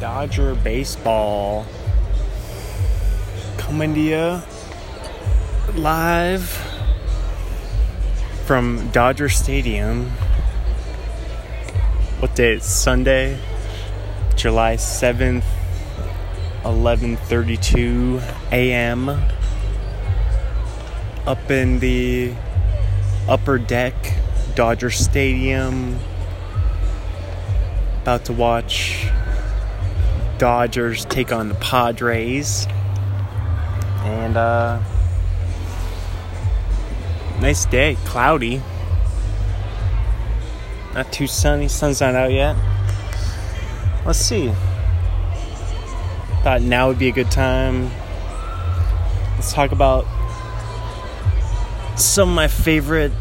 Dodger 0.00 0.54
baseball 0.54 1.66
coming 3.58 3.92
to 3.92 4.00
you 4.00 4.42
live 5.74 6.48
from 8.46 8.88
Dodger 8.92 9.28
Stadium. 9.28 10.06
What 12.18 12.34
day? 12.34 12.54
It's 12.54 12.64
Sunday, 12.64 13.38
July 14.36 14.76
7th, 14.76 15.44
11:32 16.64 18.22
a.m. 18.52 19.10
Up 21.26 21.50
in 21.50 21.78
the 21.78 22.32
upper 23.28 23.58
deck, 23.58 23.94
Dodger 24.54 24.88
Stadium. 24.88 25.98
About 28.00 28.24
to 28.24 28.32
watch 28.32 29.10
Dodgers 30.40 31.04
take 31.04 31.32
on 31.32 31.50
the 31.50 31.54
Padres. 31.56 32.66
And 34.04 34.38
uh 34.38 34.80
nice 37.42 37.66
day, 37.66 37.98
cloudy. 38.06 38.62
Not 40.94 41.12
too 41.12 41.26
sunny, 41.26 41.68
sun's 41.68 42.00
not 42.00 42.14
out 42.14 42.32
yet. 42.32 42.56
Let's 44.06 44.18
see. 44.18 44.50
Thought 46.42 46.62
now 46.62 46.88
would 46.88 46.98
be 46.98 47.08
a 47.08 47.12
good 47.12 47.30
time. 47.30 47.90
Let's 49.34 49.52
talk 49.52 49.72
about 49.72 50.06
some 51.98 52.30
of 52.30 52.34
my 52.34 52.48
favorite 52.48 53.12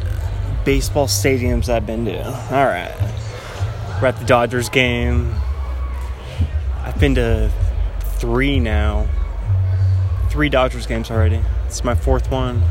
baseball 0.63 1.07
stadiums 1.07 1.67
I've 1.67 1.85
been 1.85 2.05
to. 2.05 2.25
All 2.25 2.65
right. 2.65 2.95
We're 4.01 4.07
at 4.07 4.17
the 4.17 4.25
Dodgers 4.25 4.69
game. 4.69 5.35
I've 6.89 6.99
been 6.99 7.13
to 7.15 7.51
three 8.17 8.59
now. 8.59 9.07
Three 10.31 10.49
Dodgers 10.49 10.87
games 10.87 11.11
already. 11.11 11.39
It's 11.67 11.83
my 11.83 11.93
fourth 11.93 12.31
one. 12.31 12.63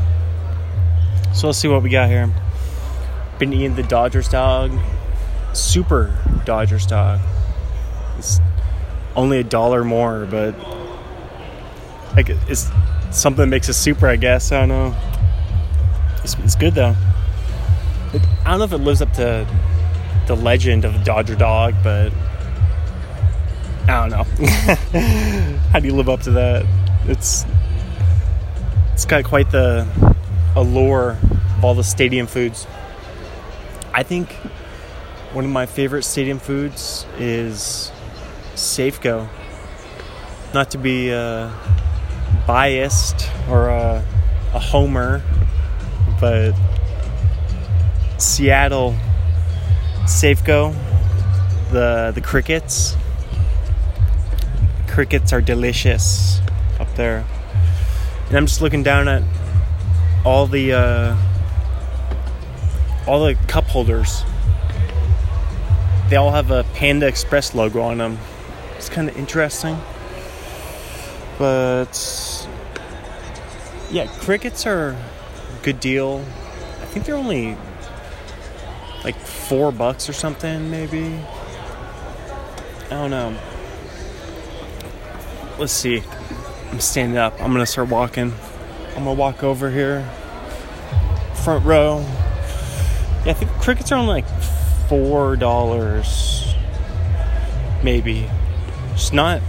So 1.33 1.47
let's 1.47 1.57
see 1.57 1.69
what 1.69 1.81
we 1.81 1.89
got 1.89 2.09
here. 2.09 2.29
Been 3.37 3.53
eating 3.53 3.75
the 3.75 3.83
Dodgers 3.83 4.27
dog. 4.27 4.77
Super 5.53 6.17
Dodgers 6.43 6.85
dog. 6.85 7.21
It's 8.17 8.41
only 9.15 9.39
a 9.39 9.43
dollar 9.43 9.85
more, 9.85 10.27
but 10.29 10.53
like 12.13 12.27
it's 12.27 12.69
something 13.11 13.43
that 13.43 13.47
makes 13.47 13.69
it 13.69 13.73
super, 13.75 14.05
I 14.05 14.17
guess. 14.17 14.51
I 14.51 14.59
don't 14.59 14.67
know. 14.67 14.95
It's, 16.25 16.35
it's 16.39 16.55
good 16.55 16.75
though. 16.75 16.93
It, 18.13 18.21
I 18.45 18.49
don't 18.49 18.59
know 18.59 18.65
if 18.65 18.73
it 18.73 18.79
lives 18.79 19.01
up 19.01 19.13
to 19.13 19.47
the 20.27 20.35
legend 20.35 20.83
of 20.83 21.05
Dodger 21.05 21.35
dog, 21.35 21.73
but 21.81 22.11
I 23.89 24.07
don't 24.07 24.11
know. 24.11 24.23
How 25.71 25.79
do 25.79 25.87
you 25.87 25.95
live 25.95 26.09
up 26.09 26.21
to 26.21 26.31
that? 26.31 26.63
It's 27.07 27.43
it's 28.93 29.05
got 29.05 29.23
quite 29.23 29.49
the 29.49 29.87
allure 30.55 31.17
of 31.57 31.65
all 31.65 31.73
the 31.73 31.83
stadium 31.83 32.27
foods. 32.27 32.67
I 33.91 34.03
think 34.03 34.31
one 35.33 35.43
of 35.43 35.49
my 35.49 35.65
favorite 35.65 36.03
stadium 36.03 36.37
foods 36.37 37.07
is 37.17 37.91
Safeco. 38.53 39.27
Not 40.53 40.69
to 40.71 40.77
be 40.77 41.11
uh, 41.11 41.51
biased 42.45 43.27
or 43.49 43.69
a, 43.69 44.05
a 44.53 44.59
homer, 44.59 45.23
but 46.21 46.53
Seattle 48.19 48.95
Safeco, 50.03 50.75
the 51.71 52.11
the 52.13 52.21
crickets. 52.21 52.95
Crickets 54.99 55.31
are 55.31 55.39
delicious 55.39 56.41
up 56.77 56.93
there, 56.95 57.23
and 58.27 58.35
I'm 58.35 58.47
just 58.47 58.61
looking 58.61 58.83
down 58.83 59.07
at 59.07 59.23
all 60.25 60.45
the 60.45 60.73
uh, 60.73 61.15
all 63.07 63.23
the 63.23 63.35
cup 63.47 63.63
holders. 63.63 64.25
They 66.09 66.17
all 66.17 66.31
have 66.31 66.51
a 66.51 66.65
Panda 66.73 67.07
Express 67.07 67.55
logo 67.55 67.79
on 67.79 67.99
them. 67.99 68.17
It's 68.75 68.89
kind 68.89 69.07
of 69.07 69.17
interesting, 69.17 69.77
but 71.37 71.95
yeah, 73.89 74.07
crickets 74.19 74.67
are 74.67 74.89
a 74.89 74.97
good 75.63 75.79
deal. 75.79 76.25
I 76.81 76.85
think 76.87 77.05
they're 77.05 77.15
only 77.15 77.55
like 79.05 79.15
four 79.15 79.71
bucks 79.71 80.09
or 80.09 80.13
something, 80.13 80.69
maybe. 80.69 81.17
I 82.87 82.89
don't 82.89 83.11
know. 83.11 83.39
Let's 85.59 85.73
see. 85.73 86.01
I'm 86.71 86.79
standing 86.79 87.17
up. 87.17 87.33
I'm 87.41 87.51
gonna 87.51 87.65
start 87.65 87.89
walking. 87.89 88.33
I'm 88.95 89.03
gonna 89.03 89.13
walk 89.13 89.43
over 89.43 89.69
here. 89.69 90.09
Front 91.43 91.65
row. 91.65 91.99
Yeah, 93.25 93.31
I 93.31 93.33
think 93.33 93.51
crickets 93.59 93.91
are 93.91 93.95
only 93.95 94.21
like 94.21 94.41
four 94.87 95.35
dollars. 95.35 96.55
Maybe. 97.83 98.29
It's 98.93 99.11
not. 99.11 99.41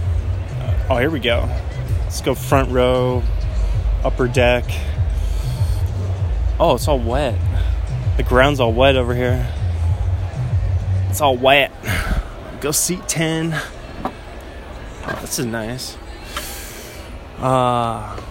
Oh, 0.89 0.97
here 0.97 1.09
we 1.09 1.21
go. 1.21 1.47
Let's 2.03 2.19
go 2.19 2.35
front 2.35 2.69
row, 2.71 3.23
upper 4.03 4.27
deck. 4.27 4.65
Oh, 6.59 6.75
it's 6.75 6.89
all 6.89 6.99
wet. 6.99 7.39
The 8.17 8.23
ground's 8.23 8.59
all 8.59 8.73
wet 8.73 8.97
over 8.97 9.15
here. 9.15 9.47
It's 11.09 11.21
all 11.21 11.37
wet. 11.37 11.71
Go 12.59 12.71
seat 12.71 13.07
10. 13.07 13.53
Oh, 14.03 15.17
this 15.21 15.39
is 15.39 15.45
nice. 15.45 15.97
Ah. 17.43 18.15
Uh, 18.15 18.21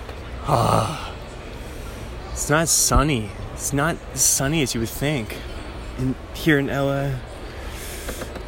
ah. 0.46 1.08
Uh, 1.08 2.30
it's 2.32 2.48
not 2.48 2.68
sunny. 2.68 3.30
It's 3.54 3.72
not 3.72 3.96
as 4.14 4.22
sunny 4.22 4.62
as 4.62 4.74
you 4.74 4.80
would 4.80 4.88
think. 4.88 5.36
In, 5.98 6.14
here 6.32 6.58
in 6.58 6.68
LA. 6.68 6.72
Uh, 6.72 7.18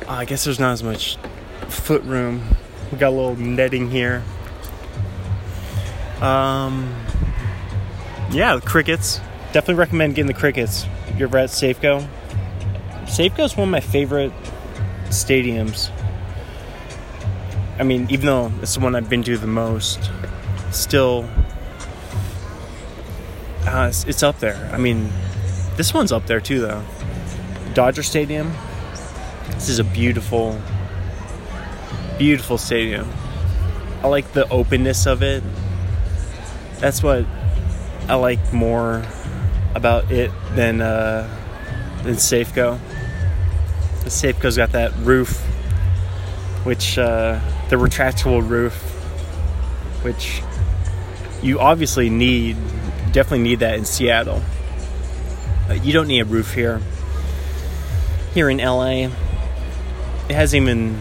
I 0.06 0.24
guess 0.24 0.44
there's 0.44 0.60
not 0.60 0.72
as 0.72 0.82
much 0.82 1.16
foot 1.68 2.02
room. 2.04 2.42
We 2.90 2.98
got 2.98 3.08
a 3.08 3.16
little 3.16 3.36
netting 3.36 3.90
here. 3.90 4.22
Um, 6.20 6.94
yeah, 8.30 8.54
the 8.54 8.60
crickets. 8.60 9.18
Definitely 9.52 9.74
recommend 9.74 10.14
getting 10.14 10.28
the 10.28 10.38
crickets 10.38 10.86
you're 11.16 11.28
ever 11.28 11.38
at 11.38 11.50
Safeco. 11.50 12.08
Safeco 13.04 13.44
is 13.44 13.56
one 13.56 13.68
of 13.68 13.72
my 13.72 13.80
favorite 13.80 14.32
stadiums. 15.06 15.90
I 17.78 17.82
mean, 17.82 18.06
even 18.10 18.26
though 18.26 18.52
it's 18.62 18.74
the 18.74 18.80
one 18.80 18.94
I've 18.94 19.10
been 19.10 19.22
to 19.24 19.36
the 19.36 19.46
most, 19.46 20.10
still, 20.72 21.28
uh, 23.66 23.86
it's, 23.88 24.04
it's 24.04 24.22
up 24.22 24.38
there. 24.38 24.70
I 24.72 24.78
mean, 24.78 25.10
this 25.76 25.94
one's 25.94 26.12
up 26.12 26.26
there 26.26 26.40
too, 26.40 26.60
though. 26.60 26.82
Dodger 27.74 28.02
Stadium. 28.02 28.52
This 29.54 29.68
is 29.68 29.78
a 29.78 29.84
beautiful, 29.84 30.60
beautiful 32.18 32.58
stadium. 32.58 33.08
I 34.02 34.08
like 34.08 34.32
the 34.32 34.48
openness 34.48 35.06
of 35.06 35.22
it. 35.22 35.42
That's 36.78 37.02
what 37.02 37.24
I 38.08 38.16
like 38.16 38.52
more 38.52 39.04
about 39.74 40.10
it 40.10 40.30
than 40.54 40.80
uh, 40.80 41.28
than 42.02 42.14
Safeco. 42.14 42.78
The 44.02 44.10
Safeco's 44.10 44.56
got 44.56 44.72
that 44.72 44.92
roof, 44.98 45.40
which 46.64 46.98
uh, 46.98 47.38
the 47.70 47.76
retractable 47.76 48.46
roof, 48.46 48.74
which 50.02 50.42
you 51.42 51.58
obviously 51.60 52.08
need, 52.08 52.56
definitely 53.12 53.40
need 53.40 53.60
that 53.60 53.74
in 53.74 53.84
Seattle. 53.84 54.42
Uh, 55.68 55.74
you 55.74 55.92
don't 55.92 56.06
need 56.06 56.20
a 56.20 56.24
roof 56.24 56.54
here. 56.54 56.80
Here 58.34 58.48
in 58.48 58.58
LA, 58.58 59.08
it 60.28 60.34
hasn't 60.34 60.62
even. 60.62 60.98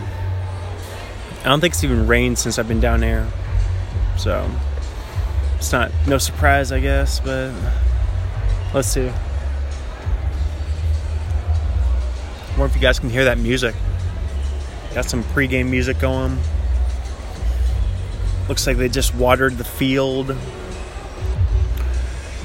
I 1.42 1.46
don't 1.46 1.62
think 1.62 1.74
it's 1.74 1.84
even 1.84 2.08
rained 2.08 2.38
since 2.38 2.60
I've 2.60 2.68
been 2.68 2.82
down 2.82 3.00
there, 3.00 3.28
so 4.18 4.50
it's 5.56 5.72
not 5.72 5.92
no 6.08 6.18
surprise, 6.18 6.72
I 6.72 6.80
guess, 6.80 7.20
but. 7.20 7.54
Let's 8.74 8.88
see. 8.88 9.10
I 9.10 9.14
wonder 12.52 12.66
if 12.68 12.76
you 12.76 12.82
guys 12.82 13.00
can 13.00 13.10
hear 13.10 13.26
that 13.26 13.38
music. 13.38 13.76
Got 14.94 15.06
some 15.06 15.26
pregame 15.26 15.70
music 15.70 16.00
going. 16.00 16.38
Looks 18.48 18.68
like 18.68 18.78
they 18.78 18.90
just 18.90 19.16
watered 19.16 19.58
the 19.58 19.64
field. 19.64 20.36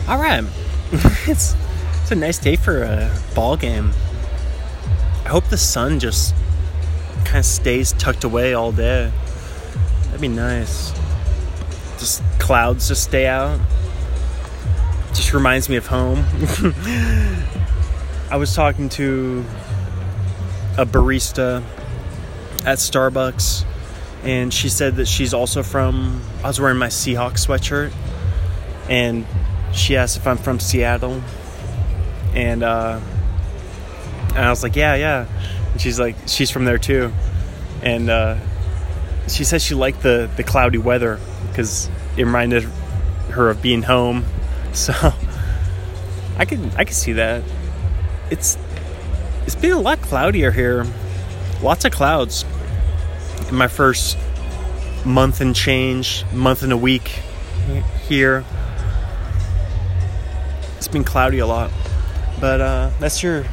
All 0.09 0.19
right, 0.19 0.45
it's 1.27 1.55
it's 2.03 2.11
a 2.11 2.15
nice 2.15 2.39
day 2.39 2.57
for 2.57 2.83
a 2.83 3.13
ball 3.35 3.57
game. 3.57 3.93
I 5.25 5.29
hope 5.29 5.49
the 5.49 5.59
sun 5.59 5.99
just 5.99 6.35
kind 7.25 7.39
of 7.39 7.45
stays 7.45 7.93
tucked 7.95 8.25
away 8.25 8.55
all 8.55 8.71
day. 8.71 9.13
That'd 10.05 10.21
be 10.21 10.29
nice. 10.29 10.93
Just 11.99 12.23
clouds 12.39 12.89
just 12.89 13.03
stay 13.03 13.27
out 13.27 13.59
just 15.17 15.33
reminds 15.33 15.71
me 15.71 15.77
of 15.77 15.87
home. 15.87 16.19
I 18.31 18.37
was 18.37 18.55
talking 18.55 18.91
to 18.91 19.45
a 20.77 20.85
barista 20.85 21.63
at 22.67 22.79
Starbucks, 22.79 23.65
and 24.27 24.53
she 24.53 24.69
said 24.69 24.97
that 24.97 25.07
she's 25.07 25.33
also 25.33 25.63
from. 25.63 26.21
I 26.43 26.49
was 26.49 26.61
wearing 26.61 26.79
my 26.79 26.89
Seahawks 26.89 27.47
sweatshirt, 27.47 27.93
and 28.91 29.25
she 29.73 29.97
asked 29.97 30.17
if 30.17 30.27
I'm 30.27 30.37
from 30.37 30.59
Seattle, 30.59 31.23
and 32.35 32.65
uh, 32.65 33.01
and 34.31 34.39
I 34.39 34.51
was 34.51 34.65
like, 34.65 34.75
yeah, 34.75 34.97
yeah. 34.97 35.27
And 35.71 35.81
she's 35.81 36.01
like, 36.01 36.17
she's 36.27 36.51
from 36.51 36.65
there 36.65 36.77
too, 36.77 37.13
and 37.83 38.11
uh, 38.11 38.39
she 39.29 39.45
says 39.45 39.63
she 39.63 39.77
liked 39.77 40.03
the 40.03 40.29
the 40.37 40.43
cloudy 40.43 40.79
weather 40.79 41.21
because 41.49 41.89
it 42.17 42.25
reminded 42.25 42.65
her 43.31 43.49
of 43.49 43.63
being 43.63 43.83
home. 43.83 44.25
So 44.77 44.93
I 46.37 46.45
can 46.45 46.71
I 46.73 46.85
can 46.85 46.93
see 46.93 47.13
that. 47.15 47.43
It's 48.31 48.59
it's 49.47 49.55
been 49.55 49.73
a 49.73 49.81
lot 49.81 50.03
cloudier 50.03 50.51
here. 50.51 50.85
Lots 51.63 51.87
of 51.87 51.93
clouds 51.93 52.45
in 53.49 53.55
my 53.55 53.69
first 53.69 54.19
month 55.05 55.41
and 55.41 55.55
change, 55.55 56.25
month 56.33 56.63
and 56.63 56.73
a 56.73 56.77
week 56.77 57.21
here. 58.09 58.45
It's 60.77 60.89
been 60.89 61.05
cloudy 61.05 61.39
a 61.39 61.47
lot. 61.47 61.71
But 62.41 62.61
uh, 62.61 62.91
that's 63.01 63.23
your 63.23 63.45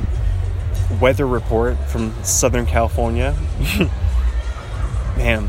weather 0.99 1.25
report 1.25 1.77
from 1.89 2.13
Southern 2.23 2.65
California. 2.65 3.35
Man, 5.17 5.47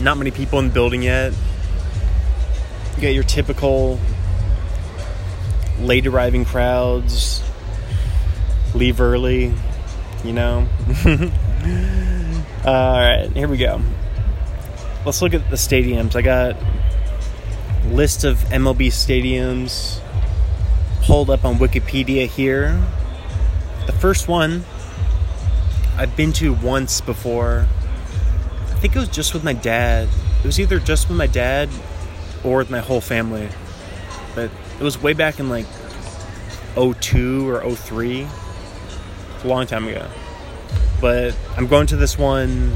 not 0.00 0.18
many 0.18 0.30
people 0.30 0.58
in 0.58 0.68
the 0.68 0.72
building 0.72 1.02
yet. 1.02 1.32
You 2.96 3.02
got 3.02 3.08
your 3.08 3.24
typical 3.24 3.98
late 5.80 6.06
arriving 6.06 6.44
crowds, 6.44 7.42
leave 8.74 9.00
early, 9.00 9.52
you 10.24 10.32
know. 10.32 10.68
All 12.66 12.98
right, 12.98 13.30
here 13.32 13.46
we 13.46 13.58
go. 13.58 13.80
Let's 15.04 15.22
look 15.22 15.34
at 15.34 15.50
the 15.50 15.56
stadiums. 15.56 16.16
I 16.16 16.22
got 16.22 16.56
list 17.92 18.24
of 18.24 18.38
MLB 18.46 18.88
stadiums 18.88 20.00
pulled 21.02 21.30
up 21.30 21.44
on 21.44 21.58
Wikipedia 21.58 22.26
here. 22.26 22.82
The 23.86 23.92
first 23.92 24.26
one 24.26 24.64
I've 25.96 26.16
been 26.16 26.32
to 26.32 26.54
once 26.54 27.00
before. 27.00 27.68
I 28.62 28.74
think 28.80 28.96
it 28.96 28.98
was 28.98 29.10
just 29.10 29.32
with 29.32 29.44
my 29.44 29.52
dad. 29.52 30.08
It 30.40 30.46
was 30.46 30.58
either 30.58 30.80
just 30.80 31.08
with 31.08 31.16
my 31.16 31.28
dad 31.28 31.68
or 32.42 32.58
with 32.58 32.70
my 32.70 32.80
whole 32.80 33.00
family. 33.00 33.48
But 34.34 34.50
it 34.80 34.82
was 34.82 35.00
way 35.00 35.12
back 35.12 35.38
in 35.38 35.48
like 35.48 35.66
02 36.74 37.48
or 37.48 37.76
03. 37.76 38.22
It's 38.22 39.44
a 39.44 39.46
long 39.46 39.68
time 39.68 39.86
ago. 39.86 40.10
But 41.00 41.36
I'm 41.56 41.66
going 41.66 41.86
to 41.88 41.96
this 41.96 42.18
one 42.18 42.74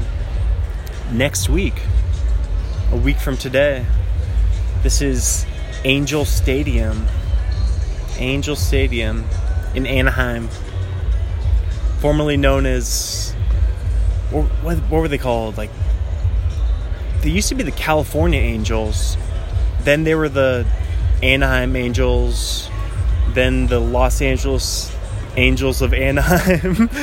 next 1.11 1.49
week, 1.49 1.81
a 2.91 2.97
week 2.97 3.17
from 3.17 3.37
today. 3.37 3.85
This 4.83 5.01
is 5.01 5.45
Angel 5.83 6.25
Stadium. 6.25 7.07
Angel 8.17 8.55
Stadium 8.55 9.25
in 9.73 9.87
Anaheim, 9.87 10.49
formerly 11.99 12.37
known 12.37 12.65
as 12.65 13.33
what, 14.31 14.45
what 14.77 15.01
were 15.01 15.07
they 15.07 15.17
called? 15.17 15.57
Like 15.57 15.71
they 17.21 17.29
used 17.29 17.49
to 17.49 17.55
be 17.55 17.63
the 17.63 17.71
California 17.71 18.39
Angels, 18.39 19.17
then 19.81 20.03
they 20.03 20.15
were 20.15 20.29
the 20.29 20.65
Anaheim 21.21 21.75
Angels, 21.75 22.69
then 23.29 23.67
the 23.67 23.79
Los 23.79 24.21
Angeles 24.21 24.95
Angels 25.37 25.81
of 25.81 25.93
Anaheim, 25.93 26.89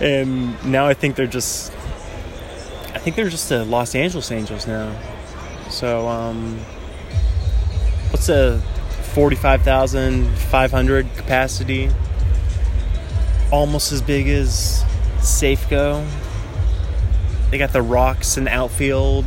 and 0.00 0.62
now 0.64 0.86
I 0.86 0.94
think 0.94 1.16
they're 1.16 1.26
just 1.26 1.72
I 2.94 2.98
think 2.98 3.16
they're 3.16 3.28
just 3.28 3.48
the 3.48 3.64
Los 3.64 3.94
Angeles 3.94 4.30
Angels 4.30 4.66
now. 4.66 4.96
So 5.70 6.08
um, 6.08 6.58
what's 8.10 8.28
a 8.28 8.62
45,500 9.16 11.16
capacity. 11.16 11.88
Almost 13.50 13.92
as 13.92 14.02
big 14.02 14.28
as 14.28 14.84
Safeco. 15.18 16.06
They 17.50 17.56
got 17.56 17.72
the 17.72 17.80
rocks 17.80 18.36
in 18.36 18.44
the 18.44 18.52
outfield. 18.52 19.24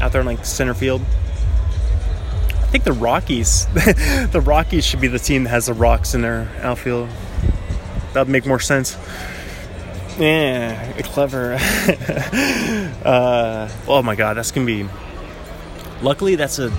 Out 0.00 0.12
there 0.12 0.22
in 0.22 0.26
like 0.26 0.46
center 0.46 0.72
field. 0.72 1.02
I 2.48 2.72
think 2.72 2.84
the 2.84 2.92
Rockies 2.92 3.66
the 3.74 4.42
Rockies 4.42 4.86
should 4.86 5.00
be 5.00 5.08
the 5.08 5.18
team 5.18 5.44
that 5.44 5.50
has 5.50 5.66
the 5.66 5.74
rocks 5.74 6.14
in 6.14 6.22
their 6.22 6.48
outfield. 6.62 7.10
That 8.14 8.20
would 8.20 8.28
make 8.28 8.46
more 8.46 8.60
sense. 8.60 8.96
Yeah, 10.20 11.00
clever. 11.00 11.54
uh, 13.04 13.70
oh 13.88 14.02
my 14.02 14.14
god, 14.14 14.36
that's 14.36 14.52
gonna 14.52 14.66
be. 14.66 14.86
Luckily, 16.02 16.34
that's 16.36 16.58
a 16.58 16.70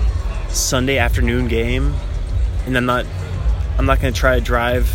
Sunday 0.48 0.98
afternoon 0.98 1.48
game, 1.48 1.92
and 2.66 2.76
I'm 2.76 2.86
not 2.86 3.04
I'm 3.78 3.84
not 3.84 4.00
gonna 4.00 4.12
try 4.12 4.38
to 4.38 4.40
drive 4.40 4.88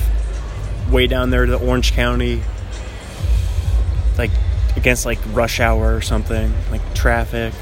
way 0.90 1.08
down 1.08 1.30
there 1.30 1.46
to 1.46 1.58
Orange 1.58 1.92
County, 1.92 2.42
like 4.18 4.32
against 4.78 5.06
like 5.06 5.20
rush 5.34 5.60
hour 5.60 5.94
or 5.94 6.00
something, 6.00 6.54
like 6.72 6.96
traffic, 6.96 7.54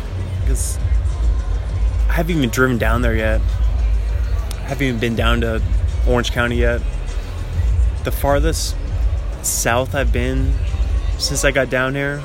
because 0.42 0.78
I 2.10 2.14
haven't 2.14 2.38
even 2.38 2.50
driven 2.52 2.78
down 2.78 3.02
there 3.02 3.16
yet. 3.16 3.42
I 3.42 4.68
haven't 4.68 4.86
even 4.86 5.00
been 5.00 5.16
down 5.16 5.42
to 5.42 5.64
Orange 6.08 6.32
County 6.32 6.58
yet. 6.58 6.80
The 8.04 8.12
farthest 8.12 8.76
south 9.42 9.96
I've 9.96 10.14
been 10.14 10.54
since 11.18 11.46
I 11.46 11.52
got 11.52 11.70
down 11.70 11.96
here 11.96 12.22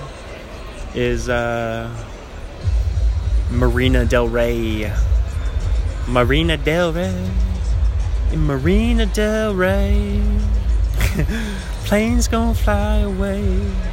is 0.94 1.28
uh, 1.28 1.88
Marina 3.50 4.04
Del 4.04 4.28
Rey. 4.28 4.92
Marina 6.08 6.56
Del 6.56 6.92
Rey. 6.92 7.30
In 8.32 8.46
Marina 8.46 9.06
Del 9.06 9.54
Rey. 9.54 10.22
Planes 11.84 12.28
gonna 12.28 12.54
fly 12.54 12.98
away 12.98 13.42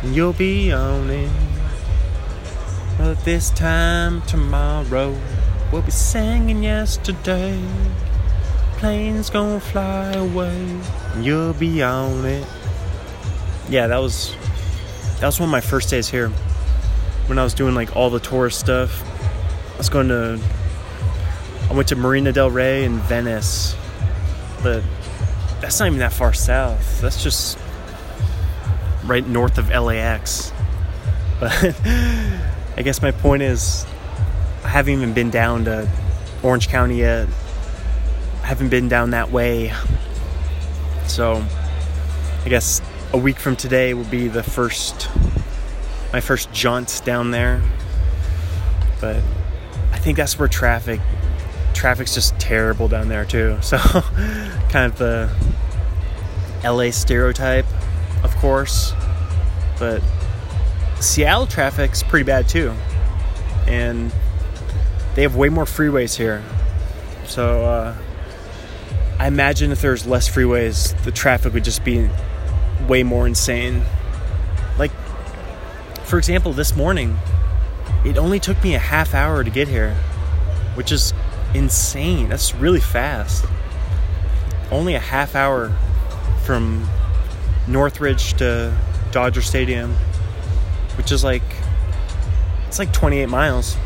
and 0.04 0.16
you'll 0.16 0.34
be 0.34 0.72
on 0.72 1.10
it. 1.10 1.32
But 2.98 3.24
this 3.26 3.50
time 3.50 4.22
tomorrow 4.24 5.18
we'll 5.72 5.82
be 5.82 5.92
singing 5.92 6.64
yesterday. 6.64 7.60
Planes 8.78 9.32
gonna 9.32 9.60
fly 9.60 10.12
away 10.14 10.80
and 11.14 11.26
you'll 11.26 11.54
be 11.54 11.82
on 11.82 12.26
it. 12.26 12.46
Yeah, 13.70 13.88
that 13.88 13.98
was 13.98 14.36
that 15.19 15.25
was 15.25 15.40
one 15.40 15.50
of 15.50 15.52
my 15.52 15.62
first 15.62 15.90
days 15.90 16.08
here. 16.08 16.30
When 17.28 17.40
I 17.40 17.44
was 17.44 17.54
doing 17.54 17.76
like 17.76 17.95
all 17.95 18.09
the 18.09 18.19
tourist 18.19 18.59
stuff. 18.59 19.04
I 19.74 19.78
was 19.78 19.90
going 19.90 20.07
to 20.07 20.40
I 21.69 21.74
went 21.74 21.90
to 21.90 21.95
Marina 21.95 22.31
Del 22.31 22.50
Rey 22.50 22.86
and 22.86 23.00
Venice, 23.02 23.76
but 24.64 24.83
that's 25.59 25.80
not 25.80 25.88
even 25.88 26.00
that 26.00 26.14
far 26.14 26.33
south. 26.33 27.02
That's 27.02 27.21
just 27.21 27.59
right 29.04 29.26
north 29.26 29.57
of 29.57 29.69
LAX. 29.69 30.54
But 31.40 31.52
I 32.78 32.81
guess 32.83 33.02
my 33.02 33.12
point 33.12 33.42
is, 33.42 33.86
I 34.64 34.69
haven't 34.69 34.94
even 34.94 35.14
been 35.14 35.30
down 35.30 35.66
to 35.66 35.90
Orange 36.42 36.69
County 36.69 37.00
yet. 37.00 37.28
I 38.44 38.47
haven't 38.47 38.69
been 38.69 38.88
down 38.88 39.12
that 39.12 39.30
way. 39.30 39.74
So 41.07 41.44
I 42.45 42.50
guess 42.50 42.81
a 43.14 43.18
week 43.18 43.40
from 43.40 43.56
today 43.56 43.94
will 43.94 44.04
be 44.06 44.28
the 44.28 44.44
first, 44.44 45.09
my 46.11 46.19
first 46.19 46.52
jaunts 46.52 46.99
down 46.99 47.31
there. 47.31 47.61
But 48.99 49.23
I 49.92 49.97
think 49.97 50.18
that's 50.18 50.37
where 50.37 50.47
traffic 50.47 50.99
traffic's 51.73 52.16
just 52.16 52.37
terrible 52.40 52.87
down 52.87 53.07
there 53.07 53.26
too. 53.26 53.57
So, 53.61 53.78
kind 53.78 54.92
of 54.92 54.97
the 54.97 55.30
LA 56.64 56.92
stereotype, 56.92 57.66
of 58.23 58.35
course, 58.37 58.94
but 59.78 60.02
Seattle 60.99 61.45
traffic's 61.47 62.02
pretty 62.02 62.23
bad 62.23 62.49
too, 62.49 62.73
and 63.68 64.11
they 65.16 65.21
have 65.21 65.35
way 65.35 65.49
more 65.49 65.66
freeways 65.66 66.16
here. 66.16 66.44
So, 67.28 67.64
uh, 67.64 67.95
I 69.19 69.28
imagine 69.28 69.71
if 69.71 69.81
there's 69.81 70.07
less 70.07 70.30
freeways, 70.30 70.99
the 71.04 71.11
traffic 71.11 71.54
would 71.54 71.64
just 71.64 71.83
be 71.83 72.09
way 72.88 73.04
more 73.04 73.28
insane. 73.28 73.84
Like, 74.78 74.92
for 76.04 76.18
example, 76.18 76.54
this 76.54 76.76
morning, 76.76 77.18
it 78.06 78.18
only 78.18 78.40
took 78.40 78.62
me 78.64 78.76
a 78.76 78.80
half 78.80 79.14
hour 79.14 79.44
to 79.44 79.50
get 79.50 79.68
here, 79.68 79.96
which 80.76 80.92
is 80.92 81.14
insane. 81.54 82.30
That's 82.30 82.56
really 82.56 82.80
fast. 82.80 83.46
Only 84.72 84.96
a 84.96 85.00
half 85.00 85.36
hour 85.36 85.76
from 86.44 86.88
Northridge 87.68 88.34
to 88.36 88.76
Dodger 89.12 89.42
Stadium, 89.42 89.94
which 90.98 91.12
is 91.12 91.24
like 91.24 91.44
it's 92.68 92.80
like 92.80 92.92
28 92.94 93.28
miles 93.28 93.78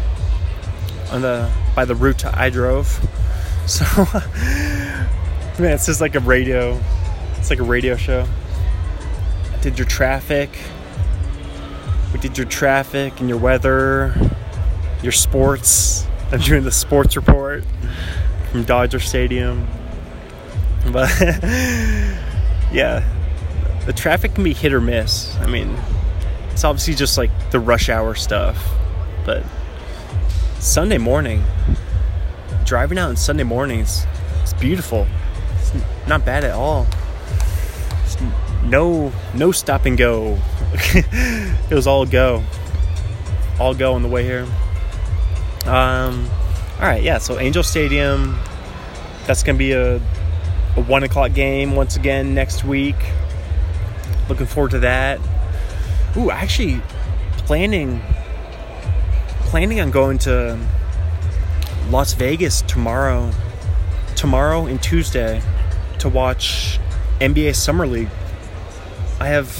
on 1.12 1.22
the 1.22 1.52
by 1.76 1.86
the 1.86 1.96
route 1.96 2.26
I 2.26 2.50
drove. 2.50 3.00
So 3.68 3.86
man, 5.60 5.74
it's 5.74 5.86
just 5.86 6.02
like 6.02 6.16
a 6.16 6.20
radio. 6.20 6.82
It's 7.38 7.52
like 7.52 7.60
a 7.60 7.64
radio 7.64 7.96
show. 7.96 8.28
Did 9.62 9.78
your 9.78 9.88
traffic? 9.88 10.50
We 12.12 12.20
did 12.20 12.36
your 12.36 12.48
traffic 12.48 13.20
and 13.20 13.30
your 13.30 13.38
weather, 13.38 14.14
your 15.04 15.12
sports. 15.12 16.08
I'm 16.32 16.40
doing 16.40 16.64
the 16.64 16.72
sports 16.72 17.16
report 17.16 17.64
from 18.52 18.64
Dodger 18.64 19.00
Stadium. 19.00 19.68
But 20.92 21.12
yeah, 22.72 23.04
the 23.86 23.94
traffic 23.94 24.34
can 24.34 24.44
be 24.44 24.54
hit 24.54 24.74
or 24.74 24.82
miss. 24.82 25.36
I 25.38 25.46
mean, 25.46 25.78
it's 26.50 26.64
obviously 26.64 26.96
just 26.96 27.20
like 27.20 27.30
the 27.52 27.60
rush 27.60 27.88
hour 27.88 28.16
stuff. 28.16 28.68
But 29.26 29.44
Sunday 30.60 30.98
morning, 30.98 31.44
driving 32.66 32.98
out 32.98 33.10
on 33.10 33.16
Sunday 33.16 33.44
mornings, 33.44 34.08
it's 34.42 34.54
beautiful. 34.54 35.06
It's 35.60 35.72
not 36.08 36.26
bad 36.26 36.44
at 36.44 36.56
all. 36.56 36.88
No, 38.64 39.12
no 39.34 39.52
stop 39.52 39.86
and 39.86 39.98
go. 39.98 40.38
it 40.74 41.74
was 41.74 41.88
all 41.88 42.06
go, 42.06 42.44
all 43.60 43.74
go 43.74 43.94
on 43.94 44.04
the 44.04 44.10
way 44.10 44.24
here. 44.24 44.48
Um, 45.66 46.30
all 46.80 46.88
right, 46.88 47.04
yeah. 47.04 47.18
So 47.18 47.40
Angel 47.40 47.64
Stadium, 47.64 48.38
that's 49.26 49.44
gonna 49.44 49.58
be 49.58 49.72
a, 49.74 49.96
a 49.96 50.82
one 50.88 51.04
o'clock 51.04 51.34
game 51.34 51.76
once 51.76 51.96
again 51.96 52.34
next 52.34 52.64
week. 52.64 52.96
Looking 54.30 54.46
forward 54.48 54.72
to 54.72 54.80
that. 54.80 55.20
Ooh, 56.18 56.32
actually, 56.32 56.82
planning 57.38 58.02
planning 59.52 59.82
on 59.82 59.92
going 59.92 60.18
to 60.18 60.58
Las 61.90 62.14
Vegas 62.14 62.62
tomorrow, 62.62 63.32
tomorrow 64.16 64.66
and 64.66 64.82
Tuesday, 64.82 65.42
to 66.00 66.08
watch 66.08 66.80
NBA 67.20 67.54
Summer 67.56 67.86
League. 67.86 68.08
I 69.22 69.28
have 69.28 69.56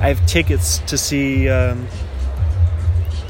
I 0.00 0.08
have 0.08 0.26
tickets 0.26 0.78
to 0.88 0.98
see. 0.98 1.48
Um, 1.48 1.86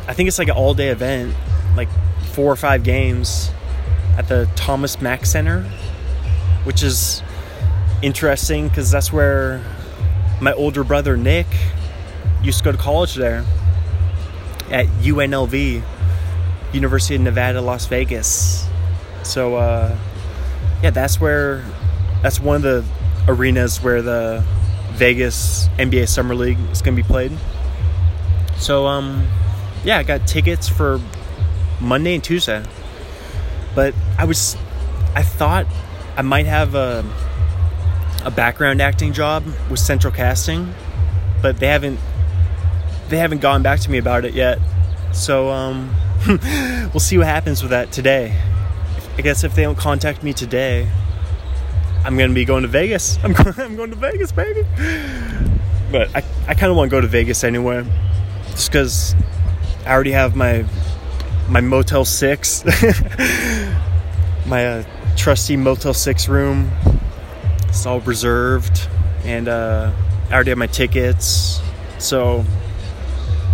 I 0.06 0.14
think 0.14 0.26
it's 0.26 0.38
like 0.38 0.48
an 0.48 0.56
all 0.56 0.72
day 0.72 0.88
event, 0.88 1.34
like 1.76 1.90
four 2.32 2.50
or 2.50 2.56
five 2.56 2.82
games 2.82 3.50
at 4.16 4.26
the 4.26 4.48
Thomas 4.56 5.02
Mack 5.02 5.26
Center, 5.26 5.64
which 6.64 6.82
is 6.82 7.22
interesting 8.00 8.68
because 8.68 8.90
that's 8.90 9.12
where 9.12 9.62
my 10.40 10.54
older 10.54 10.82
brother 10.82 11.14
Nick 11.14 11.46
used 12.42 12.60
to 12.60 12.64
go 12.64 12.72
to 12.72 12.78
college 12.78 13.14
there 13.14 13.44
at 14.70 14.86
UNLV, 15.02 15.82
University 16.72 17.16
of 17.16 17.20
Nevada, 17.20 17.60
Las 17.60 17.84
Vegas. 17.84 18.66
So 19.24 19.56
uh, 19.56 19.94
yeah, 20.82 20.88
that's 20.88 21.20
where 21.20 21.62
that's 22.22 22.40
one 22.40 22.56
of 22.56 22.62
the 22.62 22.84
arenas 23.30 23.82
where 23.82 24.00
the 24.00 24.42
Vegas 24.92 25.68
NBA 25.78 26.08
Summer 26.08 26.34
League 26.34 26.58
is 26.72 26.82
going 26.82 26.96
to 26.96 27.02
be 27.02 27.06
played. 27.06 27.32
So 28.58 28.86
um, 28.86 29.26
yeah, 29.84 29.98
I 29.98 30.02
got 30.02 30.26
tickets 30.26 30.68
for 30.68 31.00
Monday 31.80 32.14
and 32.14 32.24
Tuesday. 32.24 32.64
But 33.74 33.94
I 34.18 34.24
was 34.24 34.56
I 35.14 35.22
thought 35.22 35.66
I 36.16 36.22
might 36.22 36.46
have 36.46 36.74
a 36.74 37.04
a 38.24 38.30
background 38.30 38.82
acting 38.82 39.12
job 39.12 39.44
with 39.70 39.78
Central 39.78 40.12
Casting, 40.12 40.74
but 41.40 41.58
they 41.58 41.68
haven't 41.68 42.00
they 43.08 43.18
haven't 43.18 43.40
gone 43.40 43.62
back 43.62 43.80
to 43.80 43.90
me 43.90 43.98
about 43.98 44.24
it 44.24 44.34
yet. 44.34 44.58
So 45.12 45.48
um, 45.50 45.94
we'll 46.26 47.00
see 47.00 47.18
what 47.18 47.26
happens 47.26 47.62
with 47.62 47.70
that 47.70 47.92
today. 47.92 48.38
I 49.16 49.22
guess 49.22 49.44
if 49.44 49.54
they 49.54 49.62
don't 49.62 49.78
contact 49.78 50.22
me 50.22 50.32
today, 50.32 50.88
I'm 52.04 52.16
gonna 52.16 52.32
be 52.32 52.44
going 52.44 52.62
to 52.62 52.68
Vegas. 52.68 53.18
I'm 53.22 53.32
going, 53.32 53.54
I'm 53.58 53.76
going 53.76 53.90
to 53.90 53.96
Vegas, 53.96 54.32
baby. 54.32 54.64
But 55.90 56.14
I, 56.14 56.22
I 56.46 56.54
kind 56.54 56.70
of 56.70 56.76
want 56.76 56.90
to 56.90 56.96
go 56.96 57.00
to 57.00 57.06
Vegas 57.06 57.44
anyway, 57.44 57.84
just 58.50 58.70
because 58.70 59.14
I 59.86 59.92
already 59.92 60.12
have 60.12 60.36
my 60.36 60.64
my 61.48 61.60
Motel 61.60 62.04
Six, 62.04 62.64
my 64.46 64.66
uh, 64.66 64.84
trusty 65.16 65.56
Motel 65.56 65.94
Six 65.94 66.28
room. 66.28 66.70
It's 67.68 67.86
all 67.86 68.00
reserved, 68.00 68.88
and 69.24 69.48
uh, 69.48 69.92
I 70.30 70.34
already 70.34 70.50
have 70.50 70.58
my 70.58 70.66
tickets. 70.66 71.60
So 71.98 72.44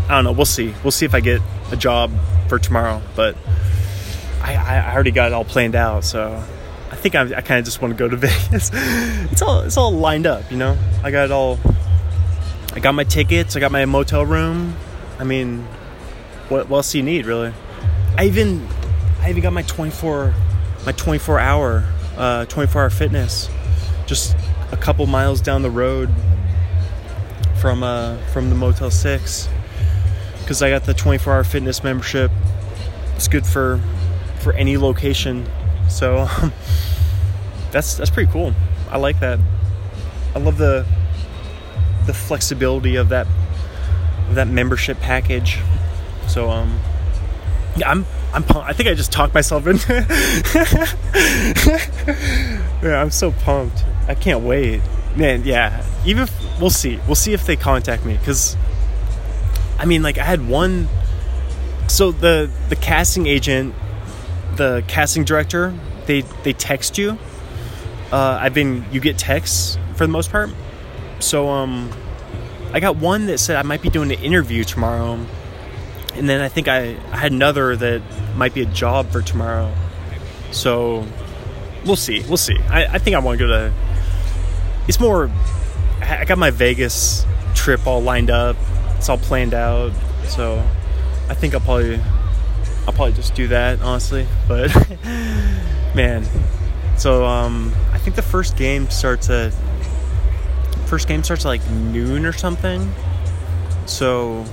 I 0.09 0.17
don't 0.17 0.25
know. 0.25 0.33
We'll 0.33 0.45
see. 0.45 0.75
We'll 0.83 0.91
see 0.91 1.07
if 1.07 1.15
I 1.15 1.21
get 1.21 1.41
a 1.71 1.77
job 1.77 2.11
for 2.49 2.59
tomorrow. 2.59 3.01
But 3.17 3.37
I, 4.43 4.55
I 4.55 4.95
already 4.95 5.13
got 5.13 5.29
it 5.29 5.33
all 5.33 5.45
planned 5.45 5.75
out. 5.75 6.05
So 6.05 6.43
think 7.05 7.15
I, 7.15 7.37
I 7.37 7.41
kind 7.43 7.59
of 7.59 7.67
just 7.67 7.83
want 7.83 7.93
to 7.93 7.99
go 7.99 8.09
to 8.09 8.17
Vegas. 8.27 8.71
it's 8.73 9.43
all 9.43 9.61
it's 9.61 9.77
all 9.77 9.93
lined 9.93 10.27
up, 10.27 10.51
you 10.51 10.57
know. 10.57 10.79
I 11.03 11.11
got 11.11 11.27
it 11.27 11.31
all. 11.31 11.59
I 12.73 12.81
got 12.81 12.93
my 12.93 13.05
tickets. 13.05 13.57
I 13.57 13.61
got 13.61 13.71
my 13.71 13.85
motel 13.85 14.25
room. 14.25 14.75
I 15.19 15.25
mean, 15.25 15.63
what, 16.49 16.69
what 16.69 16.79
else 16.79 16.93
do 16.93 16.99
you 16.99 17.05
need, 17.05 17.27
really? 17.27 17.53
I 18.17 18.25
even 18.25 18.67
I 19.21 19.29
even 19.29 19.43
got 19.43 19.53
my 19.53 19.63
24 19.63 20.35
my 20.87 20.93
24 20.93 21.39
hour 21.39 21.85
uh, 22.17 22.47
24 22.47 22.83
hour 22.83 22.91
fitness 22.91 23.51
just 24.07 24.35
a 24.73 24.77
couple 24.77 25.07
miles 25.07 25.41
down 25.41 25.63
the 25.63 25.71
road 25.71 26.11
from 27.61 27.83
uh, 27.83 28.17
from 28.33 28.49
the 28.49 28.57
Motel 28.57 28.91
Six 28.91 29.49
because 30.41 30.63
I 30.63 30.71
got 30.71 30.85
the 30.85 30.95
24 30.95 31.35
hour 31.35 31.45
fitness 31.45 31.85
membership. 31.85 32.31
It's 33.15 33.29
good 33.29 33.47
for 33.47 33.79
for 34.41 34.55
any 34.55 34.79
location. 34.79 35.47
So 35.89 36.29
um, 36.41 36.53
that's 37.75 37.97
that's 37.97 38.09
pretty 38.09 38.31
cool. 38.31 38.55
I 38.89 38.99
like 38.99 39.19
that. 39.21 39.41
I 40.35 40.39
love 40.39 40.59
the 40.59 40.87
the 42.07 42.15
flexibility 42.15 42.97
of 42.97 43.09
that 43.09 43.27
of 44.29 44.37
that 44.37 44.47
membership 44.47 45.01
package. 45.01 45.59
So 46.29 46.51
um 46.51 46.79
yeah, 47.77 47.91
I'm 47.91 48.07
I'm 48.33 48.45
pumped. 48.45 48.69
I 48.69 48.73
think 48.73 48.89
I 48.89 48.95
just 48.95 49.11
talked 49.11 49.35
myself 49.35 49.67
into 49.67 49.93
Yeah, 52.83 53.03
I'm 53.03 53.11
so 53.11 53.33
pumped. 53.33 53.85
I 54.07 54.15
can't 54.15 54.45
wait. 54.45 54.81
Man, 55.17 55.43
yeah. 55.45 55.85
Even 56.05 56.25
if, 56.25 56.61
we'll 56.61 56.71
see. 56.71 57.01
We'll 57.07 57.15
see 57.17 57.33
if 57.33 57.45
they 57.45 57.57
contact 57.57 58.05
me 58.05 58.19
cuz 58.25 58.57
I 59.81 59.85
mean, 59.85 60.05
like 60.05 60.17
I 60.17 60.25
had 60.25 60.49
one. 60.49 60.89
So 61.89 62.13
the 62.13 62.49
the 62.69 62.77
casting 62.77 63.27
agent, 63.27 63.75
the 64.55 64.85
casting 64.87 65.25
director, 65.25 65.75
they 66.07 66.21
they 66.45 66.53
text 66.53 66.99
you. 66.99 67.19
Uh, 68.13 68.39
I've 68.41 68.55
been 68.55 68.85
you 68.93 69.01
get 69.01 69.19
texts 69.19 69.79
for 69.95 70.05
the 70.05 70.13
most 70.13 70.31
part. 70.31 70.51
So 71.21 71.49
um, 71.49 71.91
I 72.73 72.81
got 72.81 72.97
one 72.97 73.27
that 73.27 73.39
said 73.39 73.57
I 73.57 73.63
might 73.63 73.83
be 73.83 73.91
doing 73.91 74.13
an 74.13 74.23
interview 74.23 74.65
tomorrow, 74.65 75.19
and 76.15 76.29
then 76.29 76.41
I 76.41 76.49
think 76.49 76.69
I, 76.69 76.97
I 77.13 77.17
had 77.17 77.33
another 77.33 77.77
that 77.77 78.03
might 78.37 78.55
be 78.55 78.63
a 78.63 78.67
job 78.67 79.11
for 79.11 79.23
tomorrow. 79.23 79.73
So 80.51 81.07
we'll 81.85 81.97
see. 81.97 82.23
We'll 82.29 82.37
see. 82.37 82.59
I, 82.69 82.87
I 82.87 82.99
think 82.99 83.17
I 83.17 83.19
want 83.21 83.39
to 83.39 83.47
go 83.47 83.51
to. 83.51 83.73
It's 84.87 85.01
more. 85.01 85.31
I 86.01 86.25
got 86.25 86.39
my 86.39 86.51
Vegas 86.51 87.25
trip 87.55 87.87
all 87.87 88.03
lined 88.03 88.31
up 88.31 88.57
it's 89.05 89.11
all 89.11 89.19
planned 89.19 89.53
out. 89.53 89.93
So 90.29 90.67
I 91.29 91.35
think 91.35 91.53
I'll 91.53 91.61
probably 91.61 92.01
I'll 92.87 92.95
probably 92.95 93.13
just 93.13 93.35
do 93.35 93.49
that 93.49 93.83
honestly. 93.83 94.27
But 94.49 94.75
man, 95.95 96.25
so 96.97 97.27
um, 97.27 97.75
think 98.05 98.17
the 98.17 98.23
first 98.23 98.57
game 98.59 98.91
starts 98.91 99.31
at 99.31 99.55
first 100.87 101.09
game 101.09 101.25
starts 101.25 101.47
at 101.47 101.49
like 101.49 101.71
noon 101.71 102.27
or 102.27 102.33
something. 102.33 102.93
So 103.87 104.45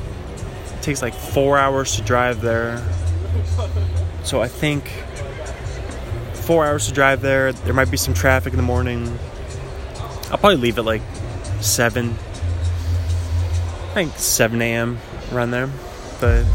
it 0.74 0.82
takes 0.82 1.02
like 1.02 1.14
four 1.14 1.58
hours 1.58 1.98
to 1.98 2.02
drive 2.02 2.42
there. 2.42 2.82
So 4.24 4.42
I 4.42 4.48
think 4.48 4.88
four 6.34 6.66
hours 6.66 6.88
to 6.88 6.94
drive 6.94 7.22
there. 7.22 7.52
There 7.52 7.74
might 7.74 7.92
be 7.92 7.98
some 7.98 8.14
traffic 8.14 8.54
in 8.54 8.58
the 8.58 8.64
morning. 8.64 9.20
I'll 10.32 10.38
probably 10.38 10.56
leave 10.56 10.78
at 10.78 10.86
like 10.86 11.02
seven 11.60 12.16
I 13.92 13.94
think 13.94 14.14
7 14.16 14.62
a.m. 14.62 15.00
around 15.34 15.52
there. 15.52 15.70
But 16.22 16.46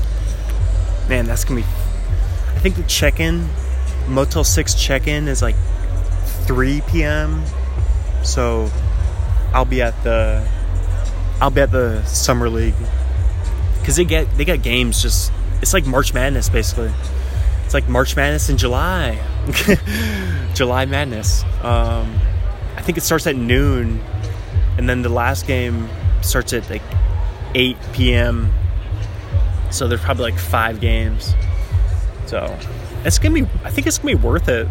man, 1.07 1.27
that's 1.27 1.45
gonna 1.45 1.61
be. 1.61 1.67
I 1.67 2.59
think 2.61 2.77
the 2.77 2.83
check-in, 2.85 3.47
Motel 4.09 4.43
Six 4.43 4.73
check-in 4.73 5.29
is 5.29 5.43
like 5.43 5.55
3 6.47 6.83
p.m. 6.89 7.43
So 8.23 8.71
I'll 9.53 9.65
be 9.65 9.83
at 9.83 10.03
the 10.03 10.47
I'll 11.41 11.51
be 11.51 11.61
at 11.61 11.71
the 11.71 12.05
summer 12.05 12.49
league 12.49 12.75
because 13.81 13.97
they 13.97 14.05
get 14.05 14.31
they 14.37 14.45
got 14.45 14.63
games 14.63 15.03
just 15.03 15.33
it's 15.63 15.73
like 15.73 15.87
March 15.87 16.13
Madness 16.15 16.49
basically. 16.49 16.93
It's 17.65 17.75
like 17.75 17.89
March 17.89 18.15
Madness 18.15 18.49
in 18.49 18.59
July, 18.59 19.19
July 20.55 20.87
Madness. 20.87 21.43
Um, 21.63 22.19
I 22.77 22.83
think 22.83 22.97
it 22.97 23.01
starts 23.01 23.27
at 23.27 23.35
noon, 23.35 24.01
and 24.79 24.89
then 24.89 25.03
the 25.03 25.09
last 25.09 25.49
game 25.49 25.89
starts 26.23 26.53
at 26.53 26.71
like 26.71 26.83
8 27.55 27.77
p.m. 27.93 28.53
So 29.71 29.89
there's 29.89 30.01
probably 30.01 30.31
like 30.31 30.39
five 30.39 30.81
games. 30.81 31.35
So 32.27 32.57
it's 33.05 33.19
gonna 33.19 33.35
be. 33.35 33.49
I 33.65 33.71
think 33.71 33.87
it's 33.87 33.99
gonna 33.99 34.17
be 34.17 34.23
worth 34.23 34.49
it. 34.49 34.69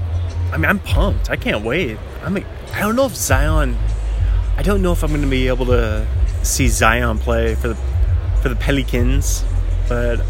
I 0.51 0.57
mean, 0.57 0.65
I'm 0.65 0.79
pumped. 0.79 1.29
I 1.29 1.35
can't 1.35 1.63
wait. 1.63 1.97
I'm. 2.23 2.37
I 2.37 2.79
don't 2.79 2.95
know 2.95 3.05
if 3.05 3.15
Zion. 3.15 3.77
I 4.57 4.61
don't 4.61 4.81
know 4.81 4.91
if 4.91 5.03
I'm 5.03 5.11
gonna 5.11 5.27
be 5.27 5.47
able 5.47 5.65
to 5.67 6.07
see 6.43 6.67
Zion 6.67 7.17
play 7.17 7.55
for 7.55 7.69
the 7.69 7.75
for 8.41 8.49
the 8.49 8.55
Pelicans. 8.55 9.43
But 9.87 10.21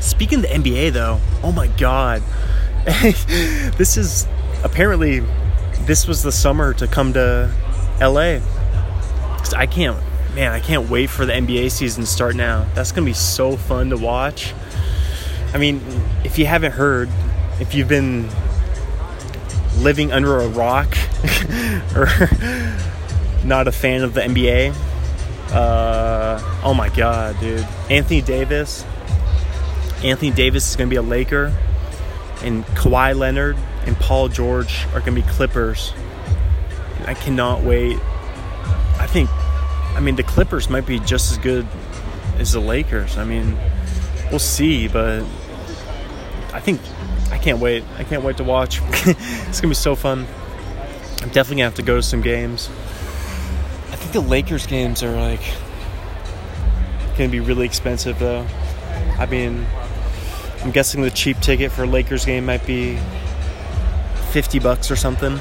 speaking 0.00 0.42
the 0.42 0.48
NBA, 0.48 0.92
though, 0.92 1.20
oh 1.42 1.52
my 1.52 1.68
God, 1.68 2.22
this 2.84 3.96
is 3.96 4.26
apparently 4.62 5.22
this 5.86 6.06
was 6.06 6.22
the 6.22 6.32
summer 6.32 6.74
to 6.74 6.86
come 6.86 7.12
to 7.14 7.50
LA. 8.00 8.40
I 9.56 9.66
can't, 9.66 9.96
man, 10.34 10.52
I 10.52 10.60
can't 10.60 10.88
wait 10.88 11.10
for 11.10 11.26
the 11.26 11.32
NBA 11.32 11.70
season 11.70 12.04
to 12.04 12.10
start 12.10 12.34
now. 12.34 12.66
That's 12.74 12.92
gonna 12.92 13.06
be 13.06 13.12
so 13.12 13.56
fun 13.56 13.90
to 13.90 13.96
watch. 13.96 14.54
I 15.52 15.58
mean, 15.58 15.80
if 16.24 16.38
you 16.38 16.46
haven't 16.46 16.72
heard, 16.72 17.08
if 17.60 17.74
you've 17.74 17.88
been 17.88 18.28
living 19.84 20.10
under 20.10 20.40
a 20.40 20.48
rock 20.48 20.96
or 21.94 22.08
not 23.44 23.68
a 23.68 23.72
fan 23.72 24.02
of 24.02 24.14
the 24.14 24.22
NBA, 24.22 24.74
uh, 25.52 26.60
oh 26.64 26.74
my 26.74 26.88
god, 26.88 27.38
dude. 27.38 27.66
Anthony 27.90 28.20
Davis. 28.20 28.84
Anthony 30.02 30.32
Davis 30.32 30.68
is 30.68 30.76
going 30.76 30.88
to 30.88 30.90
be 30.90 30.96
a 30.96 31.02
Laker. 31.02 31.54
And 32.42 32.64
Kawhi 32.68 33.16
Leonard 33.16 33.56
and 33.86 33.96
Paul 33.96 34.28
George 34.28 34.86
are 34.86 35.00
going 35.00 35.14
to 35.14 35.22
be 35.22 35.28
Clippers. 35.28 35.92
I 37.06 37.14
cannot 37.14 37.62
wait. 37.62 37.98
I 38.98 39.06
think, 39.06 39.30
I 39.94 40.00
mean, 40.00 40.16
the 40.16 40.22
Clippers 40.22 40.68
might 40.68 40.86
be 40.86 40.98
just 41.00 41.30
as 41.30 41.38
good 41.38 41.66
as 42.38 42.52
the 42.52 42.60
Lakers. 42.60 43.16
I 43.16 43.24
mean, 43.24 43.56
we'll 44.30 44.38
see, 44.38 44.88
but 44.88 45.22
I 46.52 46.60
think 46.60 46.80
can't 47.44 47.58
wait. 47.58 47.84
I 47.98 48.04
can't 48.04 48.24
wait 48.24 48.38
to 48.38 48.44
watch. 48.44 48.80
it's 48.82 49.60
gonna 49.60 49.70
be 49.70 49.74
so 49.74 49.94
fun. 49.94 50.26
I'm 51.20 51.28
definitely 51.28 51.56
gonna 51.56 51.64
have 51.64 51.74
to 51.74 51.82
go 51.82 51.96
to 51.96 52.02
some 52.02 52.22
games. 52.22 52.70
I 53.90 53.96
think 53.96 54.12
the 54.12 54.20
Lakers 54.20 54.66
games 54.66 55.02
are 55.02 55.14
like 55.14 55.42
gonna 57.18 57.28
be 57.28 57.40
really 57.40 57.66
expensive 57.66 58.18
though. 58.18 58.46
I 59.18 59.26
mean, 59.26 59.66
I'm 60.62 60.70
guessing 60.70 61.02
the 61.02 61.10
cheap 61.10 61.38
ticket 61.40 61.70
for 61.70 61.82
a 61.82 61.86
Lakers 61.86 62.24
game 62.24 62.46
might 62.46 62.66
be 62.66 62.98
50 64.30 64.58
bucks 64.60 64.90
or 64.90 64.96
something. 64.96 65.38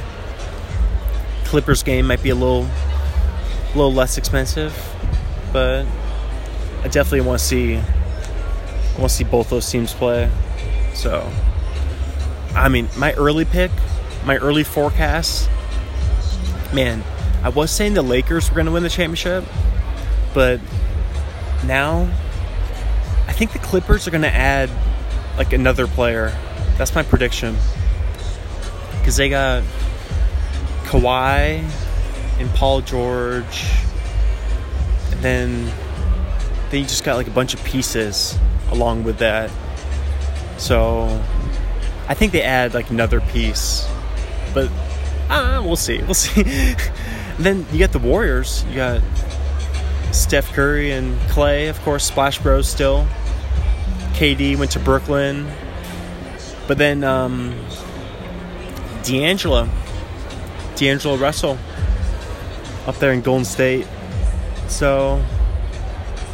Clippers 1.46 1.84
game 1.84 2.06
might 2.06 2.22
be 2.22 2.32
a 2.32 2.36
little 2.36 2.66
a 2.66 3.76
little 3.76 3.94
less 3.94 4.18
expensive, 4.18 4.74
but 5.54 5.86
I 6.84 6.90
definitely 6.90 7.22
want 7.22 7.40
to 7.40 7.46
see 7.46 7.78
I 7.78 9.00
want 9.00 9.10
to 9.10 9.16
see 9.16 9.24
both 9.24 9.50
those 9.50 9.72
teams 9.72 9.94
play. 9.94 10.30
So, 10.94 11.32
I 12.56 12.70
mean, 12.70 12.88
my 12.98 13.14
early 13.14 13.46
pick, 13.46 13.72
my 14.26 14.38
early 14.38 14.64
forecast, 14.64 15.50
man, 16.74 17.04
I 17.44 17.50
was 17.50 17.72
saying 17.72 17.94
the 17.94 18.02
Lakers 18.02 18.50
were 18.50 18.56
going 18.56 18.68
to 18.68 18.72
win 18.72 18.84
the 18.84 18.90
championship, 18.90 19.44
but 20.34 20.62
now 21.66 22.10
I 23.28 23.34
think 23.34 23.52
the 23.54 23.60
Clippers 23.60 24.08
are 24.08 24.12
going 24.12 24.22
to 24.22 24.34
add 24.34 24.70
like 25.38 25.54
another 25.54 25.88
player. 25.88 26.38
That's 26.78 26.94
my 26.94 27.04
prediction. 27.04 27.56
Because 29.00 29.18
they 29.18 29.30
got 29.30 29.64
Kawhi 30.84 31.68
and 32.40 32.50
Paul 32.52 32.82
George, 32.82 33.66
and 35.12 35.22
then 35.22 35.74
they 36.70 36.84
just 36.84 37.04
got 37.04 37.16
like 37.16 37.28
a 37.28 37.32
bunch 37.32 37.54
of 37.54 37.64
pieces 37.64 38.38
along 38.70 39.04
with 39.04 39.18
that. 39.18 39.52
So 40.58 41.22
I 42.08 42.14
think 42.14 42.32
they 42.32 42.42
add 42.42 42.74
like 42.74 42.90
another 42.90 43.22
piece, 43.22 43.88
but 44.54 44.70
uh, 45.30 45.62
we'll 45.64 45.76
see. 45.76 46.02
We'll 46.02 46.14
see. 46.14 46.44
then 47.40 47.66
you 47.72 47.80
got 47.80 47.92
the 47.92 48.00
Warriors. 48.00 48.66
You 48.70 48.76
got 48.76 49.02
Steph 50.12 50.52
Curry 50.54 50.92
and 50.92 51.18
Klay, 51.30 51.70
of 51.70 51.80
course, 51.82 52.06
Splash 52.06 52.40
Bros. 52.40 52.68
Still. 52.68 53.08
KD 54.14 54.58
went 54.58 54.72
to 54.72 54.80
Brooklyn, 54.80 55.50
but 56.68 56.78
then 56.78 57.04
um, 57.04 57.56
D'Angelo, 59.04 59.68
D'Angelo 60.76 61.18
Russell, 61.18 61.58
up 62.86 62.96
there 63.00 63.12
in 63.12 63.22
Golden 63.22 63.44
State. 63.44 63.88
So 64.68 65.24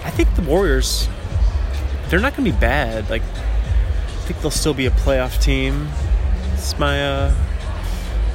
I 0.04 0.12
think 0.12 0.36
the 0.36 0.42
Warriors, 0.42 1.08
they're 2.10 2.20
not 2.20 2.36
going 2.36 2.46
to 2.46 2.52
be 2.52 2.60
bad. 2.60 3.10
Like 3.10 3.24
think 4.30 4.44
they'll 4.44 4.52
still 4.52 4.76
be 4.76 4.86
a 4.86 4.92
playoff 4.92 5.42
team. 5.42 5.88
It's 6.54 6.78
my 6.78 7.04
uh 7.04 7.34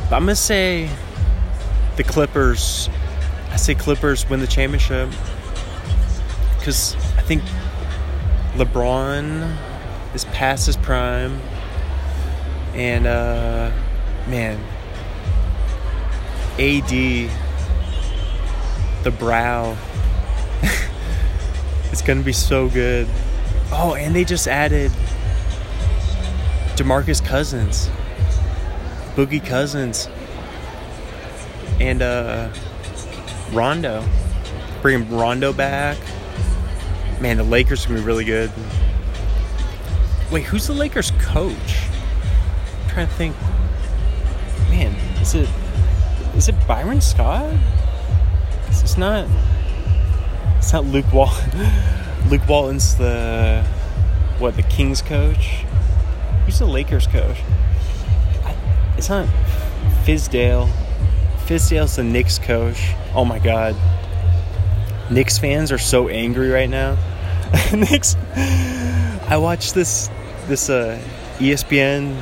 I'm 0.06 0.22
gonna 0.22 0.34
say 0.34 0.90
the 1.94 2.02
Clippers. 2.02 2.90
I 3.50 3.56
say 3.56 3.76
Clippers 3.76 4.28
win 4.28 4.40
the 4.40 4.48
championship 4.48 5.08
because 6.58 6.96
I 7.16 7.22
think 7.22 7.44
LeBron 8.56 9.56
is 10.14 10.24
past 10.26 10.66
his 10.66 10.76
prime, 10.76 11.40
and 12.74 13.06
uh, 13.06 13.70
man, 14.26 14.58
AD, 16.58 17.30
the 19.04 19.12
brow, 19.12 19.76
it's 21.92 22.02
gonna 22.02 22.22
be 22.22 22.32
so 22.32 22.68
good. 22.68 23.06
Oh, 23.70 23.94
and 23.94 24.12
they 24.12 24.24
just 24.24 24.48
added 24.48 24.90
DeMarcus 26.76 27.24
Cousins, 27.24 27.88
Boogie 29.14 29.44
Cousins, 29.44 30.08
and 31.80 32.02
uh, 32.02 32.52
Rondo. 33.52 34.04
Bringing 34.82 35.08
Rondo 35.10 35.52
back. 35.52 35.96
Man, 37.20 37.36
the 37.36 37.44
Lakers 37.44 37.86
gonna 37.86 38.00
be 38.00 38.04
really 38.04 38.24
good. 38.24 38.50
Wait, 40.30 40.44
who's 40.44 40.66
the 40.66 40.72
Lakers 40.72 41.12
coach? 41.20 41.88
I'm 42.82 42.90
trying 42.90 43.06
to 43.06 43.12
think. 43.14 43.36
Man, 44.68 44.94
is 45.20 45.34
it 45.34 45.48
is 46.36 46.48
it 46.48 46.56
Byron 46.66 47.00
Scott? 47.00 47.54
It's 48.68 48.98
not. 48.98 49.28
It's 50.58 50.72
not 50.72 50.84
Luke 50.84 51.10
Wall. 51.12 51.32
Luke 52.28 52.46
Walton's 52.48 52.96
the 52.96 53.64
what? 54.38 54.56
The 54.56 54.62
Kings 54.64 55.00
coach. 55.00 55.64
Who's 56.44 56.58
the 56.58 56.66
Lakers 56.66 57.06
coach? 57.06 57.38
It's 58.98 59.08
not 59.08 59.26
Fizdale. 60.04 60.70
Fizdale's 61.46 61.96
the 61.96 62.04
Knicks 62.04 62.38
coach. 62.38 62.92
Oh 63.14 63.24
my 63.24 63.38
god. 63.38 63.74
Knicks 65.10 65.38
fans 65.38 65.72
are 65.72 65.78
so 65.78 66.08
angry 66.08 66.50
right 66.50 66.68
now. 66.68 66.96
Knicks. 67.72 68.16
I 68.36 69.38
watched 69.40 69.74
this 69.74 70.10
this 70.46 70.68
uh, 70.68 71.00
ESPN. 71.38 72.14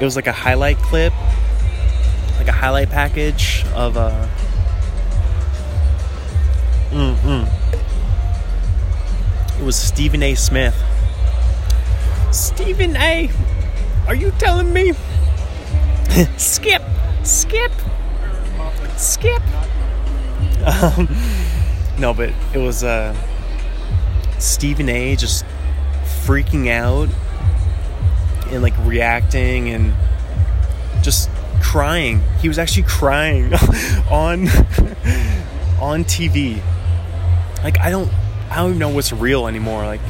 It 0.00 0.04
was 0.04 0.16
like 0.16 0.26
a 0.26 0.32
highlight 0.32 0.78
clip, 0.78 1.12
like 2.38 2.48
a 2.48 2.52
highlight 2.52 2.90
package 2.90 3.64
of 3.74 3.96
uh. 3.96 4.28
Mm-mm. 6.90 7.48
It 9.60 9.64
was 9.64 9.76
Stephen 9.76 10.22
A. 10.22 10.34
Smith 10.34 10.74
Stephen 12.60 12.96
A., 12.96 13.30
are 14.08 14.16
you 14.16 14.32
telling 14.32 14.72
me? 14.72 14.92
skip, 16.36 16.82
skip, 17.22 17.70
skip. 18.96 19.40
Um, 20.66 21.08
no, 22.00 22.12
but 22.12 22.30
it 22.52 22.58
was 22.58 22.82
uh, 22.82 23.14
Stephen 24.40 24.88
A. 24.88 25.14
just 25.14 25.44
freaking 26.24 26.68
out 26.68 27.08
and 28.50 28.60
like 28.60 28.76
reacting 28.78 29.68
and 29.68 29.94
just 31.00 31.30
crying. 31.62 32.20
He 32.40 32.48
was 32.48 32.58
actually 32.58 32.88
crying 32.88 33.54
on 34.10 34.48
on 35.80 36.02
TV. 36.02 36.60
Like 37.62 37.78
I 37.78 37.90
don't 37.90 38.12
I 38.50 38.56
don't 38.56 38.80
know 38.80 38.88
what's 38.88 39.12
real 39.12 39.46
anymore. 39.46 39.86
Like 39.86 40.00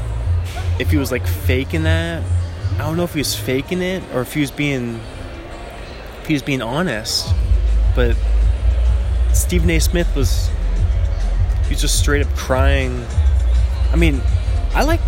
if 0.79 0.91
he 0.91 0.97
was 0.97 1.13
like 1.13 1.27
faking 1.27 1.83
that. 1.83 2.23
I 2.75 2.79
don't 2.79 2.97
know 2.97 3.05
if 3.05 3.15
he 3.15 3.21
was 3.21 3.35
faking 3.35 3.83
it 3.83 4.03
or 4.15 4.21
if 4.21 4.35
he 4.35 4.41
was 4.41 4.51
being 4.51 5.01
if 6.21 6.27
he 6.27 6.35
was 6.35 6.43
being 6.43 6.63
honest. 6.63 7.29
But 7.95 8.17
Stephen 9.33 9.71
A. 9.71 9.79
Smith 9.79 10.15
was 10.15 10.51
he 11.65 11.71
was 11.71 11.81
just 11.81 11.99
straight 11.99 12.25
up 12.25 12.35
crying. 12.37 13.05
I 13.93 13.97
mean, 13.97 14.21
I 14.75 14.85
like 14.85 15.01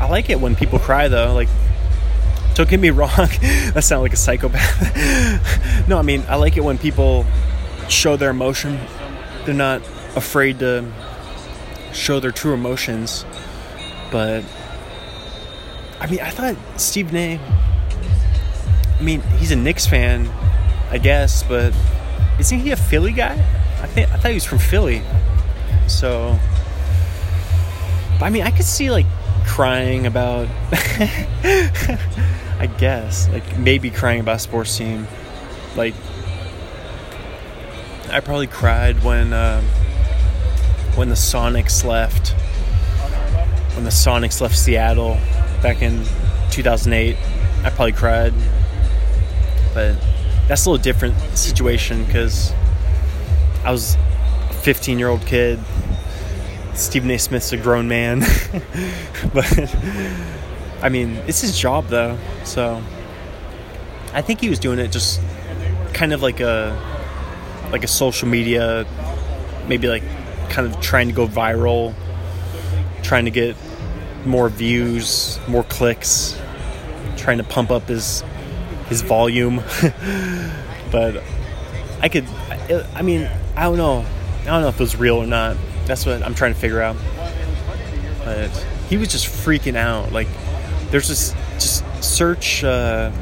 I 0.00 0.08
like 0.08 0.30
it 0.30 0.40
when 0.40 0.56
people 0.56 0.78
cry 0.78 1.08
though. 1.08 1.34
Like 1.34 1.48
don't 2.54 2.68
get 2.68 2.80
me 2.80 2.90
wrong, 2.90 3.28
that 3.74 3.84
sounds 3.84 4.02
like 4.02 4.12
a 4.12 4.16
psychopath. 4.16 5.88
no, 5.88 5.98
I 5.98 6.02
mean 6.02 6.24
I 6.28 6.36
like 6.36 6.56
it 6.56 6.64
when 6.64 6.78
people 6.78 7.26
show 7.88 8.16
their 8.16 8.30
emotion. 8.30 8.78
They're 9.44 9.54
not 9.54 9.82
afraid 10.16 10.58
to 10.60 10.90
show 11.92 12.20
their 12.20 12.32
true 12.32 12.54
emotions. 12.54 13.24
But 14.10 14.44
I 16.00 16.06
mean, 16.10 16.20
I 16.20 16.30
thought 16.30 16.56
Steve 16.80 17.14
A. 17.14 17.38
I 18.98 19.02
mean, 19.02 19.20
he's 19.38 19.50
a 19.50 19.56
Knicks 19.56 19.86
fan, 19.86 20.28
I 20.90 20.98
guess, 20.98 21.42
but 21.42 21.74
isn't 22.38 22.58
he 22.58 22.70
a 22.70 22.76
Philly 22.76 23.12
guy? 23.12 23.34
I 23.82 23.86
think 23.86 24.10
I 24.10 24.16
thought 24.16 24.28
he 24.28 24.34
was 24.34 24.44
from 24.44 24.58
Philly. 24.58 25.02
So 25.86 26.38
I 28.22 28.28
mean, 28.28 28.42
I 28.42 28.50
could 28.50 28.66
see 28.66 28.90
like 28.90 29.06
crying 29.46 30.06
about. 30.06 30.48
I 32.60 32.68
guess 32.78 33.28
like 33.30 33.58
maybe 33.58 33.90
crying 33.90 34.20
about 34.20 34.36
a 34.36 34.38
sports 34.38 34.76
team, 34.76 35.06
like. 35.76 35.94
I 38.10 38.20
probably 38.20 38.48
cried 38.48 39.02
when 39.04 39.32
uh, 39.32 39.62
when 40.96 41.08
the 41.08 41.14
Sonics 41.14 41.84
left. 41.84 42.34
When 43.74 43.84
the 43.84 43.90
Sonics 43.90 44.40
left 44.40 44.58
Seattle 44.58 45.16
back 45.62 45.82
in 45.82 46.04
2008, 46.50 47.16
I 47.64 47.70
probably 47.70 47.92
cried. 47.92 48.34
But 49.74 49.96
that's 50.48 50.66
a 50.66 50.70
little 50.70 50.82
different 50.82 51.18
situation 51.36 52.04
because 52.04 52.52
I 53.64 53.70
was 53.70 53.96
a 54.50 54.54
15 54.54 54.98
year 54.98 55.08
old 55.08 55.24
kid. 55.26 55.58
Stephen 56.74 57.10
A. 57.10 57.18
Smith's 57.18 57.52
a 57.52 57.56
grown 57.56 57.88
man. 57.88 58.20
but 59.34 59.74
I 60.82 60.88
mean, 60.88 61.16
it's 61.26 61.40
his 61.40 61.58
job 61.58 61.86
though. 61.88 62.18
So 62.44 62.82
I 64.12 64.22
think 64.22 64.40
he 64.40 64.48
was 64.48 64.58
doing 64.58 64.78
it 64.78 64.88
just 64.88 65.20
kind 65.92 66.12
of 66.12 66.22
like 66.22 66.40
a 66.40 66.78
like 67.70 67.84
a 67.84 67.88
social 67.88 68.26
media 68.26 68.86
maybe 69.68 69.86
like 69.86 70.02
kind 70.48 70.66
of 70.66 70.80
trying 70.80 71.06
to 71.06 71.14
go 71.14 71.26
viral, 71.28 71.94
trying 73.02 73.26
to 73.26 73.30
get 73.30 73.56
more 74.24 74.48
views, 74.48 75.38
more 75.48 75.64
clicks, 75.64 76.38
trying 77.16 77.38
to 77.38 77.44
pump 77.44 77.70
up 77.70 77.88
his 77.88 78.22
his 78.88 79.02
volume. 79.02 79.56
but 80.90 81.22
I 82.00 82.08
could, 82.08 82.26
I 82.94 83.02
mean, 83.02 83.30
I 83.56 83.64
don't 83.64 83.76
know. 83.76 84.04
I 84.42 84.44
don't 84.44 84.62
know 84.62 84.68
if 84.68 84.76
it 84.76 84.80
was 84.80 84.96
real 84.96 85.16
or 85.16 85.26
not. 85.26 85.56
That's 85.86 86.06
what 86.06 86.22
I'm 86.22 86.34
trying 86.34 86.54
to 86.54 86.58
figure 86.58 86.80
out. 86.80 86.96
But 88.24 88.48
he 88.88 88.96
was 88.96 89.08
just 89.08 89.26
freaking 89.26 89.76
out. 89.76 90.12
Like, 90.12 90.28
there's 90.90 91.08
this, 91.08 91.32
just 91.54 91.84
search 92.02 92.64
uh, 92.64 93.12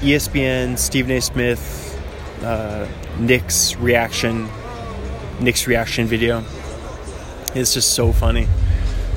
ESPN, 0.00 0.78
Stephen 0.78 1.10
A. 1.12 1.20
Smith, 1.20 2.00
uh, 2.42 2.86
Knicks 3.18 3.76
reaction, 3.76 4.48
Knicks 5.40 5.66
reaction 5.66 6.06
video. 6.06 6.44
It's 7.54 7.74
just 7.74 7.94
so 7.94 8.12
funny. 8.12 8.46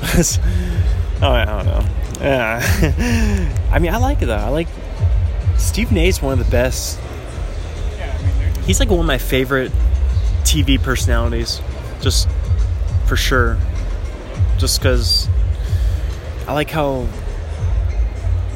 oh, 1.22 1.30
I 1.30 1.46
don't 1.46 1.66
know. 1.66 1.86
Yeah. 2.22 3.58
I 3.72 3.80
mean, 3.80 3.94
I 3.94 3.98
like 3.98 4.22
it 4.22 4.26
though. 4.26 4.36
I 4.36 4.50
like 4.50 4.68
Steve 5.58 5.92
A. 5.96 6.08
is 6.08 6.22
one 6.22 6.40
of 6.40 6.46
the 6.46 6.52
best. 6.52 7.00
He's 8.66 8.80
like 8.80 8.90
one 8.90 9.00
of 9.00 9.06
my 9.06 9.18
favorite 9.18 9.72
TV 10.44 10.82
personalities, 10.82 11.62
just 12.02 12.30
for 13.08 13.16
sure. 13.16 13.58
Just 14.58 14.80
because 14.80 15.28
I 16.48 16.54
like 16.54 16.70
how 16.70 17.08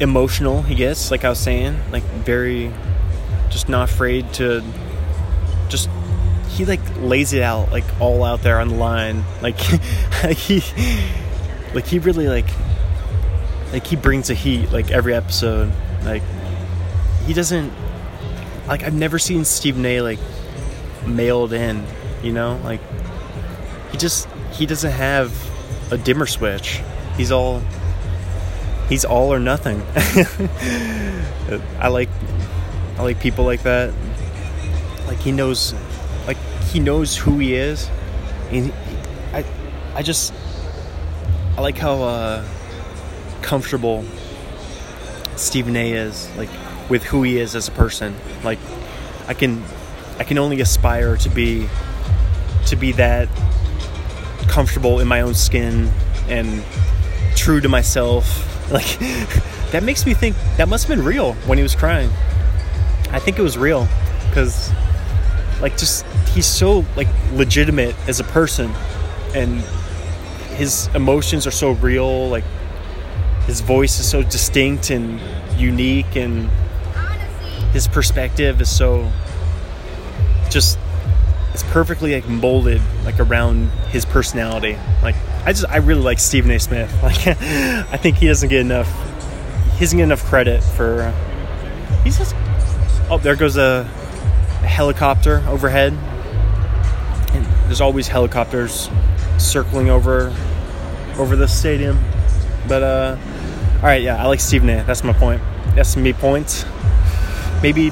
emotional 0.00 0.62
he 0.62 0.74
gets, 0.74 1.10
like 1.10 1.24
I 1.24 1.28
was 1.30 1.38
saying, 1.38 1.78
like 1.90 2.02
very, 2.02 2.72
just 3.50 3.68
not 3.68 3.90
afraid 3.90 4.32
to, 4.34 4.62
just 5.68 5.88
he 6.50 6.64
like 6.64 6.80
lays 6.98 7.32
it 7.32 7.42
out 7.42 7.72
like 7.72 7.84
all 8.00 8.22
out 8.22 8.42
there 8.42 8.60
on 8.60 8.68
the 8.68 8.74
line, 8.76 9.24
like 9.42 9.58
he, 10.36 10.60
like 11.74 11.86
he 11.86 11.98
really 11.98 12.28
like, 12.28 12.48
like 13.72 13.86
he 13.86 13.96
brings 13.96 14.28
the 14.28 14.34
heat 14.34 14.70
like 14.70 14.90
every 14.90 15.14
episode, 15.14 15.72
like 16.04 16.22
he 17.26 17.32
doesn't 17.32 17.72
like 18.66 18.82
I've 18.82 18.94
never 18.94 19.18
seen 19.18 19.44
Stephen 19.44 19.84
A 19.84 20.00
like 20.00 20.18
mailed 21.06 21.52
in, 21.52 21.84
you 22.22 22.32
know? 22.32 22.60
Like 22.64 22.80
he 23.90 23.98
just 23.98 24.28
he 24.52 24.66
doesn't 24.66 24.92
have 24.92 25.32
a 25.90 25.98
dimmer 25.98 26.26
switch. 26.26 26.80
He's 27.16 27.30
all 27.30 27.60
he's 28.88 29.04
all 29.04 29.32
or 29.32 29.40
nothing. 29.40 29.82
I 31.78 31.88
like 31.88 32.08
I 32.98 33.02
like 33.02 33.20
people 33.20 33.44
like 33.44 33.62
that. 33.64 33.92
Like 35.06 35.18
he 35.18 35.32
knows 35.32 35.74
like 36.26 36.38
he 36.70 36.80
knows 36.80 37.16
who 37.16 37.38
he 37.38 37.54
is. 37.54 37.90
And 38.50 38.66
he, 38.66 38.72
I 39.32 39.44
I 39.94 40.02
just 40.02 40.32
I 41.56 41.60
like 41.60 41.78
how 41.78 42.02
uh 42.02 42.44
comfortable 43.42 44.04
Stephen 45.36 45.76
A 45.76 45.92
is. 45.92 46.28
Like 46.36 46.48
with 46.88 47.04
who 47.04 47.22
he 47.22 47.38
is 47.38 47.54
as 47.54 47.68
a 47.68 47.72
person. 47.72 48.14
Like 48.42 48.58
I 49.28 49.34
can 49.34 49.62
I 50.18 50.24
can 50.24 50.38
only 50.38 50.60
aspire 50.60 51.16
to 51.18 51.28
be 51.28 51.68
to 52.66 52.76
be 52.76 52.92
that 52.92 53.28
comfortable 54.48 55.00
in 55.00 55.08
my 55.08 55.20
own 55.20 55.34
skin 55.34 55.90
and 56.28 56.62
true 57.36 57.60
to 57.60 57.68
myself. 57.68 58.50
Like 58.72 58.98
that 59.72 59.82
makes 59.82 60.06
me 60.06 60.14
think 60.14 60.36
that 60.56 60.70
must 60.70 60.88
have 60.88 60.96
been 60.96 61.04
real 61.04 61.34
when 61.44 61.58
he 61.58 61.62
was 61.62 61.74
crying. 61.74 62.08
I 63.10 63.18
think 63.18 63.38
it 63.38 63.42
was 63.42 63.58
real 63.58 63.86
cuz 64.32 64.70
like 65.60 65.76
just 65.76 66.06
he's 66.32 66.46
so 66.46 66.82
like 66.96 67.08
legitimate 67.34 67.94
as 68.08 68.20
a 68.20 68.24
person 68.24 68.72
and 69.34 69.62
his 70.54 70.88
emotions 70.94 71.46
are 71.46 71.50
so 71.50 71.72
real 71.72 72.28
like 72.28 72.44
his 73.46 73.60
voice 73.60 74.00
is 74.00 74.08
so 74.08 74.22
distinct 74.22 74.90
and 74.90 75.20
unique 75.58 76.16
and 76.16 76.48
his 77.72 77.88
perspective 77.88 78.60
is 78.60 78.74
so 78.74 79.10
just 80.50 80.78
it's 81.52 81.62
perfectly 81.64 82.14
like 82.14 82.28
molded 82.28 82.80
like 83.04 83.20
around 83.20 83.68
his 83.90 84.04
personality. 84.04 84.76
Like 85.02 85.14
I 85.44 85.52
just 85.52 85.66
I 85.68 85.76
really 85.76 86.02
like 86.02 86.18
Stephen 86.18 86.50
A. 86.50 86.58
Smith. 86.58 86.92
Like 87.02 87.26
I 87.26 87.96
think 87.96 88.16
he 88.16 88.26
doesn't 88.26 88.48
get 88.48 88.60
enough 88.60 88.88
he 89.74 89.80
doesn't 89.80 89.98
get 89.98 90.04
enough 90.04 90.24
credit 90.24 90.62
for 90.62 91.12
he's 92.02 92.18
just 92.18 92.34
oh 93.10 93.18
there 93.22 93.36
goes 93.36 93.56
a, 93.56 93.88
a 94.62 94.66
helicopter 94.66 95.44
overhead. 95.48 95.92
And 97.34 97.44
there's 97.66 97.80
always 97.80 98.08
helicopters 98.08 98.88
circling 99.38 99.90
over 99.90 100.34
over 101.18 101.36
the 101.36 101.48
stadium. 101.48 101.98
But 102.68 102.82
uh 102.82 103.16
all 103.76 103.90
right, 103.90 104.02
yeah, 104.02 104.22
I 104.22 104.26
like 104.26 104.40
Stephen 104.40 104.68
A. 104.70 104.82
That's 104.84 105.04
my 105.04 105.12
point. 105.12 105.42
That's 105.74 105.96
me 105.96 106.12
points 106.12 106.64
maybe 107.64 107.90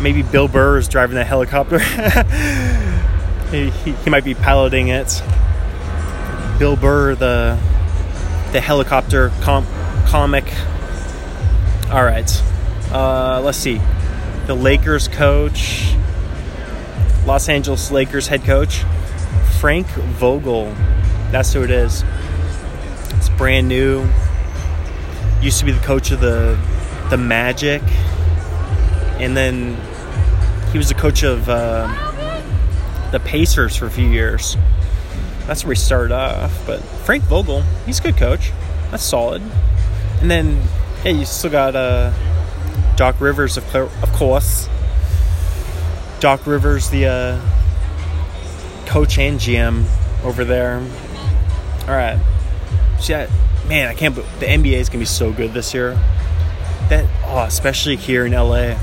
maybe 0.00 0.22
Bill 0.22 0.48
Burr 0.48 0.78
is 0.78 0.88
driving 0.88 1.16
that 1.16 1.26
helicopter. 1.26 1.78
he, 3.50 3.68
he, 3.68 3.92
he, 3.92 4.10
might 4.10 4.24
be 4.24 4.34
piloting 4.34 4.88
it. 4.88 5.22
Bill 6.58 6.74
Burr, 6.74 7.14
the 7.14 7.58
the 8.52 8.62
helicopter 8.62 9.30
com- 9.42 9.66
comic. 10.06 10.50
All 11.90 12.02
right, 12.02 12.42
uh, 12.92 13.42
let's 13.44 13.58
see. 13.58 13.78
The 14.46 14.54
Lakers 14.54 15.06
coach, 15.06 15.94
Los 17.26 17.50
Angeles 17.50 17.90
Lakers 17.90 18.26
head 18.26 18.42
coach, 18.44 18.84
Frank 19.60 19.86
Vogel. 19.86 20.74
That's 21.30 21.52
who 21.52 21.62
it 21.62 21.70
is. 21.70 22.04
Brand 23.36 23.68
new. 23.68 24.08
Used 25.42 25.58
to 25.60 25.64
be 25.64 25.72
the 25.72 25.84
coach 25.84 26.10
of 26.10 26.20
the 26.20 26.58
the 27.10 27.16
Magic 27.18 27.82
and 29.18 29.36
then 29.36 29.76
he 30.72 30.78
was 30.78 30.88
the 30.88 30.94
coach 30.94 31.22
of 31.22 31.48
uh, 31.48 31.86
the 33.12 33.20
Pacers 33.20 33.76
for 33.76 33.86
a 33.86 33.90
few 33.90 34.08
years. 34.08 34.56
That's 35.46 35.64
where 35.64 35.74
he 35.74 35.80
started 35.80 36.12
off. 36.12 36.66
But 36.66 36.80
Frank 36.80 37.24
Vogel, 37.24 37.62
he's 37.86 38.00
a 38.00 38.02
good 38.02 38.16
coach. 38.16 38.50
That's 38.90 39.04
solid. 39.04 39.42
And 40.20 40.30
then, 40.30 40.60
yeah, 41.04 41.12
you 41.12 41.24
still 41.24 41.50
got 41.50 41.76
uh, 41.76 42.12
Doc 42.96 43.20
Rivers, 43.20 43.56
of, 43.56 43.74
of 43.74 44.12
course. 44.14 44.68
Doc 46.18 46.46
Rivers, 46.46 46.90
the 46.90 47.06
uh, 47.06 47.40
coach 48.86 49.18
and 49.18 49.38
GM 49.38 49.84
over 50.24 50.44
there. 50.44 50.78
All 51.82 51.94
right. 51.94 52.18
Yeah, 53.08 53.28
man, 53.68 53.88
I 53.88 53.94
can't. 53.94 54.14
The 54.14 54.46
NBA 54.46 54.74
is 54.74 54.88
gonna 54.88 55.00
be 55.00 55.04
so 55.04 55.32
good 55.32 55.52
this 55.52 55.74
year. 55.74 55.92
That, 56.88 57.08
oh, 57.26 57.44
especially 57.44 57.96
here 57.96 58.26
in 58.26 58.32
LA 58.32 58.76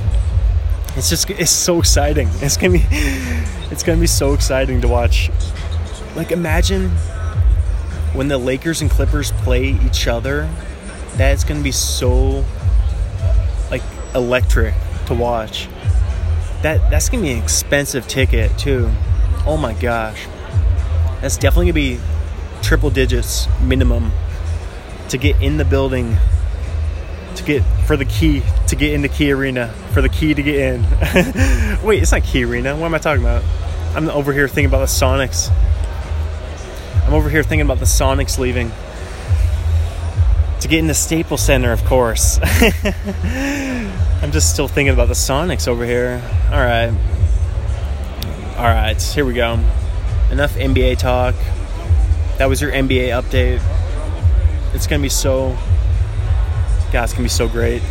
it's 0.95 1.09
just 1.09 1.29
it's 1.29 1.51
so 1.51 1.79
exciting. 1.79 2.29
It's 2.41 2.57
gonna 2.57 2.73
be 2.73 2.85
it's 3.71 3.83
gonna 3.83 3.99
be 3.99 4.07
so 4.07 4.33
exciting 4.33 4.81
to 4.81 4.87
watch. 4.87 5.29
Like 6.15 6.31
imagine 6.31 6.89
when 8.13 8.27
the 8.27 8.37
Lakers 8.37 8.81
and 8.81 8.91
Clippers 8.91 9.31
play 9.31 9.79
each 9.85 10.07
other. 10.07 10.49
That's 11.15 11.43
gonna 11.43 11.61
be 11.61 11.71
so 11.71 12.43
like 13.69 13.81
electric 14.13 14.73
to 15.05 15.13
watch. 15.13 15.69
That 16.61 16.89
that's 16.89 17.07
gonna 17.07 17.23
be 17.23 17.31
an 17.31 17.41
expensive 17.41 18.07
ticket 18.07 18.57
too. 18.57 18.91
Oh 19.45 19.57
my 19.57 19.73
gosh. 19.73 20.27
That's 21.21 21.37
definitely 21.37 21.67
gonna 21.67 21.73
be 21.73 21.99
triple 22.61 22.89
digits 22.89 23.47
minimum 23.61 24.11
to 25.09 25.17
get 25.17 25.41
in 25.41 25.57
the 25.57 25.65
building 25.65 26.17
to 27.35 27.43
get 27.43 27.61
for 27.85 27.97
the 27.97 28.05
key 28.05 28.43
to 28.67 28.75
get 28.75 28.93
in 28.93 29.01
the 29.01 29.09
key 29.09 29.31
arena 29.31 29.67
for 29.93 30.01
the 30.01 30.09
key 30.09 30.33
to 30.33 30.43
get 30.43 30.55
in 30.55 30.81
wait 31.83 32.01
it's 32.01 32.11
not 32.11 32.23
key 32.23 32.43
arena 32.43 32.75
what 32.75 32.85
am 32.85 32.93
i 32.93 32.97
talking 32.97 33.23
about 33.23 33.43
i'm 33.95 34.09
over 34.09 34.33
here 34.33 34.47
thinking 34.47 34.65
about 34.65 34.79
the 34.79 34.85
sonics 34.85 35.49
i'm 37.05 37.13
over 37.13 37.29
here 37.29 37.43
thinking 37.43 37.65
about 37.65 37.79
the 37.79 37.85
sonics 37.85 38.37
leaving 38.37 38.71
to 40.61 40.67
get 40.67 40.77
in 40.77 40.85
the 40.85 40.93
Staples 40.93 41.41
Center, 41.41 41.71
of 41.71 41.83
course. 41.85 42.39
I'm 42.43 44.31
just 44.31 44.53
still 44.53 44.67
thinking 44.67 44.93
about 44.93 45.07
the 45.07 45.15
Sonics 45.15 45.67
over 45.67 45.83
here. 45.85 46.21
All 46.51 46.59
right. 46.59 46.93
All 48.57 48.65
right, 48.65 49.01
here 49.01 49.25
we 49.25 49.33
go. 49.33 49.53
Enough 50.29 50.53
NBA 50.53 50.99
talk. 50.99 51.33
That 52.41 52.49
was 52.49 52.59
your 52.59 52.71
NBA 52.71 53.09
update. 53.09 53.61
It's 54.73 54.87
to 54.99 55.03
be 55.03 55.09
so. 55.09 55.55
God, 56.91 57.03
it's 57.03 57.13
to 57.17 57.21
be 57.21 57.29
so 57.29 57.47
great. 57.47 57.83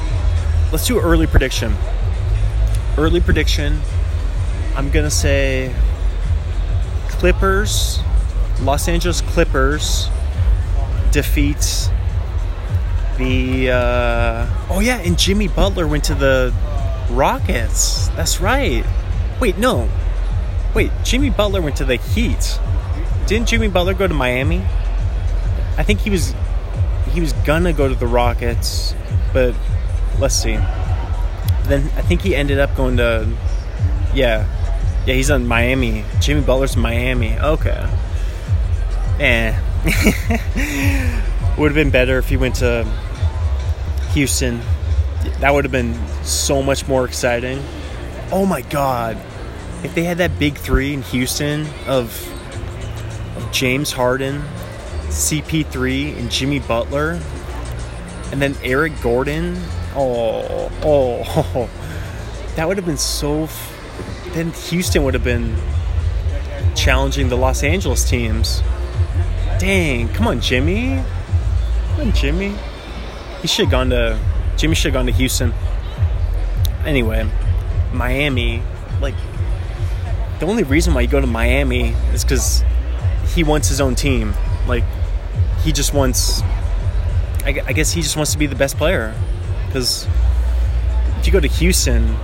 Let's 0.72 0.88
do 0.88 0.98
early 0.98 1.28
prediction. 1.28 1.72
Early 2.98 3.20
prediction. 3.20 3.78
I'm 4.74 4.90
to 5.04 5.10
say 5.12 5.72
Clippers, 7.10 8.00
Los 8.60 8.88
Angeles 8.88 9.20
Clippers 9.20 10.08
defeats 11.12 11.88
the. 13.18 13.70
Uh, 13.70 14.46
oh, 14.68 14.80
yeah, 14.82 14.98
and 14.98 15.16
Jimmy 15.16 15.46
Butler 15.46 15.86
went 15.86 16.02
to 16.06 16.14
the 16.16 16.52
Rockets. 17.08 18.08
That's 18.16 18.40
right. 18.40 18.84
Wait, 19.40 19.58
no. 19.58 19.88
Wait, 20.74 20.90
Jimmy 21.04 21.30
Butler 21.30 21.62
went 21.62 21.76
to 21.76 21.84
the 21.84 21.98
Heat. 21.98 22.58
Didn't 23.26 23.48
Jimmy 23.48 23.68
Butler 23.68 23.94
go 23.94 24.06
to 24.06 24.14
Miami? 24.14 24.58
I 25.76 25.82
think 25.82 26.00
he 26.00 26.10
was 26.10 26.34
he 27.12 27.20
was 27.20 27.32
gonna 27.32 27.72
go 27.72 27.88
to 27.88 27.94
the 27.94 28.06
Rockets, 28.06 28.94
but 29.32 29.54
let's 30.18 30.34
see. 30.34 30.54
Then 31.64 31.90
I 31.96 32.02
think 32.02 32.22
he 32.22 32.34
ended 32.34 32.58
up 32.58 32.74
going 32.76 32.96
to 32.96 33.28
yeah. 34.14 34.46
Yeah, 35.06 35.14
he's 35.14 35.30
on 35.30 35.46
Miami. 35.46 36.04
Jimmy 36.20 36.42
Butler's 36.42 36.76
in 36.76 36.82
Miami. 36.82 37.38
Okay. 37.38 37.88
Eh. 39.18 39.58
would 41.58 41.68
have 41.68 41.74
been 41.74 41.90
better 41.90 42.18
if 42.18 42.28
he 42.28 42.36
went 42.36 42.56
to 42.56 42.86
Houston. 44.12 44.60
That 45.40 45.54
would 45.54 45.64
have 45.64 45.72
been 45.72 45.98
so 46.22 46.62
much 46.62 46.86
more 46.86 47.04
exciting. 47.06 47.62
Oh 48.30 48.44
my 48.44 48.60
god 48.62 49.16
if 49.82 49.94
they 49.94 50.02
had 50.02 50.18
that 50.18 50.38
big 50.38 50.56
three 50.56 50.94
in 50.94 51.02
Houston 51.02 51.66
of 51.86 52.10
James 53.52 53.92
Harden, 53.92 54.42
CP3, 55.08 56.18
and 56.18 56.30
Jimmy 56.30 56.58
Butler, 56.58 57.20
and 58.32 58.40
then 58.40 58.54
Eric 58.62 58.92
Gordon, 59.02 59.60
oh, 59.94 60.70
oh, 60.82 61.22
oh 61.56 61.70
that 62.56 62.68
would 62.68 62.76
have 62.76 62.86
been 62.86 62.96
so. 62.96 63.44
F- 63.44 63.76
then 64.34 64.52
Houston 64.52 65.04
would 65.04 65.14
have 65.14 65.24
been 65.24 65.56
challenging 66.76 67.28
the 67.28 67.36
Los 67.36 67.62
Angeles 67.62 68.08
teams. 68.08 68.62
Dang, 69.58 70.08
come 70.10 70.26
on, 70.26 70.40
Jimmy. 70.40 71.02
Come 71.96 72.08
on, 72.08 72.12
Jimmy. 72.12 72.54
He 73.42 73.48
should 73.48 73.66
have 73.66 73.70
gone 73.70 73.90
to. 73.90 74.18
Jimmy 74.56 74.74
should 74.74 74.92
have 74.92 74.94
gone 74.94 75.06
to 75.06 75.12
Houston. 75.12 75.52
Anyway, 76.84 77.28
Miami, 77.92 78.62
like 79.00 79.14
the 80.38 80.46
only 80.46 80.62
reason 80.62 80.94
why 80.94 81.02
you 81.02 81.08
go 81.08 81.20
to 81.20 81.26
Miami 81.26 81.90
is 82.14 82.24
because 82.24 82.64
he 83.34 83.44
wants 83.44 83.68
his 83.68 83.80
own 83.80 83.94
team. 83.94 84.34
Like, 84.66 84.84
he 85.62 85.72
just 85.72 85.94
wants. 85.94 86.42
I, 87.42 87.62
I 87.66 87.72
guess 87.72 87.92
he 87.92 88.02
just 88.02 88.16
wants 88.16 88.32
to 88.32 88.38
be 88.38 88.46
the 88.46 88.56
best 88.56 88.76
player. 88.76 89.14
Because 89.66 90.06
if 91.18 91.26
you 91.26 91.32
go 91.32 91.40
to 91.40 91.48
Houston, 91.48 92.16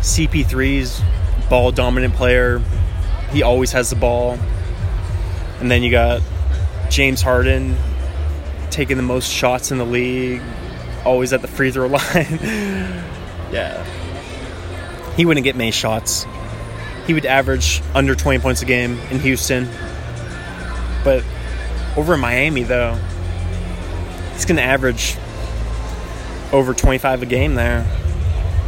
CP3's 0.00 1.02
ball 1.48 1.72
dominant 1.72 2.14
player. 2.14 2.62
He 3.30 3.42
always 3.42 3.72
has 3.72 3.90
the 3.90 3.96
ball. 3.96 4.38
And 5.60 5.70
then 5.70 5.82
you 5.82 5.90
got 5.90 6.22
James 6.90 7.22
Harden 7.22 7.76
taking 8.70 8.96
the 8.96 9.02
most 9.02 9.30
shots 9.30 9.70
in 9.70 9.78
the 9.78 9.86
league, 9.86 10.42
always 11.04 11.32
at 11.32 11.42
the 11.42 11.48
free 11.48 11.70
throw 11.70 11.86
line. 11.88 12.38
yeah. 13.52 13.84
He 15.16 15.24
wouldn't 15.24 15.44
get 15.44 15.56
many 15.56 15.70
shots 15.70 16.26
he 17.06 17.14
would 17.14 17.26
average 17.26 17.82
under 17.94 18.14
20 18.14 18.40
points 18.40 18.62
a 18.62 18.64
game 18.64 18.98
in 19.10 19.20
Houston. 19.20 19.68
But 21.04 21.24
over 21.96 22.14
in 22.14 22.20
Miami, 22.20 22.64
though, 22.64 22.98
he's 24.32 24.44
going 24.44 24.56
to 24.56 24.62
average 24.62 25.16
over 26.52 26.74
25 26.74 27.22
a 27.22 27.26
game 27.26 27.54
there. 27.54 27.86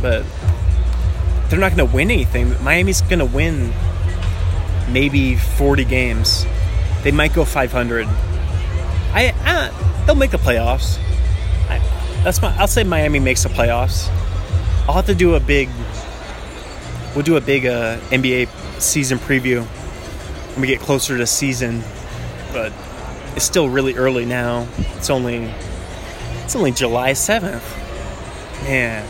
But 0.01 0.25
they're 1.49 1.59
not 1.59 1.75
going 1.75 1.89
to 1.89 1.95
win 1.95 2.11
anything. 2.11 2.63
Miami's 2.63 3.01
going 3.03 3.19
to 3.19 3.25
win 3.25 3.73
maybe 4.91 5.37
40 5.37 5.85
games. 5.85 6.47
They 7.03 7.11
might 7.11 7.35
go 7.35 7.45
500. 7.45 8.07
I, 8.07 9.35
I 9.45 10.05
they'll 10.07 10.15
make 10.15 10.31
the 10.31 10.39
playoffs. 10.39 10.99
I, 11.69 11.79
that's 12.23 12.41
my. 12.43 12.55
I'll 12.57 12.67
say 12.67 12.85
Miami 12.85 13.19
makes 13.19 13.43
the 13.43 13.49
playoffs. 13.49 14.09
I'll 14.87 14.95
have 14.95 15.07
to 15.07 15.15
do 15.15 15.35
a 15.35 15.41
big 15.41 15.69
we'll 17.19 17.25
do 17.25 17.37
a 17.37 17.41
big 17.41 17.67
uh, 17.67 17.99
NBA 18.11 18.47
season 18.81 19.19
preview 19.19 19.65
when 20.53 20.61
we 20.61 20.69
get 20.69 20.79
closer 20.79 21.19
to 21.19 21.27
season. 21.27 21.83
But 22.53 22.73
it's 23.35 23.45
still 23.45 23.69
really 23.69 23.97
early 23.97 24.25
now. 24.25 24.69
It's 24.95 25.11
only 25.11 25.53
it's 26.45 26.55
only 26.55 26.71
July 26.71 27.15
seventh. 27.15 27.65
Man, 28.63 29.03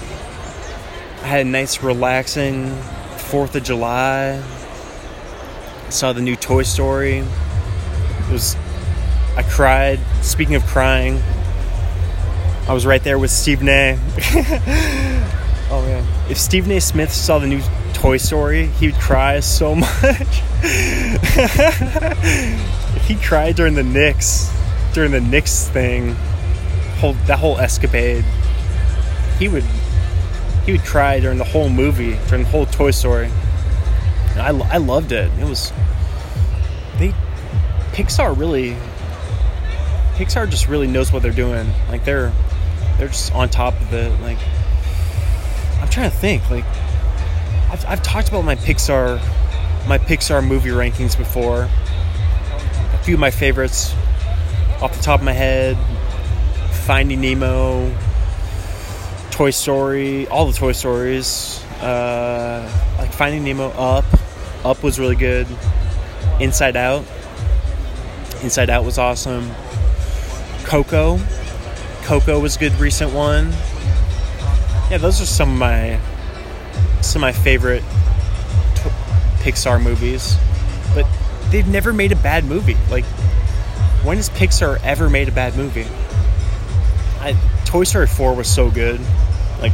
I 1.23 1.27
had 1.27 1.47
a 1.47 1.51
nice 1.51 1.83
relaxing 1.83 2.75
Fourth 3.19 3.55
of 3.55 3.63
July. 3.63 4.43
I 5.87 5.91
saw 5.91 6.15
the 6.15 6.23
new 6.23 6.35
Toy 6.35 6.63
Story. 6.63 7.19
It 7.19 8.33
was 8.33 8.57
I 9.37 9.43
cried. 9.43 10.01
Speaking 10.23 10.55
of 10.55 10.65
crying, 10.65 11.21
I 12.67 12.73
was 12.73 12.87
right 12.87 13.05
there 13.05 13.19
with 13.19 13.31
Steve 13.31 13.63
A. 13.69 13.99
oh 15.71 15.83
man, 15.87 16.31
if 16.31 16.39
Steve 16.39 16.71
A. 16.71 16.81
Smith 16.81 17.13
saw 17.13 17.39
the 17.39 17.47
new 17.47 17.61
Toy 17.99 18.17
Story, 18.17 18.67
he 18.67 18.87
would 18.87 19.01
cry 19.01 19.41
so 19.41 19.75
much. 19.75 20.41
he 23.07 23.17
cried 23.17 23.57
during 23.57 23.75
the 23.75 23.83
Knicks, 23.83 24.55
during 24.93 25.11
the 25.11 25.21
Knicks 25.21 25.69
thing, 25.69 26.15
whole 27.01 27.15
that 27.27 27.41
whole 27.41 27.59
escapade. 27.59 28.25
He 29.41 29.49
would 29.49 29.65
he 30.65 30.73
would 30.73 30.85
cry 30.85 31.19
during 31.19 31.39
the 31.39 31.45
whole 31.45 31.69
movie, 31.69 32.17
during 32.29 32.45
the 32.45 32.51
whole 32.51 32.67
Toy 32.67 32.93
Story. 32.93 33.31
I, 34.37 34.51
I 34.51 34.77
loved 34.77 35.11
it. 35.11 35.33
It 35.41 35.45
was 35.45 35.73
they 36.99 37.13
Pixar 37.93 38.39
really 38.39 38.77
Pixar 40.15 40.49
just 40.49 40.69
really 40.69 40.87
knows 40.87 41.13
what 41.13 41.23
they're 41.23 41.33
doing. 41.33 41.67
Like 41.89 42.05
they're 42.05 42.33
they're 42.97 43.09
just 43.09 43.35
on 43.35 43.49
top 43.49 43.75
of 43.81 43.93
it. 43.93 44.21
Like 44.21 44.39
I'm 45.81 45.89
trying 45.89 46.11
to 46.11 46.17
think. 46.17 46.49
Like 46.49 46.65
I've, 47.71 47.85
I've 47.87 48.03
talked 48.03 48.29
about 48.29 48.45
my 48.45 48.57
Pixar 48.57 49.21
my 49.89 49.99
Pixar 49.99 50.47
movie 50.47 50.69
rankings 50.69 51.17
before. 51.17 51.63
A 52.93 52.99
few 53.03 53.15
of 53.15 53.21
my 53.21 53.31
favorites 53.31 53.95
off 54.83 54.95
the 54.95 55.03
top 55.03 55.21
of 55.21 55.25
my 55.25 55.33
head 55.33 55.79
Finding 56.89 57.21
Nemo, 57.21 57.95
Toy 59.31 59.51
Story, 59.51 60.27
all 60.29 60.47
the 60.47 60.53
Toy 60.53 60.73
Stories. 60.73 61.63
Uh, 61.81 62.71
like 62.99 63.13
Finding 63.13 63.45
Nemo, 63.45 63.69
Up. 63.71 64.05
Up 64.65 64.83
was 64.83 64.99
really 64.99 65.17
good. 65.17 65.47
Inside 66.41 66.77
Out. 66.77 67.05
Inside 68.43 68.71
Out 68.71 68.85
was 68.85 68.99
awesome. 68.99 69.51
Coco. 70.65 71.19
Coco 72.03 72.41
was 72.41 72.57
a 72.57 72.59
good 72.59 72.73
recent 72.81 73.13
one. 73.13 73.53
Yeah, 74.91 74.99
those 74.99 75.21
are 75.21 75.27
some 75.27 75.53
of 75.53 75.59
my 75.59 76.01
some 77.03 77.23
of 77.23 77.27
my 77.27 77.33
favorite 77.33 77.83
t- 78.75 78.91
Pixar 79.41 79.83
movies, 79.83 80.37
but 80.95 81.07
they've 81.51 81.67
never 81.69 81.93
made 81.93 82.13
a 82.13 82.17
bad 82.17 82.45
movie. 82.45 82.77
Like, 82.91 83.05
when 84.05 84.17
has 84.17 84.31
Pixar 84.31 84.83
ever 84.85 85.11
made 85.11 85.29
a 85.29 85.33
bad 85.33 85.57
movie? 85.57 85.87
I, 87.21 87.37
Toy 87.65 87.85
Story 87.85 88.07
4 88.07 88.35
was 88.35 88.49
so 88.49 88.71
good. 88.71 89.01
Like, 89.61 89.73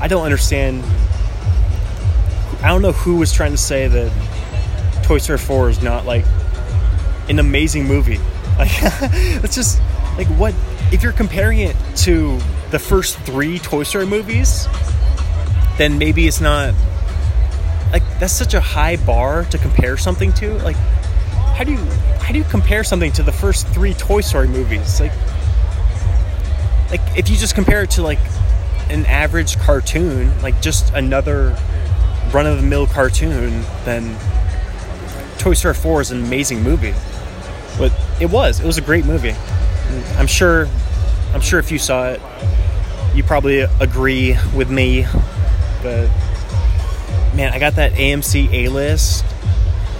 I 0.00 0.08
don't 0.08 0.24
understand. 0.24 0.82
I 2.62 2.68
don't 2.68 2.82
know 2.82 2.92
who 2.92 3.16
was 3.16 3.32
trying 3.32 3.52
to 3.52 3.58
say 3.58 3.88
that 3.88 5.02
Toy 5.04 5.18
Story 5.18 5.38
4 5.38 5.70
is 5.70 5.82
not 5.82 6.06
like 6.06 6.24
an 7.28 7.38
amazing 7.38 7.84
movie. 7.86 8.20
Like, 8.56 8.70
it's 9.42 9.56
just 9.56 9.80
like 10.16 10.28
what 10.28 10.54
if 10.92 11.02
you're 11.02 11.10
comparing 11.10 11.58
it 11.58 11.74
to 11.96 12.38
the 12.70 12.78
first 12.78 13.18
three 13.20 13.58
Toy 13.58 13.82
Story 13.82 14.06
movies? 14.06 14.68
Then 15.78 15.98
maybe 15.98 16.26
it's 16.26 16.40
not 16.40 16.74
like 17.92 18.02
that's 18.18 18.32
such 18.32 18.54
a 18.54 18.60
high 18.60 18.96
bar 18.96 19.44
to 19.46 19.58
compare 19.58 19.96
something 19.96 20.32
to. 20.34 20.54
Like, 20.58 20.76
how 21.56 21.64
do 21.64 21.72
you 21.72 21.78
how 22.20 22.32
do 22.32 22.38
you 22.38 22.44
compare 22.44 22.84
something 22.84 23.12
to 23.12 23.22
the 23.22 23.32
first 23.32 23.66
three 23.68 23.94
Toy 23.94 24.20
Story 24.20 24.48
movies? 24.48 25.00
Like, 25.00 25.12
like 26.90 27.00
if 27.16 27.28
you 27.28 27.36
just 27.36 27.54
compare 27.54 27.82
it 27.82 27.90
to 27.92 28.02
like 28.02 28.18
an 28.88 29.06
average 29.06 29.58
cartoon, 29.58 30.32
like 30.42 30.60
just 30.60 30.92
another 30.94 31.56
run 32.32 32.46
of 32.46 32.60
the 32.60 32.66
mill 32.66 32.86
cartoon, 32.86 33.62
then 33.84 34.16
Toy 35.38 35.54
Story 35.54 35.74
4 35.74 36.00
is 36.00 36.10
an 36.10 36.24
amazing 36.24 36.62
movie. 36.62 36.94
But 37.78 37.92
it 38.20 38.30
was, 38.30 38.60
it 38.60 38.66
was 38.66 38.78
a 38.78 38.82
great 38.82 39.04
movie. 39.04 39.34
I'm 40.16 40.26
sure 40.26 40.68
I'm 41.34 41.40
sure 41.40 41.58
if 41.58 41.72
you 41.72 41.78
saw 41.78 42.10
it, 42.10 42.20
you 43.14 43.24
probably 43.24 43.60
agree 43.60 44.36
with 44.54 44.70
me. 44.70 45.04
But 45.84 46.08
man, 47.36 47.52
I 47.52 47.58
got 47.58 47.74
that 47.74 47.92
AMC 47.92 48.50
A 48.52 48.68
list. 48.68 49.22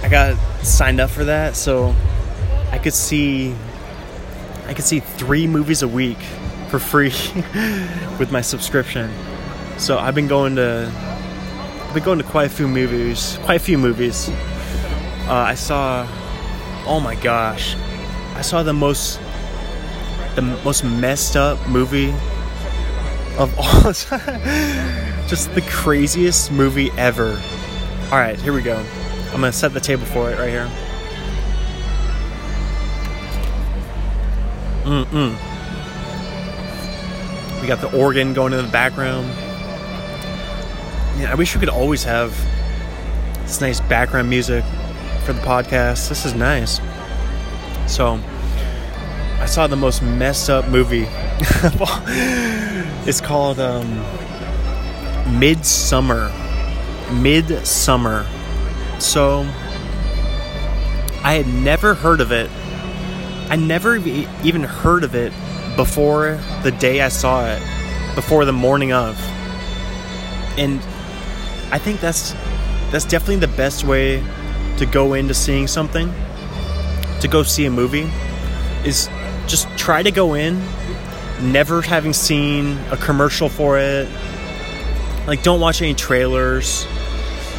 I 0.01 0.09
got 0.09 0.35
signed 0.65 0.99
up 0.99 1.11
for 1.11 1.25
that, 1.25 1.55
so 1.55 1.93
I 2.71 2.79
could 2.79 2.93
see 2.93 3.55
I 4.65 4.73
could 4.73 4.83
see 4.83 4.99
three 4.99 5.45
movies 5.45 5.83
a 5.83 5.87
week 5.87 6.17
for 6.69 6.79
free 6.79 7.09
with 8.19 8.31
my 8.31 8.41
subscription. 8.41 9.11
So 9.77 9.99
I've 9.99 10.15
been 10.15 10.27
going 10.27 10.55
to 10.55 10.91
I've 10.91 11.93
been 11.93 12.03
going 12.03 12.17
to 12.17 12.25
quite 12.25 12.47
a 12.47 12.49
few 12.49 12.67
movies, 12.67 13.37
quite 13.43 13.61
a 13.61 13.63
few 13.63 13.77
movies. 13.77 14.27
Uh, 15.27 15.33
I 15.33 15.53
saw, 15.53 16.07
oh 16.87 16.99
my 16.99 17.13
gosh, 17.13 17.75
I 18.33 18.41
saw 18.41 18.63
the 18.63 18.73
most 18.73 19.19
the 20.35 20.41
most 20.41 20.83
messed 20.83 21.35
up 21.35 21.69
movie 21.69 22.11
of 23.37 23.57
all. 23.57 23.91
Just 25.27 25.53
the 25.55 25.61
craziest 25.67 26.51
movie 26.51 26.91
ever. 26.97 27.41
All 28.11 28.19
right, 28.19 28.39
here 28.39 28.53
we 28.53 28.61
go. 28.61 28.77
I'm 29.27 29.41
gonna 29.41 29.51
set 29.51 29.73
the 29.73 29.79
table 29.79 30.05
for 30.05 30.31
it 30.31 30.37
right 30.37 30.49
here. 30.49 30.69
Mm-mm. 34.83 35.35
We 37.61 37.67
got 37.67 37.81
the 37.81 37.91
organ 37.97 38.33
going 38.33 38.53
in 38.53 38.63
the 38.63 38.71
background. 38.71 39.27
Yeah, 41.19 41.31
I 41.31 41.35
wish 41.35 41.55
we 41.55 41.59
could 41.59 41.69
always 41.69 42.03
have 42.03 42.31
this 43.41 43.61
nice 43.61 43.79
background 43.79 44.29
music 44.29 44.63
for 45.23 45.33
the 45.33 45.41
podcast. 45.41 46.07
This 46.07 46.25
is 46.25 46.35
nice. 46.35 46.79
So, 47.87 48.19
I 49.45 49.47
saw 49.47 49.67
the 49.67 49.75
most 49.75 50.01
messed 50.01 50.49
up 50.49 50.67
movie. 50.69 51.05
it's 53.07 53.21
called 53.21 53.59
um, 53.59 53.85
Midsommar. 55.39 56.31
Midsommar. 57.21 58.25
So, 58.99 59.41
I 61.23 61.35
had 61.35 61.45
never 61.45 61.93
heard 61.93 62.21
of 62.21 62.31
it. 62.31 62.49
I 63.51 63.55
never 63.55 63.97
even 63.97 64.63
heard 64.63 65.03
of 65.03 65.13
it 65.13 65.31
before 65.75 66.39
the 66.63 66.71
day 66.71 67.01
I 67.01 67.09
saw 67.09 67.45
it, 67.45 67.61
before 68.15 68.45
the 68.45 68.53
morning 68.53 68.93
of. 68.93 69.15
And 70.57 70.79
I 71.71 71.77
think 71.77 71.99
that's 71.99 72.31
that's 72.89 73.05
definitely 73.05 73.45
the 73.45 73.55
best 73.55 73.83
way 73.83 74.23
to 74.77 74.87
go 74.87 75.13
into 75.13 75.35
seeing 75.35 75.67
something, 75.67 76.11
to 77.19 77.27
go 77.27 77.43
see 77.43 77.65
a 77.65 77.71
movie, 77.71 78.09
is 78.83 79.07
try 79.85 80.01
to 80.01 80.09
go 80.09 80.33
in 80.33 80.59
never 81.39 81.79
having 81.79 82.11
seen 82.11 82.75
a 82.89 82.97
commercial 82.97 83.49
for 83.49 83.77
it. 83.77 84.09
Like, 85.27 85.43
don't 85.43 85.59
watch 85.59 85.79
any 85.79 85.93
trailers. 85.93 86.87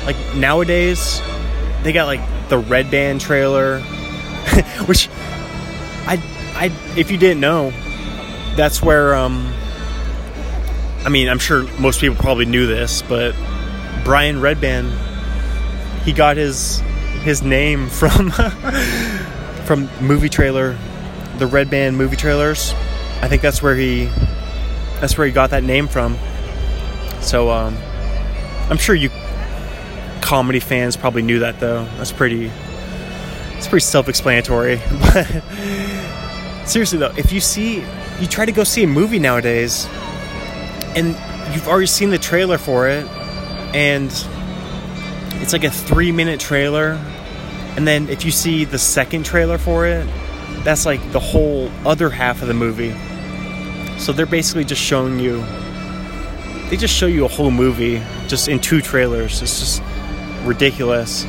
Like, 0.05 0.17
nowadays, 0.35 1.23
they 1.85 1.93
got 1.93 2.07
like 2.07 2.21
the 2.49 2.59
Red 2.59 2.91
Band 2.91 3.21
trailer, 3.21 3.79
which 4.87 5.09
I, 6.09 6.21
I, 6.57 6.73
if 6.97 7.13
you 7.13 7.17
didn't 7.17 7.39
know, 7.39 7.71
that's 8.57 8.83
where, 8.83 9.15
um, 9.15 9.53
I 11.05 11.09
mean, 11.09 11.29
I'm 11.29 11.39
sure 11.39 11.63
most 11.79 12.01
people 12.01 12.17
probably 12.17 12.47
knew 12.47 12.67
this, 12.67 13.03
but 13.03 13.37
Brian 14.03 14.41
Redban, 14.41 14.91
he 16.03 16.13
got 16.13 16.37
his 16.37 16.81
his 17.23 17.41
name 17.43 17.89
from 17.89 18.33
from 19.65 19.89
movie 20.01 20.29
trailer, 20.29 20.77
the 21.39 21.47
Red 21.47 21.71
Band 21.71 21.97
movie 21.97 22.17
trailers. 22.17 22.73
I 23.23 23.29
think 23.29 23.43
that's 23.43 23.63
where 23.63 23.75
he 23.75 24.07
that's 25.01 25.17
where 25.17 25.27
he 25.27 25.33
got 25.33 25.51
that 25.51 25.63
name 25.63 25.89
from. 25.89 26.17
So 27.21 27.51
um, 27.51 27.77
I'm 28.71 28.79
sure 28.79 28.95
you 28.95 29.11
comedy 30.21 30.61
fans 30.61 30.97
probably 30.97 31.23
knew 31.23 31.41
that 31.41 31.61
though. 31.61 31.85
That's 31.97 32.13
pretty 32.13 32.51
it's 33.57 33.69
pretty 33.69 33.85
self-explanatory. 33.85 34.81
But 36.67 36.69
seriously 36.69 36.99
though, 36.99 37.13
if 37.17 37.33
you 37.33 37.41
see 37.41 37.85
you 38.21 38.27
try 38.27 38.45
to 38.45 38.53
go 38.53 38.65
see 38.65 38.83
a 38.83 38.89
movie 38.89 39.19
nowadays 39.19 39.87
and 40.97 41.09
you've 41.55 41.69
already 41.69 41.87
seen 41.87 42.11
the 42.11 42.19
trailer 42.19 42.59
for 42.59 42.89
it 42.89 43.07
and 43.75 44.11
it's 45.41 45.53
like 45.53 45.65
a 45.65 45.71
3 45.71 46.11
minute 46.13 46.41
trailer 46.41 46.99
and 47.77 47.87
then 47.87 48.09
if 48.09 48.25
you 48.25 48.31
see 48.31 48.65
the 48.65 48.79
second 48.79 49.25
trailer 49.25 49.59
for 49.59 49.87
it, 49.87 50.09
that's 50.67 50.85
like 50.85 51.13
the 51.13 51.21
whole 51.21 51.71
other 51.87 52.11
half 52.11 52.43
of 52.43 52.49
the 52.49 52.55
movie. 52.55 52.93
So 54.01 54.13
they're 54.13 54.27
basically 54.27 54.65
just 54.65 54.83
showing 54.83 55.21
you 55.21 55.45
they 56.69 56.77
just 56.77 56.93
show 56.93 57.07
you 57.07 57.25
a 57.25 57.29
whole 57.29 57.53
movie 57.53 58.03
just 58.27 58.49
in 58.49 58.59
two 58.59 58.81
trailers. 58.81 59.41
It's 59.41 59.61
just 59.61 59.83
ridiculous. 60.43 61.25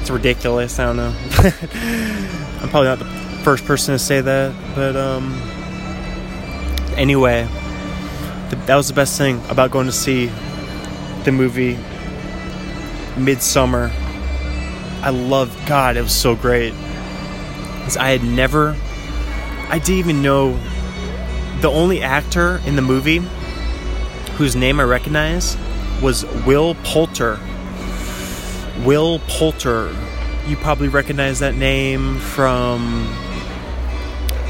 It's 0.00 0.08
ridiculous. 0.08 0.78
I 0.78 0.86
don't 0.86 0.96
know. 0.96 1.14
I'm 2.62 2.70
probably 2.70 2.88
not 2.88 2.98
the 2.98 3.40
first 3.44 3.66
person 3.66 3.92
to 3.92 3.98
say 3.98 4.22
that, 4.22 4.54
but 4.74 4.96
um 4.96 5.34
anyway, 6.96 7.46
that 8.48 8.74
was 8.74 8.88
the 8.88 8.94
best 8.94 9.18
thing 9.18 9.42
about 9.50 9.70
going 9.70 9.84
to 9.86 9.92
see 9.92 10.30
the 11.24 11.32
movie 11.32 11.74
Midsommar 13.16 13.92
I 15.02 15.10
love 15.10 15.54
God. 15.66 15.98
It 15.98 16.02
was 16.02 16.14
so 16.14 16.34
great. 16.34 16.72
Because 17.88 17.96
I 17.96 18.10
had 18.10 18.22
never, 18.22 18.76
I 19.70 19.78
didn't 19.78 19.98
even 20.00 20.20
know 20.20 20.60
the 21.62 21.70
only 21.70 22.02
actor 22.02 22.60
in 22.66 22.76
the 22.76 22.82
movie 22.82 23.22
whose 24.36 24.54
name 24.54 24.78
I 24.78 24.82
recognize 24.82 25.56
was 26.02 26.26
Will 26.44 26.74
Poulter. 26.84 27.40
Will 28.84 29.20
Poulter. 29.20 29.96
You 30.46 30.56
probably 30.56 30.88
recognize 30.88 31.38
that 31.38 31.54
name 31.54 32.18
from 32.18 33.06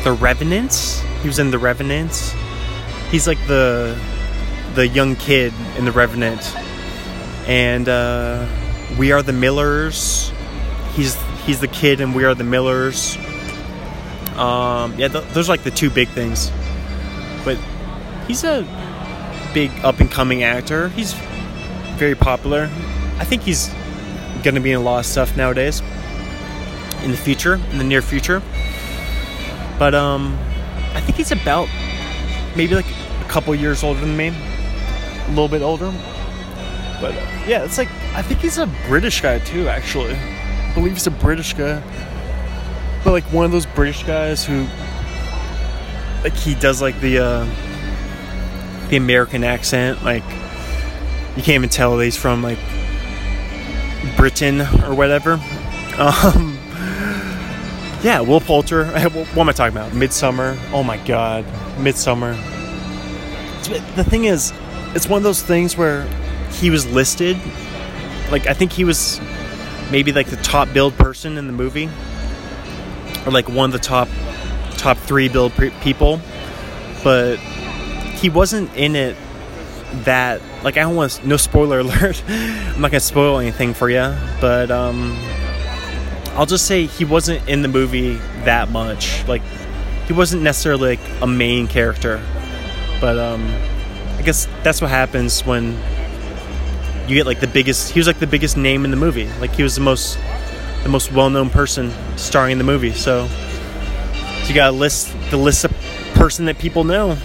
The 0.03 0.11
Revenants. 0.11 0.99
He 1.23 1.29
was 1.29 1.39
in 1.39 1.53
The 1.53 1.61
Revenants. 1.61 2.35
He's 3.09 3.29
like 3.29 3.39
the 3.47 3.97
the 4.75 4.89
young 4.89 5.15
kid 5.15 5.53
in 5.77 5.85
The 5.85 5.93
Revenant. 5.93 6.57
And 7.47 7.89
uh, 7.89 8.49
We 8.99 9.13
Are 9.13 9.23
the 9.23 9.33
Millers 9.33 10.33
he's 10.99 11.17
he's 11.47 11.61
the 11.61 11.69
kid 11.69 12.01
and 12.01 12.15
we 12.15 12.25
are 12.25 12.35
the 12.35 12.45
Millers. 12.45 13.17
Um, 14.39 14.95
yeah, 14.99 15.09
th- 15.09 15.25
those 15.35 15.49
are 15.49 15.53
like 15.53 15.65
the 15.65 15.71
two 15.71 15.91
big 15.91 16.09
things. 16.09 16.51
But 17.45 17.59
he's 18.27 18.45
a 18.45 18.67
big 19.53 19.71
up 19.83 20.01
and 20.01 20.11
coming 20.11 20.43
actor. 20.43 20.89
He's 20.91 21.15
very 21.97 22.15
popular. 22.15 22.71
I 23.19 23.25
think 23.25 23.43
he's 23.43 23.69
gonna 24.45 24.61
be 24.61 24.71
in 24.71 24.79
a 24.79 24.83
lot 24.83 25.01
of 25.01 25.07
stuff 25.07 25.37
nowadays. 25.37 25.83
In 27.03 27.11
the 27.11 27.17
future, 27.17 27.55
in 27.71 27.79
the 27.79 27.85
near 27.85 28.03
future. 28.03 28.43
But 29.79 29.95
um, 29.95 30.39
I 30.95 31.01
think 31.01 31.17
he's 31.17 31.33
about 31.33 31.69
maybe 32.57 32.75
like 32.75 32.87
a 33.21 33.29
couple 33.29 33.55
years 33.55 33.83
older 33.83 34.01
than 34.01 34.17
me, 34.17 34.29
a 34.29 35.29
little 35.29 35.49
bit 35.49 35.63
older. 35.63 35.93
But 37.01 37.15
yeah, 37.47 37.65
it's 37.65 37.79
like 37.79 37.89
I 38.15 38.23
think 38.23 38.41
he's 38.41 38.59
a 38.59 38.67
British 38.89 39.21
guy 39.21 39.39
too, 39.39 39.69
actually 39.69 40.15
I 40.15 40.73
believe 40.75 40.93
he's 40.95 41.07
a 41.07 41.13
British 41.13 41.55
guy. 41.55 41.81
But 43.09 43.13
like 43.13 43.33
one 43.33 43.47
of 43.47 43.53
those 43.53 43.65
British 43.65 44.03
guys 44.03 44.45
who 44.45 44.67
like 46.23 46.35
he 46.35 46.55
does 46.55 46.83
like 46.83 47.01
the 47.01 47.21
uh 47.21 47.47
the 48.91 48.99
American 48.99 49.45
accent, 49.45 50.05
like 50.05 50.23
you 51.35 51.43
can't 51.43 51.55
even 51.55 51.71
tell 51.71 51.99
he's 52.01 52.19
from 52.19 52.43
like 52.43 52.59
Britain 54.19 54.61
or 54.61 54.95
whatever. 54.95 55.41
Um 55.99 56.59
yeah, 58.03 58.21
Will 58.21 58.41
Poulter. 58.41 58.85
What 59.11 59.39
am 59.39 59.49
I 59.49 59.53
talking 59.53 59.75
about? 59.75 59.93
Midsommar. 59.93 60.59
Oh 60.71 60.83
my 60.83 60.99
god, 60.99 61.47
Midsommar. 61.79 62.37
The 63.97 64.05
thing 64.05 64.27
is, 64.27 64.53
it's 64.95 65.09
one 65.09 65.17
of 65.17 65.25
those 65.25 65.41
things 65.41 65.79
where 65.79 66.03
he 66.51 66.69
was 66.69 66.87
listed. 66.87 67.39
Like 68.31 68.47
I 68.47 68.53
think 68.53 68.71
he 68.71 68.85
was 68.85 69.19
maybe 69.91 70.13
like 70.13 70.27
the 70.27 70.37
top 70.37 70.75
build 70.75 70.95
person 70.99 71.39
in 71.39 71.47
the 71.47 71.55
movie, 71.55 71.89
or 73.29 73.31
like 73.31 73.49
one 73.49 73.67
of 73.67 73.73
the 73.73 73.79
top 73.79 74.09
top 74.79 74.97
three 74.97 75.29
build 75.29 75.53
pre- 75.53 75.71
people, 75.83 76.19
but 77.05 77.37
he 77.37 78.31
wasn't 78.31 78.75
in 78.75 78.97
it 78.97 79.17
that 80.05 80.41
like 80.65 80.79
I 80.79 80.81
don't 80.81 80.97
want 80.97 81.25
no 81.27 81.37
spoiler 81.37 81.79
alert. 81.81 82.23
I'm 82.27 82.81
not 82.81 82.91
gonna 82.91 83.01
spoil 83.01 83.39
anything 83.39 83.75
for 83.75 83.91
you, 83.91 84.15
but 84.41 84.71
um, 84.71 85.15
I'll 86.35 86.47
just 86.47 86.67
say 86.67 86.87
he 86.87 87.05
wasn't 87.05 87.47
in 87.49 87.61
the 87.61 87.69
movie 87.69 88.15
that 88.45 88.71
much. 88.71 89.27
Like 89.29 89.43
he 90.07 90.15
wasn't 90.15 90.43
necessarily 90.43 90.97
like 90.97 91.23
a 91.23 91.27
main 91.27 91.69
character, 91.69 92.23
but 92.99 93.19
um, 93.19 93.45
I 94.17 94.23
guess 94.25 94.49
that's 94.63 94.81
what 94.81 94.91
happens 94.91 95.45
when 95.45 95.79
you 97.07 97.15
get 97.15 97.27
like 97.27 97.41
the 97.41 97.47
biggest. 97.47 97.91
He 97.93 98.01
was 98.01 98.07
like 98.07 98.21
the 98.21 98.27
biggest 98.27 98.57
name 98.57 98.87
in 98.87 98.91
the 98.91 98.97
movie. 98.97 99.29
Like 99.39 99.51
he 99.51 99.63
was 99.63 99.75
the 99.75 99.83
most 99.83 100.19
the 100.83 100.89
most 100.89 101.13
well 101.13 101.31
known 101.31 101.51
person 101.51 101.93
starring 102.17 102.53
in 102.53 102.59
the 102.59 102.65
movie. 102.65 102.93
So, 102.93 103.27
so 103.29 104.49
you 104.49 104.55
got 104.55 104.71
to 104.71 104.77
list 104.77 105.15
the 105.31 105.37
list 105.37 105.65
of 105.65 105.73
person 106.15 106.47
that 106.47 106.59
people 106.59 106.85
know 106.85 107.17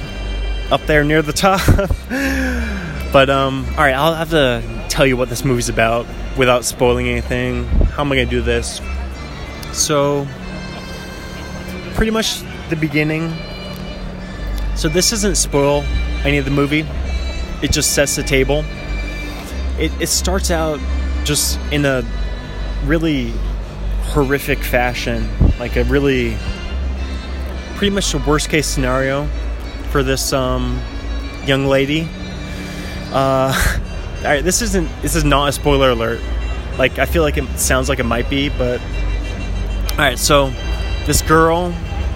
up 0.71 0.81
there 0.85 1.03
near 1.03 1.21
the 1.21 1.33
top. 1.33 1.61
but 3.13 3.29
um, 3.29 3.65
all 3.71 3.77
right, 3.77 3.93
I'll 3.93 4.13
have 4.13 4.31
to 4.31 4.85
tell 4.89 5.05
you 5.05 5.17
what 5.17 5.29
this 5.29 5.43
movie's 5.43 5.69
about 5.69 6.05
without 6.37 6.65
spoiling 6.65 7.07
anything. 7.07 7.65
How 7.65 8.03
am 8.03 8.11
I 8.11 8.15
gonna 8.15 8.29
do 8.29 8.41
this? 8.41 8.81
So, 9.71 10.27
pretty 11.95 12.11
much 12.11 12.41
the 12.69 12.75
beginning. 12.75 13.33
So 14.75 14.89
this 14.89 15.11
doesn't 15.11 15.35
spoil 15.35 15.83
any 16.23 16.37
of 16.37 16.45
the 16.45 16.51
movie. 16.51 16.85
It 17.61 17.71
just 17.71 17.93
sets 17.93 18.15
the 18.15 18.23
table. 18.23 18.63
It, 19.79 19.91
it 20.01 20.07
starts 20.07 20.51
out 20.51 20.79
just 21.23 21.59
in 21.71 21.85
a 21.85 22.03
really 22.86 23.34
horrific 24.11 24.59
fashion, 24.59 25.27
like 25.59 25.75
a 25.75 25.84
really 25.86 26.38
pretty 27.75 27.93
much 27.93 28.11
the 28.11 28.19
worst 28.19 28.49
case 28.49 28.67
scenario 28.67 29.25
for 29.89 30.03
this 30.03 30.34
um, 30.34 30.79
young 31.45 31.65
lady. 31.65 32.07
Uh, 33.11 33.53
all 34.17 34.23
right, 34.23 34.43
this 34.43 34.61
isn't 34.61 34.89
this 35.01 35.15
is 35.15 35.23
not 35.23 35.49
a 35.49 35.51
spoiler 35.51 35.91
alert. 35.91 36.21
Like 36.77 36.99
I 36.99 37.05
feel 37.05 37.23
like 37.23 37.38
it 37.38 37.59
sounds 37.59 37.89
like 37.89 37.99
it 37.99 38.05
might 38.05 38.29
be, 38.29 38.49
but 38.49 38.81
all 39.91 39.97
right. 39.97 40.17
So 40.17 40.49
this 41.05 41.21
girl, 41.21 41.65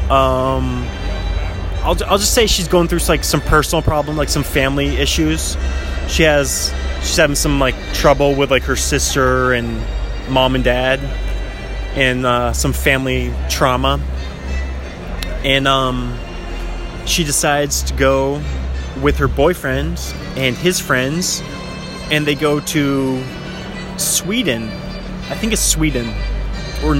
um, 0.09 0.85
I'll 1.83 1.95
I'll 2.05 2.17
just 2.17 2.33
say 2.33 2.47
she's 2.47 2.67
going 2.67 2.87
through 2.87 2.99
like 3.07 3.23
some 3.23 3.41
personal 3.41 3.81
problem, 3.81 4.17
like 4.17 4.29
some 4.29 4.43
family 4.43 4.97
issues. 4.97 5.57
She 6.07 6.23
has 6.23 6.73
she's 7.01 7.17
having 7.17 7.35
some 7.35 7.59
like 7.59 7.75
trouble 7.93 8.35
with 8.35 8.49
like 8.49 8.63
her 8.63 8.75
sister 8.75 9.53
and 9.53 9.81
mom 10.29 10.55
and 10.55 10.63
dad, 10.63 10.99
and 11.95 12.25
uh, 12.25 12.53
some 12.53 12.73
family 12.73 13.33
trauma. 13.49 13.99
And 15.43 15.67
um, 15.67 16.17
she 17.05 17.23
decides 17.23 17.83
to 17.83 17.93
go 17.93 18.41
with 19.01 19.17
her 19.17 19.27
boyfriend 19.27 19.99
and 20.35 20.55
his 20.55 20.79
friends, 20.79 21.41
and 22.11 22.25
they 22.25 22.35
go 22.35 22.59
to 22.59 23.23
Sweden. 23.97 24.69
I 25.29 25.35
think 25.35 25.53
it's 25.53 25.61
Sweden, 25.61 26.07
or 26.83 26.95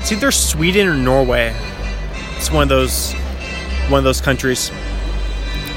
it's 0.00 0.12
either 0.12 0.30
Sweden 0.30 0.88
or 0.88 0.94
Norway. 0.94 1.54
It's 2.36 2.50
one 2.50 2.64
of 2.64 2.68
those 2.68 3.12
one 3.88 3.98
of 3.98 4.04
those 4.04 4.20
countries, 4.20 4.70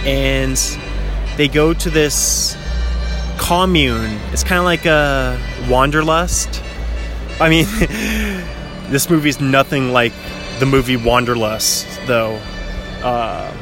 and 0.06 0.58
they 1.38 1.48
go 1.48 1.74
to 1.74 1.90
this 1.90 2.58
commune. 3.46 4.20
It's 4.32 4.44
kind 4.44 4.58
of 4.58 4.66
like 4.66 4.88
a 4.88 5.40
wanderlust. 5.70 6.64
I 7.40 7.48
mean, 7.48 7.68
this 8.90 9.08
movie 9.08 9.30
is 9.30 9.40
nothing 9.40 9.94
like 9.94 10.14
the 10.60 10.66
movie 10.66 10.98
Wanderlust, 10.98 11.86
though. 12.08 12.42
Uh, 13.04 13.54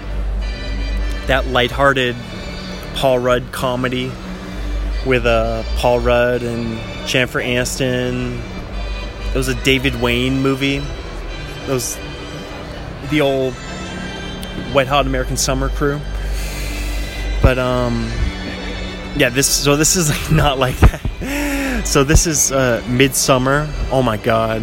that 1.27 1.47
lighthearted 1.47 2.15
Paul 2.95 3.19
Rudd 3.19 3.51
comedy 3.51 4.09
with 5.05 5.25
uh, 5.25 5.63
Paul 5.75 5.99
Rudd 5.99 6.43
and 6.43 6.77
Jennifer 7.05 7.41
Aniston. 7.41 8.41
It 9.31 9.35
was 9.35 9.49
a 9.49 9.55
David 9.65 9.99
Wain 9.99 10.41
movie. 10.41 10.77
It 10.77 11.67
was 11.67 11.97
the 13.09 13.19
old 13.19 13.53
Wet 14.73 14.87
Hot 14.87 15.05
American 15.07 15.35
Summer 15.35 15.67
crew. 15.67 15.99
But 17.41 17.59
um, 17.59 18.09
yeah, 19.15 19.29
this 19.29 19.47
so 19.47 19.75
this 19.75 19.95
is 19.95 20.09
like 20.09 20.31
not 20.43 20.57
like 20.57 20.77
that. 20.79 21.85
So 21.85 22.03
this 22.03 22.27
is 22.27 22.51
uh, 22.51 22.81
Midsommar. 22.85 23.67
Oh 23.91 24.01
my 24.01 24.17
god, 24.17 24.61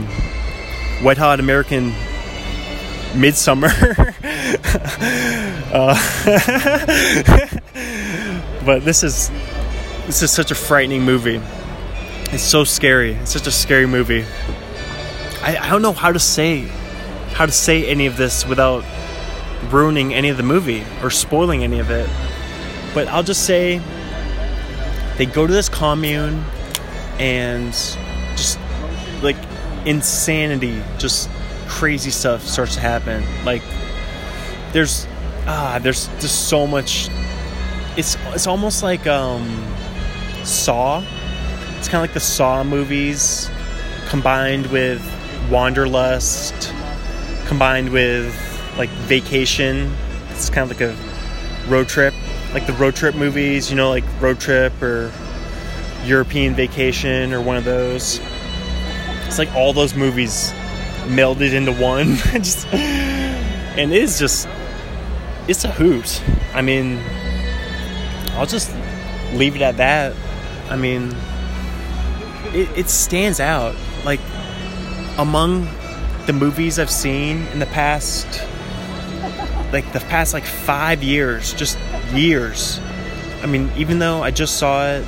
Wet 1.03 1.19
Hot 1.19 1.41
American 1.41 1.93
Midsummer. 3.15 3.69
uh, 5.73 5.95
but 8.65 8.85
this 8.85 9.03
is 9.03 9.31
this 10.07 10.23
is 10.23 10.31
such 10.31 10.51
a 10.51 10.55
frightening 10.55 11.03
movie. 11.03 11.41
It's 12.33 12.43
so 12.43 12.65
scary. 12.65 13.13
It's 13.13 13.33
such 13.33 13.47
a 13.47 13.53
scary 13.53 13.87
movie. 13.87 14.25
I, 15.43 15.57
I 15.59 15.71
don't 15.71 15.83
know 15.83 15.93
how 15.93 16.13
to 16.13 16.19
say 16.19 16.63
how 17.33 17.47
to 17.47 17.53
say 17.53 17.89
any 17.89 18.07
of 18.07 18.17
this 18.17 18.47
without 18.47 18.85
ruining 19.71 20.15
any 20.15 20.29
of 20.29 20.37
the 20.37 20.43
movie 20.43 20.85
or 21.03 21.11
spoiling 21.11 21.63
any 21.63 21.79
of 21.79 21.91
it. 21.91 22.09
But 22.95 23.09
I'll 23.09 23.23
just 23.23 23.45
say 23.45 23.81
they 25.21 25.27
go 25.27 25.47
to 25.47 25.53
this 25.53 25.69
commune 25.69 26.43
and 27.19 27.75
just 28.37 28.59
like 29.21 29.37
insanity, 29.85 30.83
just 30.97 31.29
crazy 31.69 32.11
stuff 32.11 32.41
starts 32.41 32.77
to 32.77 32.81
happen. 32.81 33.23
Like 33.45 33.61
there's 34.73 35.07
ah, 35.47 35.79
there's 35.83 36.07
just 36.21 36.49
so 36.49 36.67
much. 36.67 37.11
It's 37.99 38.17
it's 38.29 38.47
almost 38.47 38.83
like 38.83 39.07
um, 39.07 39.45
Saw. 40.43 41.05
It's 41.77 41.87
kind 41.87 41.97
of 41.97 42.09
like 42.09 42.15
the 42.15 42.21
Saw 42.21 42.65
movies 42.65 43.51
combined 44.09 44.69
with 44.69 45.03
Wanderlust, 45.51 46.73
combined 47.45 47.91
with 47.91 48.35
like 48.79 48.89
Vacation. 49.05 49.93
It's 50.31 50.49
kind 50.49 50.71
of 50.71 50.81
like 50.81 50.89
a 50.89 50.97
road 51.71 51.89
trip, 51.89 52.15
like 52.53 52.67
the 52.67 52.73
road 52.75 52.97
trip 52.97 53.15
movies, 53.15 53.71
you 53.71 53.77
know, 53.77 53.89
like 53.89 54.05
Road 54.21 54.41
Trip 54.41 54.83
or 54.83 55.13
European 56.05 56.55
Vacation 56.55 57.33
or 57.33 57.41
one 57.41 57.57
of 57.57 57.65
those. 57.65 58.21
It's 59.27 59.39
like 59.39 59.53
all 59.55 59.73
those 59.73 59.95
movies 59.95 60.53
melded 61.07 61.53
into 61.53 61.73
one. 61.73 62.17
just 62.33 62.67
and 62.73 63.93
it 63.93 64.03
is 64.03 64.19
just 64.19 64.49
it's 65.47 65.65
a 65.65 65.71
hoot. 65.71 66.23
I 66.55 66.63
mean, 66.63 66.99
I'll 68.33 68.47
just 68.47 68.75
leave 69.33 69.55
it 69.55 69.63
at 69.63 69.77
that. 69.77 70.15
I 70.69 70.77
mean, 70.77 71.15
it, 72.53 72.69
it 72.77 72.89
stands 72.89 73.39
out 73.39 73.77
like 74.05 74.21
among 75.19 75.69
the 76.27 76.33
movies 76.33 76.79
I've 76.79 76.91
seen 76.91 77.47
in 77.49 77.59
the 77.59 77.67
past 77.67 78.27
like 79.73 79.93
the 79.93 80.01
past 80.01 80.35
like 80.35 80.45
5 80.45 81.03
years, 81.05 81.55
just 81.55 81.79
years. 82.13 82.81
I 83.43 83.47
mean, 83.47 83.71
even 83.77 83.99
though 83.99 84.23
I 84.23 84.31
just 84.31 84.57
saw 84.57 84.87
it 84.87 85.07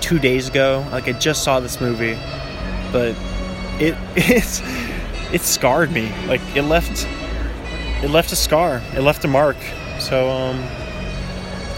2 0.00 0.18
days 0.18 0.48
ago, 0.48 0.86
like 0.90 1.08
I 1.08 1.12
just 1.12 1.42
saw 1.44 1.60
this 1.60 1.80
movie, 1.80 2.18
but 2.92 3.14
it 3.78 3.96
it 4.16 4.62
it 5.32 5.40
scarred 5.42 5.92
me. 5.92 6.12
Like 6.26 6.40
it 6.54 6.62
left 6.62 7.06
it 8.02 8.10
left 8.10 8.32
a 8.32 8.36
scar. 8.36 8.82
It 8.94 9.00
left 9.00 9.24
a 9.24 9.28
mark. 9.28 9.56
So 9.98 10.30
um 10.30 10.60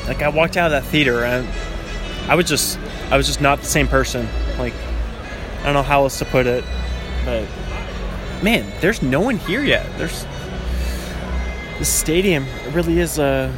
like 0.07 0.23
I 0.23 0.29
walked 0.29 0.57
out 0.57 0.73
of 0.73 0.83
that 0.83 0.91
theater 0.91 1.25
and 1.25 1.47
I 2.31 2.35
was 2.35 2.47
just 2.47 2.79
I 3.11 3.17
was 3.17 3.27
just 3.27 3.41
not 3.41 3.61
the 3.61 3.67
same 3.67 3.89
person. 3.89 4.29
Like 4.59 4.75
I 5.61 5.65
don't 5.65 5.75
know 5.75 5.83
how 5.83 6.03
else 6.03 6.19
to 6.19 6.25
put 6.25 6.47
it, 6.47 6.65
but 7.25 7.47
man, 8.43 8.71
there's 8.81 9.03
no 9.03 9.21
one 9.21 9.37
here 9.39 9.63
yet. 9.63 9.87
There's 9.99 10.25
the 11.79 11.85
stadium 11.85 12.45
it 12.45 12.75
really 12.75 12.99
is 12.99 13.19
a 13.19 13.55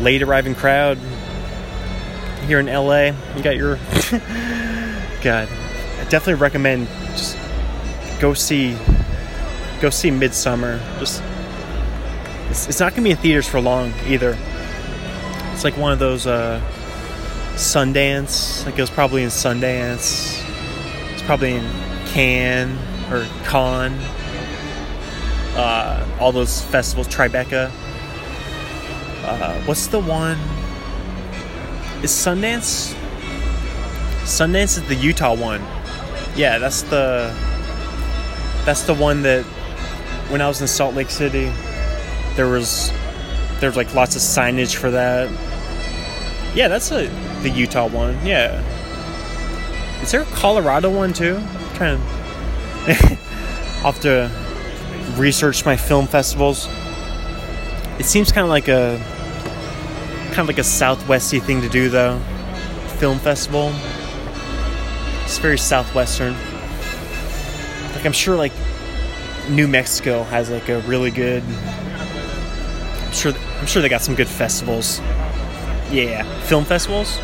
late 0.00 0.22
arriving 0.22 0.54
crowd 0.54 0.98
here 2.46 2.60
in 2.60 2.66
LA. 2.66 3.12
You 3.36 3.42
got 3.42 3.56
your 3.56 3.76
God. 5.22 5.48
I 5.48 6.04
definitely 6.08 6.34
recommend 6.34 6.88
just 7.12 7.36
go 8.20 8.34
see 8.34 8.76
go 9.80 9.90
see 9.90 10.10
Midsommar. 10.10 10.78
Just 10.98 11.22
it's, 12.50 12.68
it's 12.68 12.80
not 12.80 12.92
gonna 12.92 13.02
be 13.02 13.10
in 13.10 13.16
theaters 13.16 13.48
for 13.48 13.60
long 13.60 13.92
either. 14.06 14.36
It's 15.52 15.64
like 15.64 15.76
one 15.76 15.92
of 15.92 15.98
those 15.98 16.26
uh, 16.26 16.60
Sundance. 17.54 18.64
Like 18.64 18.78
it 18.78 18.80
was 18.80 18.90
probably 18.90 19.22
in 19.22 19.30
Sundance. 19.30 20.42
It's 21.12 21.22
probably 21.22 21.54
in 21.54 21.64
Cannes 22.06 22.78
or 23.10 23.26
Cannes. 23.44 23.98
Uh, 25.56 26.06
all 26.20 26.32
those 26.32 26.62
festivals, 26.62 27.08
Tribeca. 27.08 27.72
Uh, 29.26 29.60
what's 29.62 29.88
the 29.88 29.98
one? 29.98 30.38
Is 32.02 32.12
Sundance? 32.12 32.94
Sundance 34.22 34.78
is 34.78 34.86
the 34.86 34.94
Utah 34.94 35.34
one. 35.34 35.60
Yeah, 36.36 36.58
that's 36.58 36.82
the 36.82 37.34
that's 38.64 38.82
the 38.82 38.94
one 38.94 39.22
that 39.22 39.44
when 40.28 40.40
I 40.40 40.48
was 40.48 40.60
in 40.60 40.68
Salt 40.68 40.94
Lake 40.94 41.10
City, 41.10 41.50
there 42.36 42.46
was 42.46 42.92
there 43.58 43.68
was 43.68 43.76
like 43.76 43.94
lots 43.94 44.14
of 44.14 44.22
signage 44.22 44.76
for 44.76 44.90
that. 44.92 45.28
Yeah, 46.54 46.68
that's 46.68 46.90
a 46.92 47.08
the 47.42 47.50
Utah 47.50 47.88
one. 47.88 48.24
Yeah. 48.24 48.62
Is 50.02 50.12
there 50.12 50.22
a 50.22 50.26
Colorado 50.26 50.88
one 50.88 51.12
too? 51.12 51.36
I'm 51.36 51.74
trying 51.74 51.98
to 51.98 53.18
I'll 53.82 53.92
have 53.92 54.00
to 54.02 54.30
research 55.20 55.64
my 55.64 55.76
film 55.76 56.06
festivals. 56.06 56.68
It 57.98 58.04
seems 58.04 58.30
kind 58.30 58.44
of 58.44 58.50
like 58.50 58.68
a 58.68 59.02
kind 60.36 60.50
of 60.50 60.54
like 60.54 60.58
a 60.58 60.68
southwesty 60.68 61.40
thing 61.40 61.62
to 61.62 61.68
do 61.70 61.88
though. 61.88 62.18
Film 62.98 63.18
festival. 63.18 63.72
It's 65.24 65.38
very 65.38 65.56
southwestern. 65.56 66.34
Like 67.94 68.04
I'm 68.04 68.12
sure 68.12 68.36
like 68.36 68.52
New 69.48 69.66
Mexico 69.66 70.24
has 70.24 70.50
like 70.50 70.68
a 70.68 70.80
really 70.80 71.10
good. 71.10 71.42
I'm 71.42 73.12
sure. 73.12 73.32
I'm 73.58 73.66
sure 73.66 73.80
they 73.80 73.88
got 73.88 74.02
some 74.02 74.14
good 74.14 74.28
festivals. 74.28 75.00
Yeah, 75.90 76.22
film 76.42 76.66
festivals. 76.66 77.18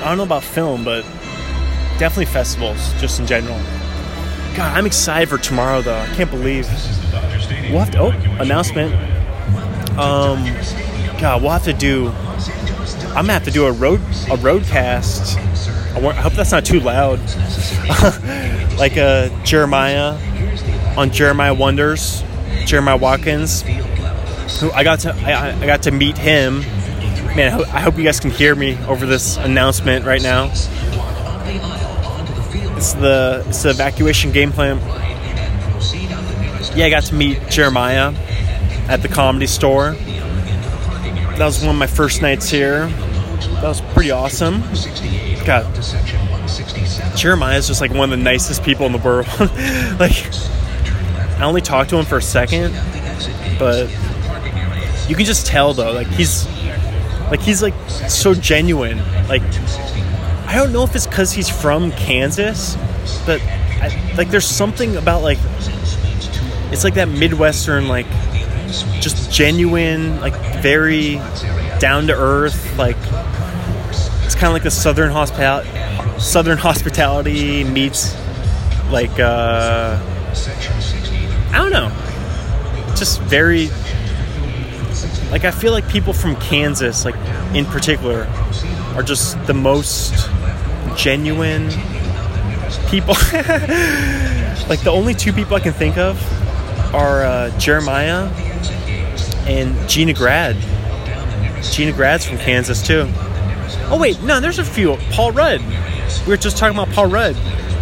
I 0.00 0.06
don't 0.06 0.16
know 0.16 0.24
about 0.24 0.42
film, 0.42 0.82
but 0.82 1.02
definitely 2.00 2.26
festivals, 2.26 2.92
just 3.00 3.20
in 3.20 3.28
general. 3.28 3.58
God, 4.56 4.76
I'm 4.76 4.86
excited 4.86 5.28
for 5.28 5.38
tomorrow 5.38 5.82
though. 5.82 6.00
I 6.00 6.08
can't 6.16 6.32
believe 6.32 6.66
we'll 7.70 7.78
have 7.78 7.92
to. 7.92 7.98
Oh, 8.00 8.10
announcement. 8.40 8.92
Um, 9.96 10.42
God, 11.22 11.40
we'll 11.40 11.52
have 11.52 11.62
to 11.64 11.72
do. 11.72 12.08
I'm 12.08 13.14
gonna 13.26 13.32
have 13.34 13.44
to 13.44 13.52
do 13.52 13.66
a 13.66 13.72
road 13.72 14.00
a 14.00 14.36
roadcast. 14.36 15.36
I, 15.94 16.04
I 16.08 16.12
hope 16.14 16.32
that's 16.32 16.50
not 16.50 16.64
too 16.64 16.80
loud. 16.80 17.20
like 18.76 18.96
uh, 18.96 19.28
Jeremiah 19.44 20.18
on 20.98 21.12
Jeremiah 21.12 21.54
Wonders, 21.54 22.24
Jeremiah 22.66 22.96
Watkins. 22.96 23.62
Who 24.60 24.72
I 24.72 24.82
got 24.82 24.98
to 25.00 25.14
I, 25.14 25.30
I- 25.50 25.60
I 25.60 25.66
got 25.66 25.82
to 25.84 25.92
meet 25.92 26.18
him. 26.18 26.60
Man, 27.36 27.46
I 27.46 27.50
ho- 27.50 27.64
I 27.72 27.80
hope 27.80 27.96
you 27.96 28.02
guys 28.04 28.18
can 28.18 28.30
hear 28.32 28.56
me 28.56 28.76
over 28.86 29.06
this 29.06 29.36
announcement 29.36 30.04
right 30.04 30.20
now. 30.22 30.46
It's 32.76 32.94
the 32.94 33.44
it's 33.46 33.62
the 33.62 33.70
evacuation 33.70 34.32
game 34.32 34.50
plan. 34.50 34.78
Yeah, 36.76 36.86
I 36.86 36.90
got 36.90 37.04
to 37.04 37.14
meet 37.14 37.38
Jeremiah 37.48 38.12
at 38.88 39.02
the 39.02 39.08
comedy 39.08 39.46
store. 39.46 39.94
That 41.42 41.46
was 41.46 41.60
one 41.60 41.74
of 41.74 41.78
my 41.80 41.88
first 41.88 42.22
nights 42.22 42.48
here. 42.48 42.86
That 42.86 43.64
was 43.64 43.80
pretty 43.80 44.12
awesome. 44.12 44.60
God, 45.44 45.66
Jeremiah 47.16 47.58
is 47.58 47.66
just 47.66 47.80
like 47.80 47.90
one 47.90 48.12
of 48.12 48.16
the 48.16 48.22
nicest 48.22 48.62
people 48.62 48.86
in 48.86 48.92
the 48.92 48.98
world. 48.98 49.26
like, 49.98 50.24
I 51.40 51.42
only 51.42 51.60
talked 51.60 51.90
to 51.90 51.96
him 51.96 52.04
for 52.04 52.18
a 52.18 52.22
second, 52.22 52.72
but 53.58 53.90
you 55.08 55.16
can 55.16 55.24
just 55.24 55.44
tell 55.44 55.74
though, 55.74 55.90
like 55.90 56.06
he's 56.06 56.46
like 57.28 57.40
he's 57.40 57.60
like 57.60 57.74
so 57.90 58.34
genuine. 58.34 58.98
Like, 59.26 59.42
I 60.46 60.52
don't 60.54 60.72
know 60.72 60.84
if 60.84 60.94
it's 60.94 61.08
because 61.08 61.32
he's 61.32 61.48
from 61.48 61.90
Kansas, 61.90 62.76
but 63.26 63.42
I, 63.80 64.14
like 64.16 64.30
there's 64.30 64.46
something 64.46 64.94
about 64.94 65.24
like 65.24 65.38
it's 66.70 66.84
like 66.84 66.94
that 66.94 67.08
midwestern 67.08 67.88
like 67.88 68.06
just 69.00 69.30
genuine 69.30 70.20
like 70.20 70.34
very 70.62 71.14
down 71.78 72.06
to 72.06 72.14
earth 72.14 72.76
like 72.78 72.96
it's 74.24 74.34
kind 74.34 74.46
of 74.46 74.52
like 74.52 74.62
the 74.62 74.70
southern 74.70 75.10
hospitality 75.10 75.68
southern 76.18 76.58
hospitality 76.58 77.64
meets 77.64 78.14
like 78.90 79.18
uh 79.18 79.98
i 81.52 81.58
don't 81.58 81.72
know. 81.72 81.90
Just 82.96 83.20
very 83.22 83.68
like 85.30 85.44
i 85.44 85.50
feel 85.50 85.72
like 85.72 85.88
people 85.88 86.12
from 86.12 86.36
kansas 86.36 87.04
like 87.04 87.16
in 87.54 87.64
particular 87.64 88.24
are 88.94 89.02
just 89.02 89.44
the 89.46 89.54
most 89.54 90.28
genuine 90.96 91.70
people. 92.88 93.14
Like 94.68 94.80
the 94.84 94.92
only 94.92 95.12
two 95.12 95.32
people 95.32 95.56
i 95.56 95.60
can 95.60 95.72
think 95.72 95.98
of 95.98 96.16
are 96.94 97.24
uh, 97.24 97.58
jeremiah 97.58 98.30
and 99.46 99.88
gina 99.88 100.12
grad. 100.12 100.56
Gina 101.62 101.92
grad's 101.92 102.24
from 102.24 102.38
kansas 102.38 102.86
too. 102.86 103.08
Oh 103.90 103.98
wait 104.00 104.22
no 104.22 104.40
there's 104.40 104.58
a 104.58 104.64
few. 104.64 104.96
Paul 105.10 105.32
rudd. 105.32 105.60
We 106.26 106.28
were 106.28 106.36
just 106.36 106.56
talking 106.56 106.76
about 106.76 106.94
paul 106.94 107.06
rudd. 107.06 107.36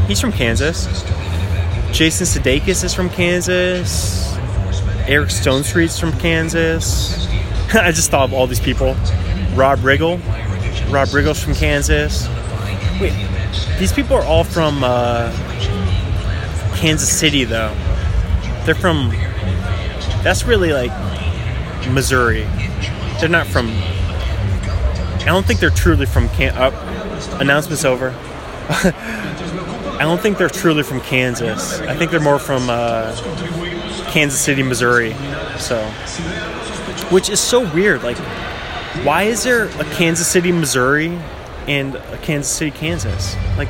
He's 0.07 0.21
from 0.21 0.33
kansas. 0.33 0.87
Jason 1.93 2.27
sudeikis 2.27 2.85
is 2.85 2.95
from 2.95 3.11
kansas. 3.11 4.35
Eric 5.07 5.31
Stonestreet's 5.31 5.99
from 5.99 6.13
kansas. 6.19 7.27
I 7.75 7.93
just 7.93 8.11
thought 8.11 8.29
of 8.29 8.35
all 8.35 8.47
these 8.47 8.61
people. 8.61 8.95
Rob 9.55 9.81
riggle. 9.81 10.21
Rob 10.93 11.09
riggle's 11.09 11.43
from 11.43 11.55
kansas. 11.55 12.29
Wait 13.01 13.13
these 13.81 13.93
people 13.95 14.15
are 14.15 14.25
all 14.25 14.45
from 14.45 14.85
uh, 14.85 15.33
kansas 16.77 17.11
city 17.11 17.45
though. 17.45 17.75
They're 18.65 18.75
from 18.75 19.11
that's 20.23 20.45
really 20.45 20.73
like 20.73 20.91
missouri. 21.89 22.47
They're 23.19 23.29
not 23.29 23.47
from 23.47 23.69
i 25.21 25.25
don't 25.27 25.47
think 25.47 25.61
they're 25.61 25.69
truly 25.71 26.07
from 26.07 26.29
can 26.31 26.57
up 26.57 26.73
announcements 27.41 27.85
over. 27.85 28.11
I 28.71 30.05
don't 30.05 30.21
think 30.21 30.39
they're 30.39 30.49
truly 30.49 30.83
from 30.83 31.01
kansas. 31.03 31.79
I 31.81 31.95
think 31.95 32.11
they're 32.11 32.21
more 32.21 32.39
from 32.39 32.71
uh, 32.71 33.15
kansas 34.11 34.41
city 34.41 34.63
missouri 34.63 35.13
so. 35.59 35.83
Which 37.11 37.29
is 37.29 37.41
so 37.41 37.73
weird 37.75 38.03
like 38.03 38.17
why 39.05 39.25
is 39.25 39.43
there 39.43 39.67
a 39.67 39.85
kansas 39.85 40.27
city 40.29 40.53
missouri 40.53 41.19
and 41.69 41.95
a 41.97 42.19
kansas 42.23 42.51
city 42.53 42.71
kansas? 42.71 43.37
Like 43.59 43.69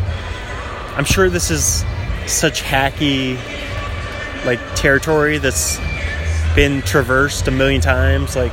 i'm 0.96 1.04
sure 1.04 1.28
this 1.28 1.50
is 1.50 1.84
such 2.26 2.62
hacky 2.62 3.36
like 4.44 4.60
territory 4.74 5.38
that's 5.38 5.78
been 6.60 6.82
traversed 6.82 7.48
a 7.48 7.50
million 7.50 7.80
times 7.80 8.36
like 8.36 8.52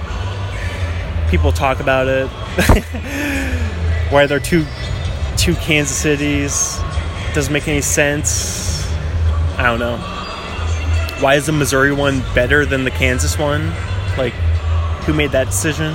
people 1.29 1.51
talk 1.51 1.81
about 1.81 2.07
it. 2.07 2.27
Why 4.11 4.25
there 4.25 4.37
are 4.37 4.39
two 4.39 4.65
two 5.35 5.53
kansas 5.55 5.97
cities 5.97 6.79
doesn't 7.33 7.51
make 7.51 7.67
any 7.67 7.81
sense. 7.81 8.89
I 9.57 9.63
don't 9.63 9.79
know. 9.79 9.97
Why 11.19 11.35
is 11.35 11.47
the 11.47 11.51
missouri 11.51 11.93
one 11.93 12.21
better 12.33 12.65
than 12.65 12.85
the 12.85 12.91
kansas 12.91 13.37
one? 13.37 13.73
Like 14.17 14.31
who 15.03 15.11
made 15.11 15.31
that 15.31 15.47
decision? 15.47 15.91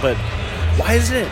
But 0.00 0.16
why 0.78 0.94
is 0.94 1.10
it 1.10 1.28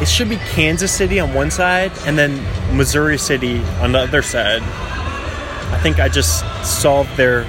it 0.00 0.06
should 0.06 0.28
be 0.28 0.36
kansas 0.36 0.92
city 0.92 1.18
on 1.18 1.34
one 1.34 1.50
side 1.50 1.90
and 2.06 2.16
then 2.16 2.76
missouri 2.76 3.18
city 3.18 3.58
on 3.80 3.90
the 3.90 3.98
other 3.98 4.22
side. 4.22 4.62
I 4.62 5.80
think 5.82 5.98
i 5.98 6.08
just 6.08 6.44
solved 6.64 7.16
their 7.16 7.44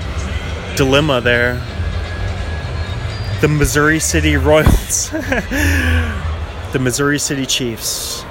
dilemma 0.75 1.21
there. 1.21 1.55
The 3.41 3.47
missouri 3.47 3.99
city 3.99 4.37
royals. 4.37 5.11
The 6.71 6.79
missouri 6.79 7.19
city 7.19 7.45
chiefs. 7.45 8.23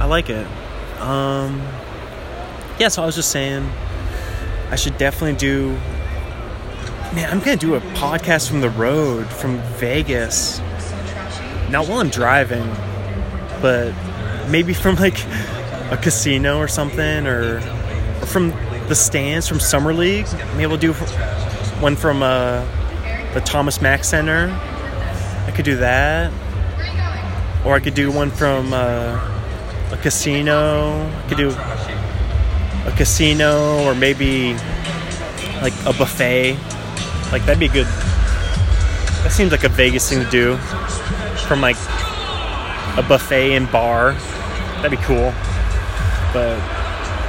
I 0.00 0.06
like 0.06 0.30
it. 0.30 0.44
Um 1.00 1.62
yeah 2.78 2.88
so 2.88 3.02
i 3.02 3.06
was 3.06 3.16
just 3.16 3.32
saying 3.32 3.68
i 4.70 4.76
should 4.76 4.96
definitely 4.98 5.36
do 5.36 5.70
man 7.12 7.28
i'm 7.28 7.40
gonna 7.40 7.56
do 7.56 7.74
a 7.74 7.80
podcast 7.80 8.48
from 8.48 8.60
the 8.60 8.70
road 8.70 9.26
from 9.26 9.58
vegas. 9.78 10.60
Not 11.70 11.88
while 11.88 11.98
i'm 11.98 12.08
driving 12.08 12.66
but 13.60 13.92
maybe 14.48 14.72
from 14.74 14.94
like 14.96 15.18
a 15.90 15.98
casino 16.00 16.58
or 16.58 16.68
something 16.68 17.26
or, 17.26 17.56
or 18.20 18.26
from 18.26 18.50
the 18.88 18.94
stands 18.94 19.46
from 19.48 19.58
summer 19.60 19.92
league 19.92 20.26
maybe 20.54 20.66
we'll 20.66 20.76
do 20.78 20.92
one 21.80 21.96
from 21.96 22.22
uh, 22.22 22.64
the 23.34 23.40
thomas 23.40 23.80
mack 23.80 24.04
center 24.04 24.48
i 25.46 25.52
could 25.54 25.64
do 25.64 25.76
that 25.76 26.32
or 27.64 27.74
i 27.74 27.80
could 27.80 27.94
do 27.94 28.10
one 28.10 28.30
from 28.30 28.72
uh, 28.72 29.18
a 29.92 29.98
casino 30.02 31.08
i 31.08 31.28
could 31.28 31.38
do 31.38 31.50
a 31.50 32.94
casino 32.96 33.82
or 33.84 33.94
maybe 33.94 34.54
like 35.62 35.74
a 35.86 35.92
buffet 35.92 36.56
like 37.32 37.44
that'd 37.44 37.58
be 37.58 37.68
good 37.68 37.86
that 39.22 39.32
seems 39.32 39.50
like 39.50 39.64
a 39.64 39.68
vegas 39.68 40.08
thing 40.08 40.24
to 40.24 40.30
do 40.30 40.56
from 41.48 41.60
like 41.60 41.76
a 42.98 43.02
buffet 43.02 43.54
and 43.54 43.70
bar. 43.70 44.12
That'd 44.82 44.90
be 44.90 44.96
cool. 44.98 45.32
But 46.32 46.58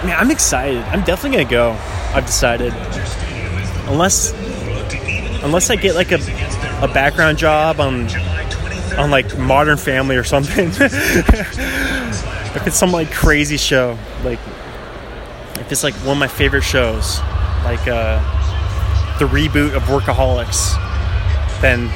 man, 0.04 0.16
I'm 0.18 0.32
excited. 0.32 0.82
I'm 0.86 1.04
definitely 1.04 1.38
gonna 1.38 1.50
go. 1.50 1.72
I've 2.14 2.26
decided. 2.26 2.74
Unless 3.88 4.34
unless 5.44 5.70
I 5.70 5.76
get 5.76 5.96
like 5.96 6.12
a 6.12 6.20
a 6.82 6.88
background 6.88 7.38
job 7.38 7.80
on 7.80 8.10
on 8.98 9.12
like 9.12 9.38
Modern 9.38 9.78
Family 9.78 10.16
or 10.16 10.24
something. 10.24 10.68
if 10.70 12.68
it's 12.68 12.78
some 12.78 12.92
like 12.92 13.12
crazy 13.12 13.58
show, 13.58 13.98
like 14.24 14.40
if 15.56 15.72
it's 15.72 15.84
like 15.84 15.94
one 15.96 16.18
of 16.18 16.18
my 16.18 16.28
favorite 16.28 16.64
shows, 16.64 17.20
like 17.64 17.88
uh 17.88 18.20
the 19.20 19.26
reboot 19.26 19.76
of 19.76 19.84
Workaholics, 19.84 20.76
then 21.62 21.88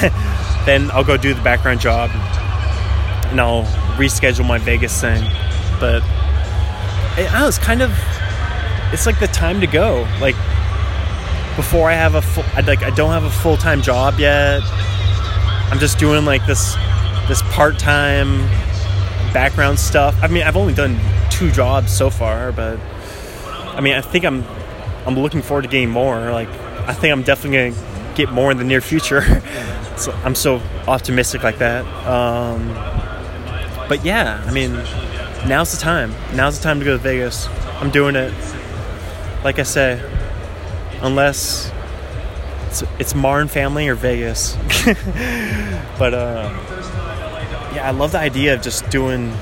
then 0.66 0.90
I'll 0.92 1.04
go 1.04 1.16
do 1.16 1.34
the 1.34 1.42
background 1.42 1.80
job 1.80 2.10
and 3.30 3.40
I'll 3.40 3.64
reschedule 3.96 4.46
my 4.46 4.58
Vegas 4.58 5.00
thing. 5.00 5.22
But 5.78 6.02
it, 7.18 7.32
I 7.32 7.46
it's 7.46 7.58
kind 7.58 7.82
of 7.82 7.92
it's 8.92 9.06
like 9.06 9.20
the 9.20 9.28
time 9.28 9.60
to 9.60 9.66
go. 9.66 10.06
Like 10.20 10.36
before 11.56 11.90
I 11.90 11.94
have 11.94 12.14
a 12.14 12.22
full, 12.22 12.44
I 12.54 12.60
like 12.60 12.82
I 12.82 12.90
don't 12.90 13.10
have 13.10 13.24
a 13.24 13.30
full 13.30 13.56
time 13.56 13.82
job 13.82 14.18
yet. 14.18 14.60
I'm 15.70 15.78
just 15.78 15.98
doing 15.98 16.24
like 16.24 16.46
this 16.46 16.74
this 17.28 17.42
part 17.52 17.78
time 17.78 18.38
background 19.32 19.78
stuff. 19.78 20.16
I 20.22 20.28
mean, 20.28 20.42
I've 20.42 20.56
only 20.56 20.74
done 20.74 20.98
two 21.30 21.50
jobs 21.50 21.96
so 21.96 22.10
far, 22.10 22.52
but 22.52 22.78
I 23.66 23.80
mean, 23.80 23.94
I 23.94 24.00
think 24.00 24.24
I'm 24.24 24.44
I'm 25.06 25.18
looking 25.18 25.42
forward 25.42 25.62
to 25.62 25.68
getting 25.68 25.90
more. 25.90 26.30
Like 26.32 26.48
I 26.88 26.94
think 26.94 27.12
I'm 27.12 27.22
definitely 27.22 27.70
gonna 27.70 28.14
get 28.14 28.30
more 28.30 28.50
in 28.50 28.58
the 28.58 28.64
near 28.64 28.80
future. 28.80 29.22
so 29.96 30.12
I'm 30.24 30.34
so 30.34 30.60
optimistic 30.88 31.42
like 31.42 31.58
that. 31.58 31.84
Um, 32.06 32.68
but 33.88 34.04
yeah, 34.04 34.42
I 34.46 34.52
mean, 34.52 34.72
now's 35.48 35.72
the 35.72 35.78
time. 35.78 36.14
Now's 36.34 36.58
the 36.58 36.64
time 36.64 36.78
to 36.78 36.84
go 36.84 36.92
to 36.92 37.02
Vegas. 37.02 37.48
I'm 37.80 37.90
doing 37.90 38.16
it. 38.16 38.32
Like 39.44 39.58
I 39.58 39.62
say, 39.62 40.00
unless 41.02 41.72
it's, 42.68 42.84
it's 42.98 43.14
Marn 43.14 43.48
family 43.48 43.88
or 43.88 43.94
Vegas. 43.94 44.56
but 45.98 46.14
uh, 46.14 46.50
yeah, 47.74 47.88
I 47.88 47.90
love 47.90 48.12
the 48.12 48.18
idea 48.18 48.54
of 48.54 48.62
just 48.62 48.88
doing 48.90 49.32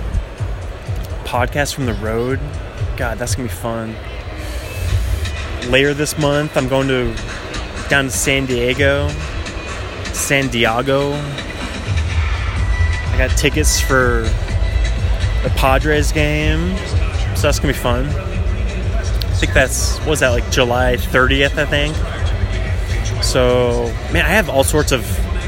podcasts 1.25 1.75
from 1.75 1.87
the 1.87 1.95
road. 1.95 2.41
God, 2.97 3.19
that's 3.19 3.35
gonna 3.35 3.49
be 3.49 3.55
fun. 3.55 3.95
Later 5.71 5.93
this 5.93 6.17
month, 6.19 6.57
I'm 6.57 6.69
going 6.69 6.89
to 6.89 7.15
down 7.89 8.05
to 8.05 8.11
San 8.11 8.47
Diego, 8.47 9.09
San 10.13 10.49
Diego. 10.49 11.13
I 13.13 13.15
got 13.19 13.37
tickets 13.37 13.81
for 13.81 14.23
the 15.43 15.53
Padres 15.57 16.13
game, 16.13 16.77
so 17.37 17.43
that's 17.43 17.59
gonna 17.59 17.73
be 17.73 17.79
fun. 17.79 18.28
I 19.39 19.41
think 19.41 19.53
that's 19.53 20.05
was 20.05 20.19
that 20.19 20.31
like 20.31 20.51
July 20.51 20.97
30th, 20.97 21.57
I 21.57 21.65
think. 21.65 21.95
So, 23.23 23.85
man, 24.13 24.25
I 24.27 24.31
have 24.31 24.49
all 24.49 24.65
sorts 24.65 24.91
of 24.91 25.03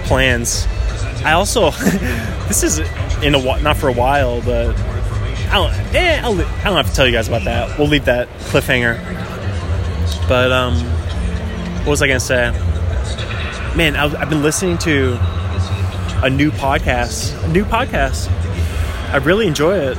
plans. 0.05 0.64
I 1.24 1.32
also, 1.32 1.70
this 2.47 2.62
is 2.62 2.78
in 3.20 3.34
a 3.34 3.61
not 3.62 3.76
for 3.76 3.88
a 3.88 3.93
while, 3.93 4.43
but 4.43 4.78
I 5.49 5.55
don't, 5.55 5.72
eh, 5.93 6.20
I'll, 6.22 6.41
I 6.41 6.62
don't 6.62 6.76
have 6.76 6.88
to 6.88 6.95
tell 6.95 7.05
you 7.05 7.11
guys 7.11 7.26
about 7.26 7.43
that. 7.47 7.80
We'll 7.80 7.88
leave 7.88 8.05
that 8.05 8.28
cliffhanger. 8.53 8.97
But 10.28 10.53
um, 10.53 10.76
what 11.78 11.88
was 11.88 12.01
I 12.01 12.07
gonna 12.07 12.20
say? 12.20 12.53
Man, 13.76 13.97
I, 13.97 14.05
I've 14.05 14.30
been 14.30 14.45
listening 14.45 14.78
to 14.78 15.18
a 16.22 16.30
new 16.30 16.53
podcast. 16.53 17.43
A 17.43 17.49
new 17.49 17.64
podcast. 17.64 18.30
I 19.12 19.16
really 19.16 19.49
enjoy 19.49 19.78
it. 19.78 19.99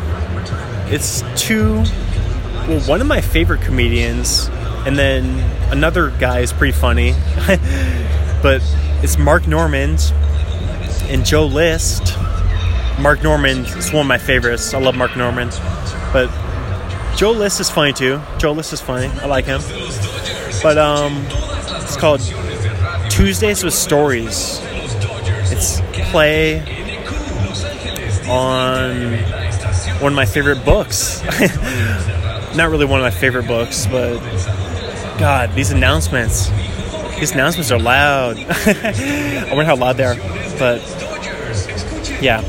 It's 0.90 1.24
two. 1.36 1.84
Well, 2.72 2.80
one 2.88 3.02
of 3.02 3.08
my 3.08 3.20
favorite 3.20 3.64
comedians, 3.64 4.48
and 4.86 4.98
then 4.98 5.42
another 5.74 6.10
guy 6.12 6.40
is 6.40 6.54
pretty 6.54 6.72
funny. 6.72 7.12
but 8.42 8.62
it's 9.04 9.18
Mark 9.18 9.46
Normand 9.46 10.14
and 11.10 11.26
Joe 11.26 11.48
List. 11.48 12.18
Mark 12.98 13.24
Normand 13.24 13.68
is 13.68 13.92
one 13.92 14.04
of 14.04 14.08
my 14.08 14.18
favorites. 14.18 14.74
I 14.74 14.80
love 14.80 14.96
Mark 14.96 15.18
Normand. 15.18 15.52
But 16.14 16.32
Joe 17.18 17.32
List 17.32 17.60
is 17.60 17.70
funny 17.70 17.92
too. 17.92 18.22
Joe 18.38 18.54
List 18.54 18.72
is 18.72 18.80
funny. 18.80 19.08
I 19.08 19.26
like 19.26 19.44
him. 19.44 19.60
But 20.64 20.78
um, 20.78 21.26
it's 21.84 21.98
called 21.98 22.22
Tuesdays 23.10 23.66
with 23.66 23.74
Stories. 23.74 24.62
It's 25.52 25.82
play 26.10 26.62
on 28.30 29.18
one 30.02 30.14
of 30.14 30.16
my 30.16 30.26
favorite 30.26 30.64
books. 30.64 31.22
Not 32.56 32.70
really 32.70 32.86
one 32.86 33.00
of 33.00 33.04
my 33.04 33.12
favorite 33.12 33.48
books, 33.48 33.86
but 33.88 34.20
God, 35.18 35.54
these 35.54 35.72
announcements. 35.72 36.50
These 37.20 37.32
announcements 37.32 37.72
are 37.72 37.80
loud. 37.80 38.38
I 38.50 39.50
wonder 39.54 39.66
how 39.66 39.76
loud 39.76 39.98
they 39.98 40.04
are. 40.04 40.16
But 40.58 40.82
yeah, 42.22 42.42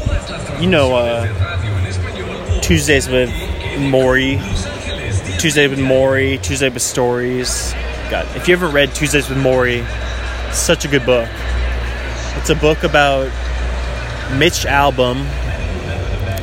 you 0.61 0.69
know, 0.69 0.95
uh, 0.95 2.61
Tuesdays 2.63 3.09
with 3.09 3.31
Morrie, 3.79 4.39
Tuesday 5.39 5.69
with 5.69 5.79
Morrie, 5.79 6.43
Tuesday 6.43 6.69
with 6.69 6.83
Stories. 6.83 7.73
God, 8.11 8.27
if 8.37 8.49
you 8.49 8.57
haven't 8.57 8.75
read 8.75 8.95
Tuesdays 8.95 9.29
with 9.29 9.39
Morrie, 9.39 9.85
such 10.53 10.85
a 10.85 10.89
good 10.89 11.07
book. 11.07 11.29
It's 12.37 12.51
a 12.51 12.55
book 12.55 12.83
about 12.83 13.27
Mitch 14.37 14.65
Albom. 14.65 15.27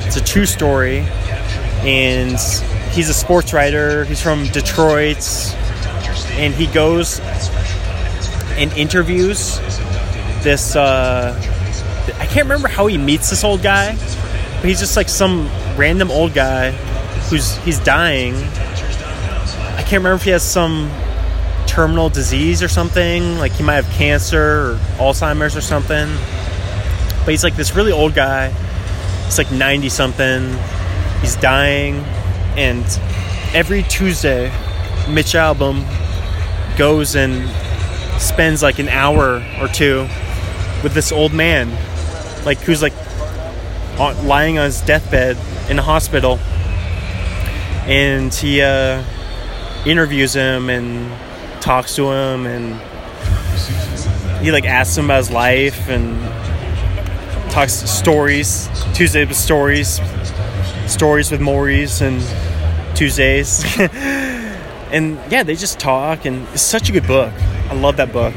It's 0.06 0.16
a 0.16 0.24
true 0.24 0.46
story, 0.46 1.00
and 1.82 2.40
he's 3.00 3.08
a 3.08 3.14
sports 3.14 3.54
writer. 3.54 4.04
He's 4.04 4.22
from 4.22 4.44
Detroit, 4.48 5.26
and 6.32 6.54
he 6.54 6.68
goes 6.68 7.22
and 8.58 8.74
interviews 8.74 9.58
this. 10.44 10.76
Uh, 10.76 11.34
I 12.20 12.26
can't 12.26 12.44
remember 12.44 12.68
how 12.68 12.88
he 12.88 12.98
meets 12.98 13.30
this 13.30 13.46
old 13.46 13.64
guy, 13.64 13.96
but 13.96 14.66
he's 14.66 14.82
just 14.82 14.98
like 14.98 15.08
some 15.08 15.48
random 15.78 16.12
old 16.12 16.34
guy 16.34 16.72
who's 17.30 17.56
he's 17.60 17.80
dying. 17.80 18.36
I 18.36 19.84
can't 19.88 20.04
remember 20.04 20.16
if 20.16 20.24
he 20.24 20.32
has 20.32 20.44
some 20.44 20.92
terminal 21.68 22.10
disease 22.10 22.62
or 22.62 22.68
something. 22.68 23.38
Like 23.38 23.54
he 23.54 23.64
might 23.64 23.76
have 23.76 23.90
cancer 23.94 24.72
or 24.72 24.76
Alzheimer's 24.98 25.56
or 25.56 25.62
something. 25.62 26.10
But 27.20 27.30
he's 27.30 27.46
like 27.46 27.56
this 27.56 27.74
really 27.74 27.94
old 27.94 28.14
guy. 28.14 28.50
He's 29.24 29.38
like 29.38 29.54
90 29.54 29.88
something. 29.88 30.58
He's 31.22 31.38
dying. 31.38 32.04
And 32.60 32.84
every 33.56 33.84
Tuesday, 33.84 34.50
Mitch 35.08 35.34
Albom 35.34 35.86
goes 36.78 37.16
and 37.16 37.50
spends 38.20 38.62
like 38.62 38.80
an 38.80 38.90
hour 38.90 39.42
or 39.62 39.70
two 39.70 40.02
with 40.84 40.94
this 40.94 41.14
old 41.14 41.34
man, 41.34 41.70
like 42.44 42.58
who's 42.58 42.82
like 42.82 42.92
lying 43.98 44.60
on 44.60 44.66
his 44.66 44.82
deathbed 44.82 45.38
in 45.70 45.80
a 45.80 45.82
hospital, 45.82 46.38
and 47.88 48.34
he 48.34 48.62
uh, 48.62 49.06
interviews 49.86 50.34
him 50.34 50.70
and 50.70 51.10
talks 51.62 51.96
to 51.96 52.12
him, 52.12 52.46
and 52.46 52.76
he 54.44 54.52
like 54.52 54.66
asks 54.66 54.98
him 54.98 55.06
about 55.06 55.20
his 55.20 55.32
life 55.32 55.88
and 55.88 56.20
talks 57.54 57.72
stories. 57.72 58.68
Tuesday 58.94 59.24
with 59.24 59.38
stories, 59.38 60.02
stories 60.88 61.32
with 61.32 61.40
Maurice 61.40 62.02
and 62.02 62.22
Tuesdays. 63.00 63.64
and 63.80 65.18
yeah, 65.32 65.44
they 65.44 65.56
just 65.56 65.80
talk, 65.80 66.26
and 66.26 66.46
it's 66.50 66.62
such 66.62 66.90
a 66.90 66.92
good 66.92 67.08
book. 67.08 67.32
I 67.70 67.74
love 67.74 67.96
that 67.96 68.12
book. 68.12 68.36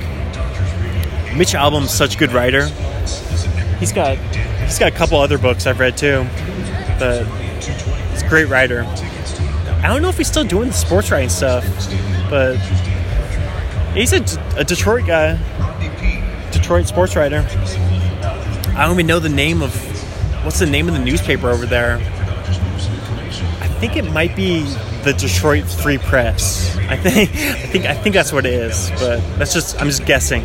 Mitch 1.37 1.57
Albom's 1.57 1.91
such 1.91 2.15
a 2.15 2.19
good 2.19 2.31
writer. 2.31 2.67
He's 3.81 3.93
got 3.93 4.17
he's 4.19 4.79
got 4.79 4.93
a 4.93 4.95
couple 4.95 5.19
other 5.19 5.37
books 5.37 5.67
I've 5.67 5.81
read 5.81 5.97
too, 5.97 6.25
but 7.01 7.25
he's 8.13 8.23
a 8.23 8.29
great 8.29 8.45
writer. 8.45 8.85
I 9.83 9.89
don't 9.89 10.01
know 10.01 10.11
if 10.11 10.17
he's 10.17 10.29
still 10.29 10.45
doing 10.45 10.69
the 10.69 10.75
sports 10.75 11.11
writing 11.11 11.29
stuff, 11.29 11.65
but 12.31 12.55
he's 13.95 14.13
a, 14.13 14.23
a 14.57 14.63
Detroit 14.63 15.09
guy, 15.09 15.41
Detroit 16.53 16.87
sports 16.87 17.17
writer. 17.17 17.45
I 18.77 18.85
don't 18.85 18.93
even 18.93 19.09
know 19.09 19.19
the 19.19 19.29
name 19.29 19.61
of 19.61 19.75
what's 20.45 20.61
the 20.61 20.67
name 20.67 20.87
of 20.87 20.95
the 20.95 21.01
newspaper 21.01 21.51
over 21.51 21.67
there. 21.67 21.99
Think 23.83 23.97
it 23.97 24.13
might 24.13 24.37
be 24.37 24.63
the 25.03 25.13
Detroit 25.13 25.65
Free 25.65 25.99
Press. 25.99 26.77
I 26.77 26.97
think 26.97 27.31
I 27.31 27.67
think 27.67 27.85
I 27.85 27.95
think 27.95 28.15
that's 28.15 28.33
what 28.33 28.47
it 28.47 28.55
is, 28.55 28.91
but 28.91 29.17
that's 29.39 29.53
just 29.53 29.81
I'm 29.81 29.89
just 29.89 30.07
guessing. 30.07 30.45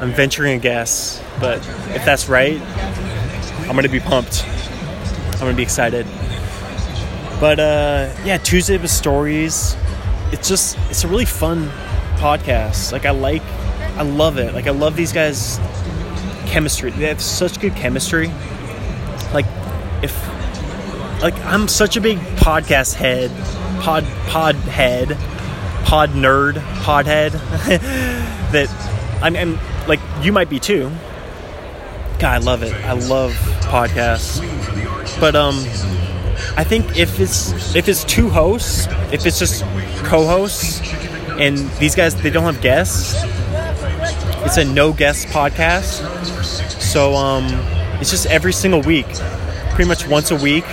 I'm 0.00 0.12
venturing 0.12 0.56
a 0.56 0.58
guess, 0.58 1.22
but 1.38 1.58
if 1.94 2.06
that's 2.06 2.26
right, 2.30 2.58
I'm 3.68 3.76
gonna 3.76 3.90
be 3.90 4.00
pumped. 4.00 4.46
I'm 4.46 5.40
gonna 5.40 5.52
be 5.52 5.62
excited. 5.62 6.06
But 7.38 7.60
uh, 7.60 8.14
yeah, 8.24 8.38
Tuesday 8.38 8.78
with 8.78 8.90
stories. 8.90 9.76
It's 10.32 10.48
just 10.48 10.78
it's 10.88 11.04
a 11.04 11.08
really 11.08 11.26
fun 11.26 11.68
podcast. 12.16 12.92
Like 12.92 13.04
I 13.04 13.10
like, 13.10 13.42
I 13.98 14.04
love 14.04 14.38
it. 14.38 14.54
Like 14.54 14.66
I 14.66 14.70
love 14.70 14.96
these 14.96 15.12
guys' 15.12 15.60
chemistry. 16.46 16.92
They 16.92 17.08
have 17.08 17.20
such 17.20 17.60
good 17.60 17.76
chemistry. 17.76 18.28
Like 19.34 19.44
if 20.02 20.29
like 21.20 21.38
I'm 21.44 21.68
such 21.68 21.96
a 21.96 22.00
big 22.00 22.18
podcast 22.36 22.94
head 22.94 23.30
pod 23.80 24.04
pod 24.28 24.54
head, 24.54 25.08
pod 25.84 26.10
nerd, 26.10 26.62
pod 26.82 27.06
head 27.06 27.32
that 28.52 28.68
I'm, 29.22 29.36
I'm 29.36 29.58
like 29.86 30.00
you 30.22 30.32
might 30.32 30.48
be 30.48 30.60
too. 30.60 30.90
God, 32.18 32.24
I 32.24 32.38
love 32.38 32.62
it. 32.62 32.72
I 32.72 32.92
love 32.92 33.32
podcasts. 33.62 34.40
But 35.20 35.34
um 35.34 35.56
I 36.56 36.64
think 36.64 36.98
if 36.98 37.20
it's 37.20 37.74
if 37.74 37.88
it's 37.88 38.04
two 38.04 38.28
hosts, 38.28 38.86
if 39.12 39.26
it's 39.26 39.38
just 39.38 39.62
co-hosts 40.04 40.80
and 41.38 41.58
these 41.78 41.94
guys 41.94 42.14
they 42.14 42.30
don't 42.30 42.44
have 42.44 42.60
guests, 42.62 43.14
it's 44.44 44.56
a 44.56 44.64
no 44.64 44.92
guest 44.92 45.28
podcast. 45.28 46.02
So 46.80 47.14
um 47.14 47.46
it's 48.00 48.10
just 48.10 48.26
every 48.26 48.52
single 48.52 48.82
week, 48.82 49.06
pretty 49.74 49.88
much 49.88 50.06
once 50.06 50.30
a 50.30 50.36
week 50.36 50.64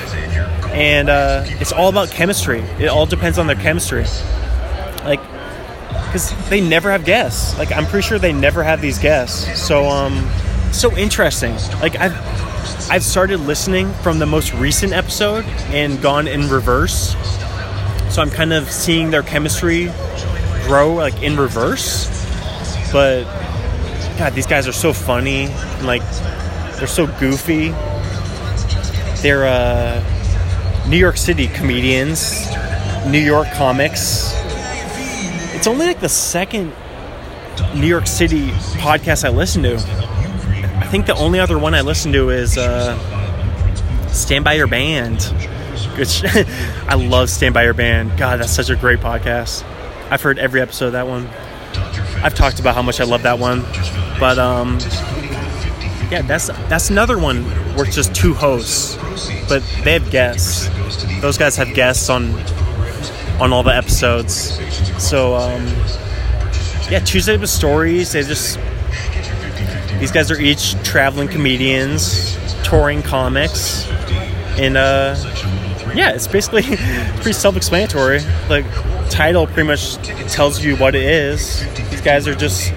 and 0.78 1.10
uh, 1.10 1.44
it's 1.60 1.72
all 1.72 1.90
about 1.90 2.12
chemistry. 2.12 2.60
It 2.80 2.88
all 2.88 3.08
depends 3.08 3.40
on 3.40 3.48
their 3.48 3.56
chemistry. 3.56 4.06
Like, 5.04 5.22
because 6.06 6.32
they 6.50 6.62
never 6.62 6.92
have 6.92 7.04
guests. 7.04 7.58
Like, 7.58 7.72
I'm 7.72 7.86
pretty 7.88 8.08
sure 8.08 8.20
they 8.20 8.32
never 8.32 8.62
have 8.64 8.80
these 8.80 9.00
guests. 9.00 9.60
So, 9.60 9.86
um, 9.86 10.30
so 10.72 10.96
interesting. 10.96 11.56
Like, 11.82 11.96
I've 11.96 12.16
I've 12.90 13.04
started 13.04 13.40
listening 13.40 13.92
from 14.04 14.20
the 14.20 14.28
most 14.28 14.54
recent 14.54 14.94
episode 14.94 15.46
and 15.72 16.00
gone 16.02 16.28
in 16.28 16.48
reverse. 16.48 17.16
So 18.10 18.22
I'm 18.22 18.30
kind 18.30 18.54
of 18.54 18.72
seeing 18.72 19.10
their 19.10 19.24
chemistry 19.24 19.92
grow 20.68 20.94
like 20.94 21.22
in 21.24 21.38
reverse. 21.38 22.08
But 22.92 23.24
God, 24.18 24.34
these 24.34 24.48
guys 24.48 24.68
are 24.68 24.74
so 24.74 24.94
funny 24.94 25.46
and 25.46 25.88
like 25.88 26.04
they're 26.78 26.88
so 26.88 27.08
goofy. 27.08 27.70
They're 29.22 29.48
uh, 29.48 30.17
New 30.90 30.98
York 30.98 31.18
City 31.18 31.48
comedians, 31.48 32.48
New 33.08 33.20
York 33.20 33.48
comics. 33.54 34.32
It's 35.54 35.68
only 35.68 35.86
like 35.86 36.00
the 36.00 36.08
second 36.08 36.74
New 37.76 37.88
York 37.88 38.08
City 38.08 38.48
podcast 38.80 39.26
I 39.26 39.30
listen 39.30 39.64
to. 39.64 39.76
I 39.76 40.88
think 40.90 41.06
the 41.06 41.16
only 41.16 41.40
other 41.40 41.60
one 41.60 41.74
I 41.74 41.82
listen 41.82 42.14
to 42.14 42.30
is 42.30 42.58
uh, 42.58 42.98
Stand 44.08 44.46
By 44.46 44.54
Your 44.54 44.68
Band. 44.68 45.22
Which 45.98 46.24
I 46.88 46.94
love 46.94 47.30
Stand 47.30 47.54
By 47.54 47.64
Your 47.64 47.74
Band. 47.74 48.18
God, 48.18 48.40
that's 48.40 48.54
such 48.54 48.70
a 48.70 48.76
great 48.76 49.00
podcast. 49.00 49.64
I've 50.10 50.22
heard 50.22 50.40
every 50.40 50.62
episode 50.62 50.88
of 50.88 50.94
that 50.94 51.08
one. 51.08 51.28
I've 52.24 52.34
talked 52.34 52.62
about 52.62 52.76
how 52.76 52.82
much 52.82 53.02
I 53.02 53.04
love 53.04 53.24
that 53.24 53.40
one. 53.40 53.64
But 54.20 54.40
um, 54.40 54.80
yeah, 56.10 56.22
that's 56.22 56.48
that's 56.48 56.90
another 56.90 57.18
one 57.18 57.44
where 57.76 57.86
it's 57.86 57.96
just 57.96 58.16
two 58.16 58.34
hosts, 58.34 58.96
but 59.50 59.62
they 59.84 59.94
have 59.94 60.10
guests. 60.10 60.70
Those 61.22 61.38
guys 61.38 61.56
have 61.58 61.74
guests 61.74 62.10
on 62.10 62.34
on 63.42 63.52
all 63.54 63.64
the 63.64 63.76
episodes. 63.76 64.58
So 65.04 65.36
um, 65.36 65.66
yeah, 66.90 67.00
Tuesday 67.00 67.36
with 67.38 67.50
Stories. 67.50 68.14
They 68.14 68.24
just 68.24 68.58
these 70.00 70.12
guys 70.12 70.32
are 70.32 70.40
each 70.40 70.82
traveling 70.84 71.28
comedians, 71.28 72.38
touring 72.64 73.02
comics, 73.02 73.88
and 74.58 74.78
uh, 74.78 75.16
yeah, 75.94 76.12
it's 76.12 76.28
basically 76.28 76.62
pretty 77.16 77.34
self-explanatory. 77.34 78.22
Like 78.50 78.66
title 79.10 79.46
pretty 79.48 79.68
much 79.68 79.96
tells 80.32 80.64
you 80.64 80.78
what 80.78 80.96
it 80.96 81.04
is. 81.04 81.66
These 81.90 82.02
guys 82.02 82.28
are 82.28 82.36
just 82.36 82.72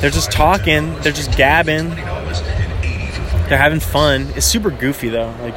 they're 0.00 0.10
just 0.10 0.30
talking, 0.30 0.94
they're 1.00 1.12
just 1.12 1.32
gabbing, 1.32 1.94
they're 3.48 3.58
having 3.58 3.80
fun. 3.80 4.28
It's 4.34 4.46
super 4.46 4.70
goofy 4.70 5.08
though. 5.08 5.34
Like 5.40 5.54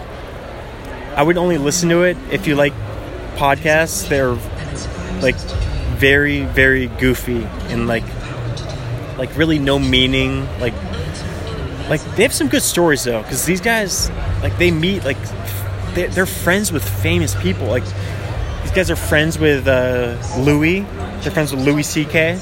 I 1.16 1.24
would 1.24 1.38
only 1.38 1.58
listen 1.58 1.90
to 1.90 2.04
it 2.04 2.18
if 2.32 2.48
you 2.48 2.56
like 2.56 2.74
podcasts. 3.36 4.08
They're 4.08 4.38
like 5.22 5.36
very, 5.98 6.46
very 6.46 6.88
goofy 6.88 7.44
and 7.70 7.88
like 7.88 8.04
like 9.18 9.36
really 9.36 9.60
no 9.60 9.80
meaning. 9.80 10.48
Like 10.60 10.76
like 11.90 12.02
they 12.16 12.24
have 12.24 12.34
some 12.34 12.48
good 12.48 12.64
stories 12.64 13.04
though, 13.04 13.22
because 13.22 13.46
these 13.46 13.62
guys 13.62 14.10
like 14.42 14.58
they 14.58 14.72
meet 14.72 15.04
like 15.04 15.18
they're, 15.94 16.26
friends 16.26 16.72
with 16.72 16.88
famous 16.88 17.36
people. 17.42 17.68
Like 17.68 17.84
these 18.62 18.72
guys 18.72 18.90
are 18.92 18.96
friends 18.96 19.38
with 19.38 19.68
uh, 19.68 20.16
Louis. 20.38 20.82
They're 21.22 21.32
friends 21.32 21.54
with 21.54 21.66
Louis 21.66 21.84
C.K 21.84 22.40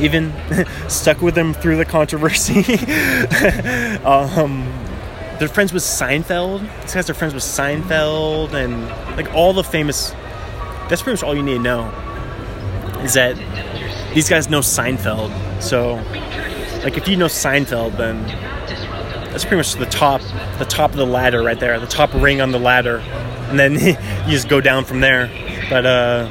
even 0.00 0.32
stuck 0.88 1.20
with 1.20 1.34
them 1.34 1.54
through 1.54 1.76
the 1.76 1.84
controversy. 1.84 2.60
um, 4.04 4.64
they're 5.38 5.48
friends 5.48 5.72
with 5.72 5.82
Seinfeld. 5.82 6.60
These 6.82 6.94
guys 6.94 7.10
are 7.10 7.14
friends 7.14 7.34
with 7.34 7.42
Seinfeld 7.42 8.52
and 8.52 8.88
like 9.16 9.32
all 9.34 9.52
the 9.52 9.64
famous. 9.64 10.10
That's 10.88 11.02
pretty 11.02 11.14
much 11.14 11.22
all 11.22 11.34
you 11.34 11.42
need 11.42 11.54
to 11.54 11.62
know. 11.62 11.90
Is 13.02 13.14
that 13.14 13.36
these 14.14 14.28
guys 14.28 14.48
know 14.48 14.60
Seinfeld. 14.60 15.32
So, 15.60 15.94
like, 16.84 16.96
if 16.96 17.08
you 17.08 17.16
know 17.16 17.26
Seinfeld, 17.26 17.96
then 17.96 18.22
that's 19.30 19.44
pretty 19.44 19.56
much 19.56 19.74
the 19.74 19.86
top, 19.86 20.20
the 20.58 20.64
top 20.64 20.92
of 20.92 20.96
the 20.96 21.06
ladder 21.06 21.42
right 21.42 21.58
there, 21.58 21.78
the 21.80 21.86
top 21.86 22.14
ring 22.14 22.40
on 22.40 22.52
the 22.52 22.58
ladder, 22.58 22.98
and 22.98 23.58
then 23.58 23.72
you 24.26 24.30
just 24.30 24.48
go 24.48 24.60
down 24.60 24.84
from 24.84 25.00
there. 25.00 25.28
But 25.68 25.84
uh, 25.84 26.28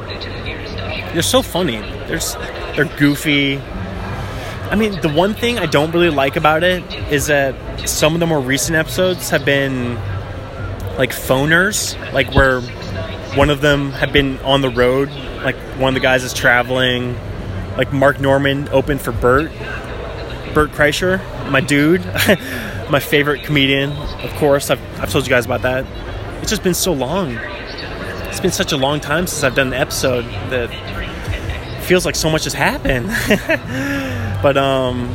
they're 1.12 1.22
so 1.22 1.42
funny. 1.42 1.78
There's 2.08 2.36
they're 2.76 2.86
goofy. 2.98 3.58
I 3.58 4.76
mean, 4.76 5.00
the 5.02 5.10
one 5.10 5.34
thing 5.34 5.60
I 5.60 5.66
don't 5.66 5.92
really 5.92 6.10
like 6.10 6.36
about 6.36 6.64
it 6.64 6.84
is 7.12 7.28
that 7.28 7.56
some 7.88 8.14
of 8.14 8.20
the 8.20 8.26
more 8.26 8.40
recent 8.40 8.76
episodes 8.76 9.30
have 9.30 9.46
been 9.46 9.96
like 10.98 11.12
phoners, 11.12 11.96
like 12.14 12.34
where 12.34 12.62
one 13.36 13.50
of 13.50 13.62
them 13.62 13.92
had 13.92 14.14
been 14.14 14.40
on 14.40 14.62
the 14.62 14.70
road, 14.70 15.10
like 15.44 15.56
one 15.78 15.90
of 15.90 15.94
the 15.96 16.00
guys 16.00 16.24
is 16.24 16.34
traveling, 16.34 17.16
like 17.78 17.92
Mark 17.92 18.20
Normand 18.20 18.70
opened 18.70 19.02
for 19.02 19.12
Bert, 19.12 19.52
Bert 20.54 20.72
Kreischer, 20.72 21.20
my 21.50 21.62
dude, 21.62 22.06
my 22.90 23.00
favorite 23.00 23.44
comedian, 23.44 23.92
of 23.92 24.32
course. 24.36 24.70
I've, 24.70 24.82
I've 25.00 25.12
told 25.12 25.26
you 25.26 25.30
guys 25.30 25.46
about 25.46 25.64
that. 25.64 25.86
It's 26.42 26.50
just 26.50 26.64
been 26.64 26.74
so 26.74 26.94
long. 26.94 27.38
It's 28.28 28.40
been 28.40 28.52
such 28.52 28.72
a 28.72 28.78
long 28.78 29.00
time 29.00 29.28
since 29.28 29.44
I've 29.44 29.56
done 29.56 29.68
an 29.68 29.74
episode 29.74 30.26
that 30.50 30.70
feels 31.84 32.06
like 32.06 32.16
so 32.16 32.30
much 32.30 32.46
has 32.46 32.54
happened. 32.54 33.08
but 34.44 34.58
um, 34.58 35.10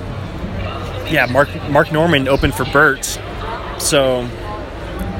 yeah, 1.11 1.27
Mark 1.31 1.49
Mark 1.71 1.93
Normand 1.93 2.29
opened 2.29 2.55
for 2.55 2.65
Bert, 2.67 3.05
so 3.79 4.23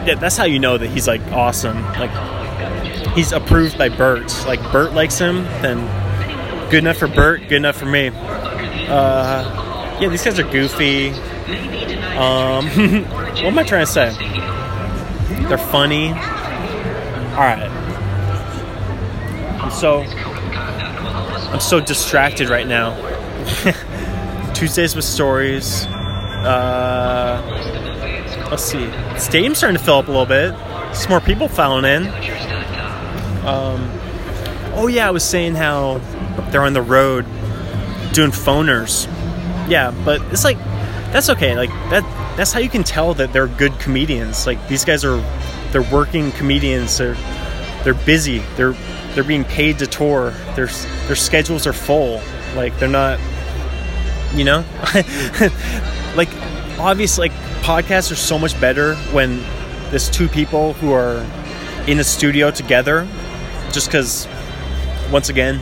yeah, 0.07 0.15
that's 0.19 0.37
how 0.37 0.45
you 0.45 0.59
know 0.59 0.79
that 0.79 0.89
he's 0.89 1.07
like 1.07 1.23
awesome. 1.33 1.83
Like 1.95 2.11
he's 3.15 3.33
approved 3.33 3.77
by 3.79 3.89
Bert. 3.89 4.33
Like 4.47 4.61
Bert 4.73 4.93
likes 4.93 5.19
him, 5.19 5.45
then 5.63 5.79
good 6.71 6.79
enough 6.79 6.99
for 6.99 7.09
Bert, 7.09 7.43
good 7.43 7.57
enough 7.57 7.77
for 7.77 7.87
me. 7.87 8.09
Uh, 8.89 9.99
yeah, 10.01 10.09
these 10.09 10.25
guys 10.25 10.39
are 10.39 10.51
goofy. 10.51 11.11
Um, 12.19 12.67
what 13.09 13.45
am 13.45 13.59
I 13.59 13.65
trying 13.65 13.87
to 13.87 13.93
say? 13.93 14.13
They're 15.49 15.59
funny. 15.59 16.09
All 16.09 17.45
right. 17.45 17.71
so 19.73 20.03
I'm 21.53 21.61
so 21.61 21.81
distracted 21.81 22.49
right 22.49 22.67
now. 22.67 22.95
Tuesdays 24.55 24.95
with 24.95 25.05
stories. 25.05 25.87
Uh, 26.45 27.43
let's 28.51 28.63
see. 28.63 28.91
Stadium's 29.19 29.59
starting 29.59 29.79
to 29.79 29.83
fill 29.83 29.97
up 29.97 30.09
a 30.09 30.11
little 30.11 30.27
bit. 30.27 30.55
Some 30.95 31.11
more 31.11 31.21
people 31.21 31.49
filing 31.49 31.85
in. 31.85 32.07
Um, 33.47 33.91
oh 34.75 34.89
yeah, 34.89 35.09
I 35.09 35.11
was 35.11 35.25
saying 35.25 35.55
how 35.55 35.99
they're 36.51 36.63
on 36.63 36.75
the 36.75 36.83
road 36.83 37.25
doing 38.13 38.31
phoners. 38.31 39.07
Yeah, 39.69 39.95
but 40.05 40.21
it's 40.33 40.45
like 40.45 40.59
that's 41.13 41.31
okay. 41.31 41.57
Like 41.57 41.71
that. 41.91 42.05
That's 42.37 42.53
how 42.53 42.61
you 42.61 42.69
can 42.69 42.85
tell 42.85 43.15
that 43.15 43.33
they're 43.33 43.49
good 43.49 43.79
comedians. 43.81 44.47
Like 44.47 44.69
these 44.69 44.85
guys 44.85 45.05
are, 45.05 45.19
they're 45.73 45.91
working 45.91 46.31
comedians. 46.33 46.99
They're 46.99 47.17
they're 47.85 47.95
busy. 47.95 48.41
They're 48.57 48.75
they're 49.19 49.25
being 49.25 49.43
paid 49.43 49.81
to 49.81 49.87
tour. 49.89 50.31
Their 50.55 50.69
their 51.09 51.17
schedules 51.17 51.67
are 51.67 51.73
full. 51.73 52.23
Like 52.55 52.79
they're 52.79 52.89
not, 52.89 53.19
you 54.33 54.45
know, 54.45 54.65
like 56.15 56.29
obviously 56.79 57.29
like 57.29 57.37
podcasts 57.63 58.13
are 58.13 58.15
so 58.15 58.39
much 58.39 58.59
better 58.61 58.95
when 59.11 59.43
there's 59.91 60.09
two 60.09 60.29
people 60.29 60.75
who 60.75 60.93
are 60.93 61.27
in 61.89 61.99
a 61.99 62.05
studio 62.05 62.53
together. 62.53 63.09
Just 63.73 63.89
because, 63.89 64.29
once 65.11 65.31
again, 65.31 65.61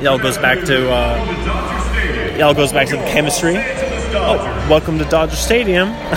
it 0.00 0.08
all 0.08 0.18
goes 0.18 0.36
back 0.36 0.58
to 0.64 0.90
uh, 0.90 2.34
it 2.34 2.40
all 2.40 2.54
goes 2.54 2.72
back 2.72 2.88
to 2.88 2.96
the 2.96 3.04
chemistry. 3.04 3.54
Oh, 3.56 4.66
welcome 4.68 4.98
to 4.98 5.04
Dodger 5.04 5.36
Stadium. 5.36 5.90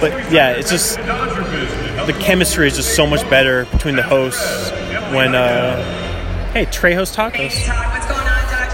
but 0.00 0.12
yeah, 0.30 0.50
it's 0.50 0.70
just 0.70 0.96
the 0.96 2.16
chemistry 2.20 2.68
is 2.68 2.76
just 2.76 2.94
so 2.94 3.04
much 3.04 3.28
better 3.28 3.64
between 3.72 3.96
the 3.96 4.02
hosts 4.04 4.70
when 5.12 5.34
uh, 5.34 6.52
hey 6.52 6.66
Trejo's 6.66 7.14
Tacos. 7.14 7.68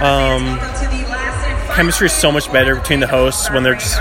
Um, 0.01 0.59
chemistry 1.75 2.07
is 2.07 2.13
so 2.13 2.33
much 2.33 2.51
better 2.53 2.75
between 2.75 3.01
the 3.01 3.07
hosts 3.07 3.51
when 3.51 3.63
they're 3.63 3.75
just 3.75 4.01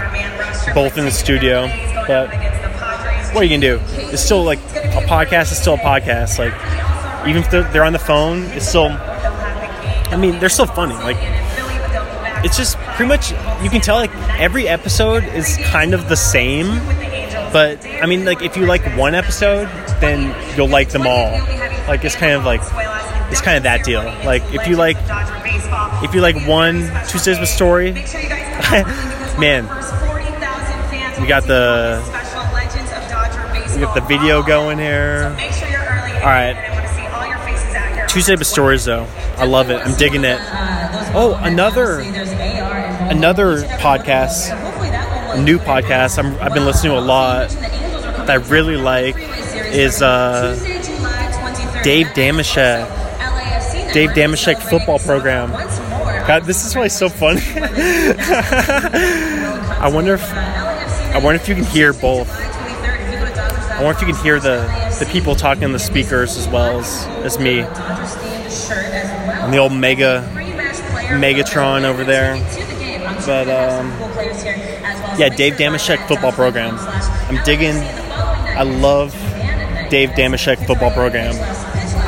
both 0.73 0.97
in 0.97 1.05
the 1.05 1.11
studio. 1.11 1.67
But 2.07 2.29
what 3.33 3.41
you 3.41 3.49
gonna 3.49 3.59
do? 3.59 3.79
It's 4.11 4.23
still 4.23 4.43
like 4.43 4.59
a 4.59 5.01
podcast 5.07 5.51
is 5.51 5.59
still 5.59 5.75
a 5.75 5.77
podcast. 5.77 6.39
Like 6.39 6.53
even 7.27 7.43
if 7.43 7.49
they're 7.51 7.83
on 7.83 7.93
the 7.93 7.99
phone, 7.99 8.43
it's 8.51 8.67
still. 8.67 8.89
I 8.91 10.17
mean, 10.17 10.39
they're 10.39 10.49
still 10.49 10.65
funny. 10.65 10.95
Like 10.95 11.17
it's 12.43 12.57
just 12.57 12.77
pretty 12.77 13.09
much 13.09 13.31
you 13.63 13.69
can 13.69 13.81
tell 13.81 13.97
like 13.97 14.15
every 14.39 14.67
episode 14.67 15.23
is 15.23 15.57
kind 15.63 15.93
of 15.93 16.09
the 16.09 16.15
same. 16.15 16.67
But 17.51 17.85
I 17.85 18.05
mean, 18.05 18.25
like 18.25 18.41
if 18.41 18.55
you 18.57 18.65
like 18.65 18.83
one 18.97 19.15
episode, 19.15 19.67
then 19.99 20.35
you'll 20.55 20.69
like 20.69 20.89
them 20.89 21.05
all. 21.05 21.31
Like 21.89 22.05
it's 22.05 22.15
kind 22.15 22.33
of 22.33 22.45
like 22.45 22.61
it's 23.31 23.41
kind 23.41 23.57
of 23.57 23.63
that 23.63 23.83
deal. 23.83 24.03
Like 24.23 24.43
if 24.53 24.67
you 24.67 24.75
like 24.75 24.95
if 26.03 26.13
you 26.13 26.21
like 26.21 26.35
one 26.47 26.87
Tuesdays 27.07 27.39
with 27.39 27.49
Story, 27.49 27.93
man, 29.39 29.63
we 31.19 31.25
got 31.25 31.47
the 31.47 31.99
we 33.73 33.81
got 33.81 33.95
the 33.95 34.05
video 34.07 34.43
going 34.43 34.77
here. 34.77 35.35
All 36.19 36.25
right, 36.27 38.05
Tuesday 38.07 38.35
with 38.35 38.45
Stories 38.45 38.85
though, 38.85 39.07
I 39.37 39.45
love 39.45 39.71
it. 39.71 39.81
I'm 39.83 39.97
digging 39.97 40.25
it. 40.25 40.37
Oh, 41.15 41.39
another 41.41 42.01
another 42.01 43.63
podcast, 43.79 44.51
a 45.35 45.41
new 45.41 45.57
podcast. 45.57 46.19
I'm, 46.19 46.39
I've 46.39 46.53
been 46.53 46.65
listening 46.65 46.93
to 46.93 46.99
a 46.99 47.01
lot 47.01 47.49
that 47.49 48.29
I 48.29 48.35
really 48.35 48.77
like 48.77 49.15
is. 49.17 50.03
uh 50.03 50.68
Dave 51.83 52.07
Dameshek. 52.07 53.93
Dave 53.93 54.09
Dameshek 54.11 54.61
football 54.61 54.99
program. 54.99 55.51
God, 56.27 56.43
this 56.45 56.65
is 56.65 56.75
why 56.75 56.85
it's 56.85 56.95
so 56.95 57.09
funny. 57.09 57.41
I 59.79 59.89
wonder 59.93 60.13
if 60.15 60.33
I 60.33 61.17
wonder 61.17 61.41
if 61.41 61.47
you 61.49 61.55
can 61.55 61.63
hear 61.63 61.93
both. 61.93 62.29
I 62.29 63.81
wonder 63.83 63.99
if 63.99 64.07
you 64.07 64.13
can 64.13 64.23
hear 64.23 64.39
the, 64.39 64.61
the 64.99 65.05
people 65.11 65.35
talking 65.35 65.63
on 65.63 65.71
the 65.71 65.79
speakers 65.79 66.37
as 66.37 66.47
well 66.47 66.79
as, 66.79 67.05
as 67.23 67.39
me. 67.39 67.61
And 67.61 69.53
the 69.53 69.57
old 69.57 69.73
mega 69.73 70.29
Megatron 71.09 71.83
over 71.83 72.03
there. 72.03 72.35
But 73.25 73.47
um, 73.49 73.89
yeah, 75.17 75.29
Dave 75.29 75.53
Dameshek 75.53 76.07
football 76.07 76.31
program. 76.31 76.75
I'm 76.77 77.43
digging. 77.43 77.75
I 77.75 78.63
love 78.63 79.13
Dave 79.89 80.09
Dameshek 80.09 80.65
football 80.67 80.91
program. 80.91 81.33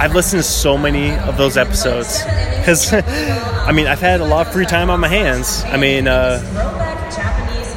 I've 0.02 0.16
listened 0.16 0.42
to 0.42 0.50
so 0.50 0.80
many 0.80 1.12
of 1.12 1.38
those 1.38 1.58
episodes 1.58 2.24
because 2.24 2.92
I 2.94 3.72
mean 3.72 3.86
I've 3.86 4.00
had 4.00 4.20
a 4.20 4.26
lot 4.26 4.48
of 4.48 4.52
free 4.52 4.66
time 4.66 4.90
on 4.90 5.00
my 5.00 5.08
hands. 5.08 5.64
I 5.66 5.78
mean, 5.78 6.08
uh, 6.08 6.42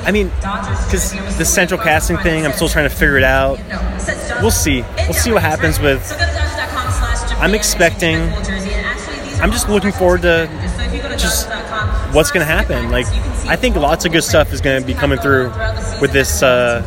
I 0.06 0.10
mean, 0.10 0.28
because 0.28 1.12
the 1.36 1.44
central 1.44 1.78
casting 1.78 2.16
thing, 2.16 2.46
I'm 2.46 2.52
still 2.52 2.70
trying 2.70 2.88
to 2.88 2.94
figure 2.96 3.18
it 3.18 3.24
out. 3.24 3.58
We'll 4.40 4.50
see. 4.50 4.82
We'll 5.00 5.12
see 5.12 5.32
what 5.32 5.42
happens 5.42 5.78
with. 5.78 6.02
I'm 7.42 7.54
expecting. 7.54 8.16
I'm 9.42 9.52
just 9.52 9.68
looking 9.68 9.92
forward 9.92 10.22
to 10.22 10.48
just 11.18 11.50
what's 12.14 12.30
going 12.30 12.46
to 12.46 12.50
happen. 12.50 12.90
Like, 12.90 13.06
I 13.46 13.56
think 13.56 13.76
lots 13.76 14.06
of 14.06 14.12
good 14.12 14.24
stuff 14.24 14.50
is 14.54 14.62
going 14.62 14.80
to 14.80 14.86
be 14.86 14.94
coming 14.94 15.18
through 15.18 15.52
with 16.00 16.12
this 16.12 16.42
uh, 16.42 16.80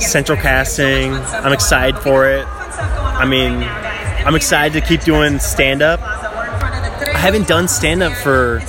central 0.00 0.36
casting. 0.36 1.14
I'm 1.14 1.52
excited 1.52 2.00
for 2.00 2.28
it. 2.28 2.44
I 2.44 3.24
mean, 3.24 3.62
I'm 4.24 4.34
excited 4.34 4.80
to 4.80 4.86
keep 4.86 5.02
doing 5.02 5.38
stand 5.38 5.82
up. 5.82 6.00
I 6.00 7.18
haven't 7.18 7.48
done 7.48 7.68
stand 7.68 8.02
up 8.02 8.12
for 8.12 8.60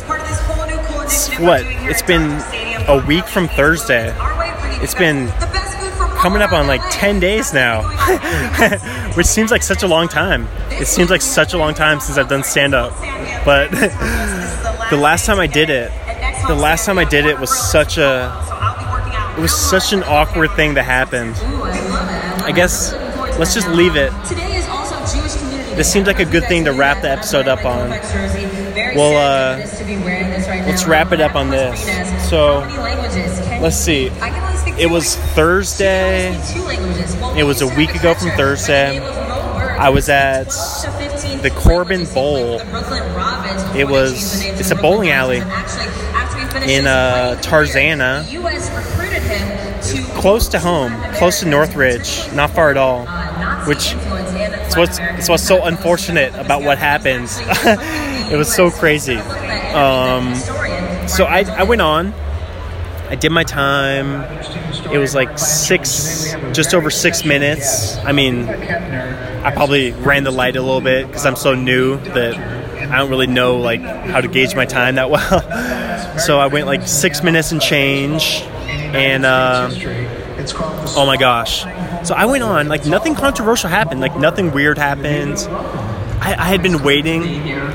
what? 1.39 1.63
It's 1.65 2.01
been 2.01 2.41
a 2.87 3.03
week 3.05 3.25
from 3.25 3.47
Thursday. 3.47 4.13
It's 4.81 4.95
been 4.95 5.29
coming 6.19 6.41
up 6.41 6.51
on 6.51 6.67
like 6.67 6.81
10 6.91 7.19
days 7.19 7.53
now, 7.53 7.83
which 9.15 9.25
seems 9.25 9.51
like 9.51 9.63
such 9.63 9.83
a 9.83 9.87
long 9.87 10.07
time. 10.07 10.47
It 10.71 10.87
seems 10.87 11.09
like 11.09 11.21
such 11.21 11.53
a 11.53 11.57
long 11.57 11.73
time 11.73 11.99
since 11.99 12.17
I've 12.17 12.29
done 12.29 12.43
stand 12.43 12.73
up. 12.73 12.91
But 13.45 13.71
the 14.89 14.97
last 14.97 15.25
time 15.25 15.39
I 15.39 15.47
did 15.47 15.69
it, 15.69 15.91
the 16.47 16.55
last 16.55 16.85
time 16.85 16.97
I 16.97 17.05
did 17.05 17.25
it 17.25 17.39
was 17.39 17.55
such 17.57 17.97
a 17.97 18.31
it 19.37 19.41
was 19.41 19.55
such 19.55 19.93
an 19.93 20.03
awkward 20.03 20.51
thing 20.51 20.73
that 20.73 20.83
happened. 20.83 21.35
I 22.43 22.51
guess 22.51 22.93
let's 23.39 23.53
just 23.53 23.67
leave 23.69 23.95
it. 23.95 24.11
This 25.75 25.91
seems 25.91 26.07
like 26.07 26.19
a 26.19 26.25
good 26.25 26.45
thing 26.45 26.65
to 26.65 26.73
wrap 26.73 27.01
the 27.01 27.09
episode 27.09 27.47
up 27.47 27.65
on. 27.65 27.89
Well, 28.95 29.17
uh, 29.17 29.57
let's 30.67 30.85
wrap 30.85 31.11
it 31.11 31.21
up 31.21 31.35
on 31.35 31.49
this. 31.49 31.81
So, 32.29 32.59
let's 33.61 33.77
see. 33.77 34.11
It 34.77 34.89
was 34.89 35.15
Thursday. 35.15 36.33
It 37.37 37.43
was 37.43 37.61
a 37.61 37.67
week 37.75 37.95
ago 37.95 38.13
from 38.13 38.31
Thursday. 38.31 38.99
I 38.99 39.89
was 39.89 40.09
at 40.09 40.49
the 41.41 41.51
Corbin 41.55 42.05
Bowl. 42.13 42.59
It 43.75 43.87
was 43.87 44.43
it's 44.43 44.71
a 44.71 44.75
bowling 44.75 45.09
alley 45.11 45.37
in 45.37 46.87
uh, 46.87 47.39
Tarzana, 47.41 48.25
close 50.15 50.49
to 50.49 50.59
home, 50.59 50.91
close 51.13 51.39
to 51.39 51.47
Northridge, 51.47 52.31
not 52.33 52.49
far 52.49 52.71
at 52.71 52.77
all. 52.77 53.05
Which 53.65 53.93
it's 54.69 54.77
what's 54.77 54.99
it's 54.99 55.29
what's 55.29 55.47
so 55.47 55.65
unfortunate 55.65 56.35
about 56.35 56.61
what 56.61 56.77
happened. 56.77 57.27
it 58.31 58.37
was 58.37 58.53
so 58.53 58.69
crazy. 58.69 59.15
Um, 59.15 60.35
so 61.07 61.25
I 61.25 61.43
I 61.57 61.63
went 61.63 61.81
on. 61.81 62.13
I 63.09 63.15
did 63.15 63.31
my 63.31 63.43
time. 63.43 64.21
It 64.93 64.99
was 64.99 65.15
like 65.15 65.39
six, 65.39 66.35
just 66.53 66.75
over 66.75 66.91
six 66.91 67.25
minutes. 67.25 67.97
I 67.97 68.11
mean, 68.11 68.47
I 68.47 69.51
probably 69.51 69.91
ran 69.91 70.23
the 70.23 70.31
light 70.31 70.55
a 70.55 70.61
little 70.61 70.81
bit 70.81 71.07
because 71.07 71.25
I'm 71.25 71.35
so 71.35 71.55
new 71.55 71.97
that 72.13 72.35
I 72.37 72.99
don't 72.99 73.09
really 73.09 73.25
know 73.25 73.57
like 73.57 73.81
how 73.81 74.21
to 74.21 74.27
gauge 74.27 74.53
my 74.55 74.65
time 74.65 74.95
that 74.95 75.09
well. 75.09 76.19
so 76.19 76.39
I 76.39 76.45
went 76.45 76.67
like 76.67 76.87
six 76.87 77.23
minutes 77.23 77.51
and 77.51 77.59
change, 77.59 78.41
and 78.43 79.25
uh, 79.25 79.71
oh 80.95 81.05
my 81.07 81.17
gosh! 81.17 81.65
So 82.03 82.15
I 82.15 82.25
went 82.25 82.43
on 82.43 82.67
like 82.67 82.85
nothing 82.85 83.15
controversial 83.15 83.69
happened, 83.69 83.99
like 84.01 84.17
nothing 84.17 84.51
weird 84.51 84.77
happened. 84.77 85.37
I, 86.21 86.35
I 86.37 86.45
had 86.45 86.61
been 86.61 86.83
waiting. 86.83 87.23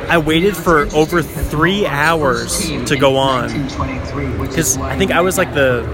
I 0.08 0.18
waited 0.18 0.56
for 0.56 0.82
over 0.94 1.22
three 1.22 1.86
hours 1.86 2.68
to 2.86 2.96
go 2.96 3.16
on 3.16 3.50
because 4.40 4.76
I 4.76 4.96
think 4.98 5.12
I 5.12 5.20
was 5.20 5.38
like 5.38 5.54
the 5.54 5.84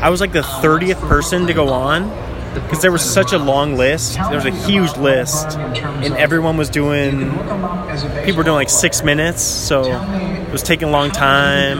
I 0.00 0.08
was 0.10 0.20
like 0.20 0.32
the 0.32 0.42
thirtieth 0.42 1.00
person 1.00 1.46
to 1.46 1.52
go 1.54 1.68
on 1.68 2.08
because 2.54 2.82
there 2.82 2.92
was 2.92 3.02
such 3.02 3.32
a 3.32 3.38
long 3.38 3.76
list. 3.76 4.14
There 4.14 4.34
was 4.34 4.44
a 4.44 4.50
huge 4.50 4.96
list, 4.96 5.56
and 5.58 6.14
everyone 6.16 6.56
was 6.56 6.70
doing. 6.70 7.30
People 8.24 8.38
were 8.38 8.44
doing 8.44 8.56
like 8.56 8.70
six 8.70 9.02
minutes, 9.04 9.42
so 9.42 9.82
it 9.82 10.50
was 10.50 10.62
taking 10.62 10.88
a 10.88 10.90
long 10.90 11.10
time. 11.10 11.78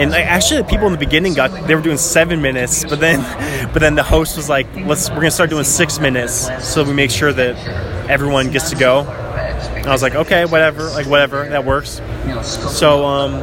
And 0.00 0.12
like, 0.12 0.24
actually, 0.24 0.62
the 0.62 0.68
people 0.68 0.86
in 0.86 0.92
the 0.92 0.98
beginning 0.98 1.34
got 1.34 1.66
they 1.66 1.74
were 1.74 1.82
doing 1.82 1.98
seven 1.98 2.40
minutes, 2.40 2.84
but 2.84 3.00
then, 3.00 3.20
but 3.72 3.80
then 3.80 3.96
the 3.96 4.02
host 4.02 4.38
was 4.38 4.48
like, 4.48 4.66
"Let's 4.74 5.10
we're 5.10 5.16
gonna 5.16 5.30
start 5.30 5.50
doing 5.50 5.64
six 5.64 5.98
minutes, 5.98 6.48
so 6.66 6.84
we 6.84 6.94
make 6.94 7.10
sure 7.10 7.30
that 7.30 7.56
everyone 8.08 8.50
gets 8.50 8.70
to 8.70 8.76
go." 8.76 9.00
And 9.00 9.86
I 9.86 9.92
was 9.92 10.02
like, 10.02 10.14
"Okay, 10.14 10.46
whatever, 10.46 10.84
like 10.84 11.06
whatever, 11.06 11.46
that 11.50 11.66
works." 11.66 12.00
So, 12.50 13.04
um, 13.04 13.34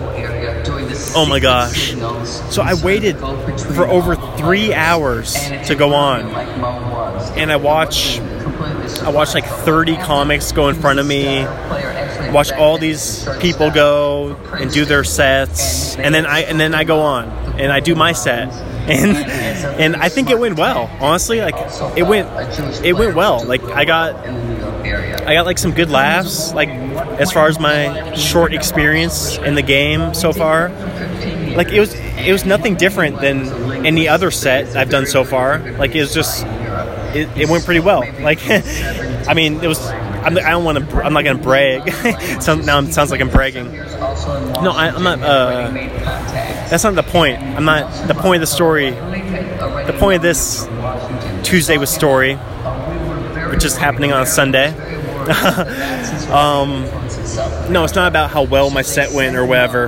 oh 1.16 1.28
my 1.30 1.40
gosh! 1.40 1.94
So 2.50 2.64
I 2.64 2.74
waited 2.74 3.20
for 3.20 3.88
over 3.88 4.16
three 4.16 4.74
hours 4.74 5.36
to 5.68 5.76
go 5.76 5.94
on, 5.94 6.22
and 7.38 7.52
I 7.52 7.58
watch, 7.58 8.20
I 8.20 9.10
watched 9.12 9.36
like 9.36 9.46
thirty 9.46 9.96
comics 9.96 10.52
go 10.52 10.70
in 10.70 10.76
front 10.76 10.98
of 10.98 11.06
me 11.06 11.46
watch 12.32 12.52
all 12.52 12.78
these 12.78 13.28
people 13.40 13.72
go 13.72 14.36
and 14.54 14.72
do 14.72 14.86
their 14.86 15.04
sets, 15.04 15.96
and 15.98 16.14
then 16.14 16.26
I 16.26 16.42
and 16.42 16.60
then 16.60 16.74
I 16.74 16.84
go 16.84 17.00
on 17.02 17.30
and 17.60 17.72
I 17.72 17.80
do 17.80 17.96
my 17.96 18.14
set, 18.14 18.52
and 18.88 19.18
and 19.80 19.96
I 19.96 20.10
think 20.10 20.30
it 20.30 20.40
went 20.40 20.58
well. 20.58 20.90
Honestly, 21.00 21.42
like 21.42 21.56
it 21.98 22.04
went 22.04 22.28
it 22.84 22.94
went 22.94 23.16
well. 23.16 23.46
Like 23.46 23.64
I 23.64 23.86
got 23.86 24.16
I 25.28 25.34
got 25.34 25.46
like 25.46 25.58
some 25.58 25.72
good 25.72 25.90
laughs. 25.90 26.54
Like 26.54 26.70
as 26.70 27.32
far 27.32 27.48
as 27.48 27.60
my 27.60 28.14
short 28.14 28.54
experience 28.54 29.38
in 29.38 29.56
the 29.56 29.62
game 29.62 30.14
so 30.14 30.32
far, 30.32 30.70
like 31.56 31.72
it 31.72 31.80
was 31.80 31.94
it 31.96 32.32
was 32.32 32.46
nothing 32.46 32.76
different 32.76 33.20
than 33.20 33.86
any 33.86 34.08
other 34.08 34.32
set 34.32 34.76
I've 34.76 34.90
done 34.90 35.06
so 35.06 35.24
far. 35.24 35.60
Like 35.60 35.96
it 35.96 36.02
was 36.02 36.14
just 36.14 36.46
it, 37.16 37.30
it 37.38 37.50
went 37.50 37.66
pretty 37.66 37.80
well. 37.80 38.02
Like 38.22 38.40
I 38.50 39.34
mean 39.34 39.62
it 39.64 39.68
was 39.68 39.80
I'm, 40.28 40.38
I 40.38 40.50
don't 40.50 40.66
want 40.66 40.78
to. 40.78 41.04
I'm 41.04 41.14
not 41.14 41.24
gonna 41.24 41.40
brag. 41.40 41.90
so 42.42 42.56
now 42.56 42.80
it 42.80 42.94
sounds 42.94 43.12
like 43.12 43.22
I'm 43.22 43.30
bragging. 43.30 43.72
No, 43.72 44.72
I, 44.76 44.88
am 44.94 45.04
not. 45.04 45.22
Uh, 45.22 45.72
that's 46.70 46.84
not 46.84 46.96
the 46.96 47.04
point. 47.04 47.42
I'm 47.42 47.64
not. 47.64 48.10
The 48.10 48.14
point 48.14 48.36
of 48.36 48.42
the 48.42 48.54
story. 48.54 48.92
The 48.92 49.96
point 49.98 50.18
of 50.18 50.22
this 50.22 50.68
Tuesday 51.44 51.78
with 51.78 51.88
story, 51.88 52.36
which 52.36 53.64
is 53.64 53.78
happening 53.78 54.12
on 54.12 54.26
Sunday. 54.26 54.68
um, 56.30 56.84
no, 57.72 57.86
it's 57.86 57.96
not 57.96 58.10
about 58.10 58.30
how 58.30 58.44
well 58.44 58.70
my 58.70 58.82
set 58.82 59.14
went 59.14 59.38
or 59.38 59.46
whatever. 59.46 59.88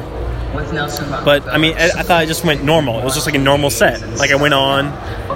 But 1.24 1.48
I 1.48 1.58
mean, 1.58 1.76
I, 1.78 1.86
I, 1.86 2.04
thought 2.04 2.22
I 2.22 2.26
just 2.26 2.44
went 2.44 2.64
normal. 2.64 3.00
It 3.00 3.04
was 3.04 3.14
just 3.14 3.26
like 3.26 3.36
a 3.36 3.40
normal 3.40 3.70
set. 3.70 4.02
Like 4.18 4.32
I 4.32 4.36
went 4.36 4.54
on, 4.54 4.86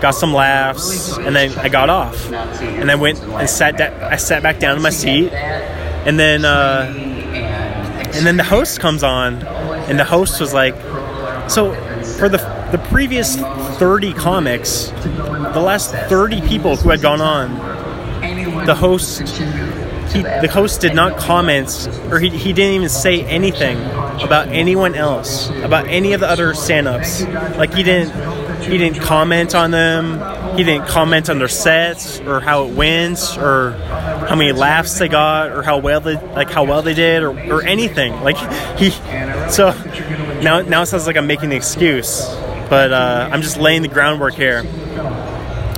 got 0.01 0.11
some 0.11 0.34
laughs, 0.34 1.18
and 1.18 1.36
then 1.36 1.57
I 1.59 1.70
got 1.70 1.89
off, 1.89 2.32
and 2.32 2.89
I 2.89 2.95
went 2.95 3.22
and 3.22 3.49
sat. 3.49 3.78
Da- 3.78 4.07
I 4.07 4.16
sat 4.18 4.43
back 4.43 4.59
down 4.59 4.76
in 4.76 4.82
my 4.82 4.89
seat, 4.89 5.32
and 5.32 6.20
then 6.20 6.45
uh, 6.45 6.91
and 8.16 8.26
then 8.26 8.38
the 8.38 8.43
host 8.43 8.80
comes 8.80 9.03
on, 9.03 9.43
and 9.43 9.99
the 9.99 10.03
host 10.05 10.39
was 10.41 10.53
like, 10.53 10.76
"So 11.49 11.74
for 12.18 12.30
the 12.30 12.38
the 12.72 12.80
previous 12.89 13.36
thirty 13.78 14.14
comics, 14.14 14.88
the 15.53 15.61
last 15.64 15.91
thirty 16.09 16.41
people 16.41 16.76
who 16.76 16.89
had 16.89 17.01
gone 17.01 17.22
on, 17.22 18.66
the 18.66 18.76
host." 18.76 19.22
He, 20.14 20.22
the 20.22 20.49
host 20.51 20.82
did 20.82 20.93
not 20.93 21.18
comment, 21.18 21.89
or 22.11 22.20
he, 22.20 22.30
he 22.30 22.53
didn't 22.53 22.76
even 22.76 22.89
say 22.89 23.24
anything 23.24 23.78
about 24.22 24.49
anyone 24.49 24.93
else, 24.93 25.49
about 25.49 25.88
any 25.88 26.14
of 26.14 26.20
the 26.20 26.28
other 26.28 26.53
stand-ups. 26.53 27.24
Like 27.57 27.74
he 27.74 27.82
didn't 27.82 28.14
he 28.64 28.78
didn't 28.78 29.01
comment 29.01 29.55
on 29.55 29.72
them. 29.72 30.57
He 30.57 30.64
didn't 30.64 30.88
comment 30.88 31.30
on 31.30 31.39
their 31.39 31.47
sets 31.47 32.20
or 32.22 32.39
how 32.39 32.66
it 32.66 32.74
went 32.74 33.38
or 33.38 33.72
how 33.72 34.36
many 34.36 34.51
laughs 34.51 34.97
they 34.99 35.07
got 35.07 35.51
or 35.51 35.64
how 35.64 35.80
well 35.80 35.99
they 35.99 36.16
like 36.16 36.49
how 36.49 36.64
well 36.64 36.82
they 36.82 36.93
did 36.93 37.24
or, 37.24 37.32
or 37.51 37.64
anything. 37.64 38.14
Like 38.22 38.38
he 38.78 38.91
so 39.49 39.72
now 40.41 40.61
now 40.61 40.84
it 40.84 40.86
sounds 40.86 41.07
like 41.07 41.18
I'm 41.18 41.28
making 41.28 41.45
an 41.45 41.57
excuse, 41.57 42.26
but 42.70 42.93
uh, 42.93 43.30
I'm 43.32 43.41
just 43.41 43.57
laying 43.57 43.82
the 43.82 43.88
groundwork 43.88 44.36
here. 44.36 44.64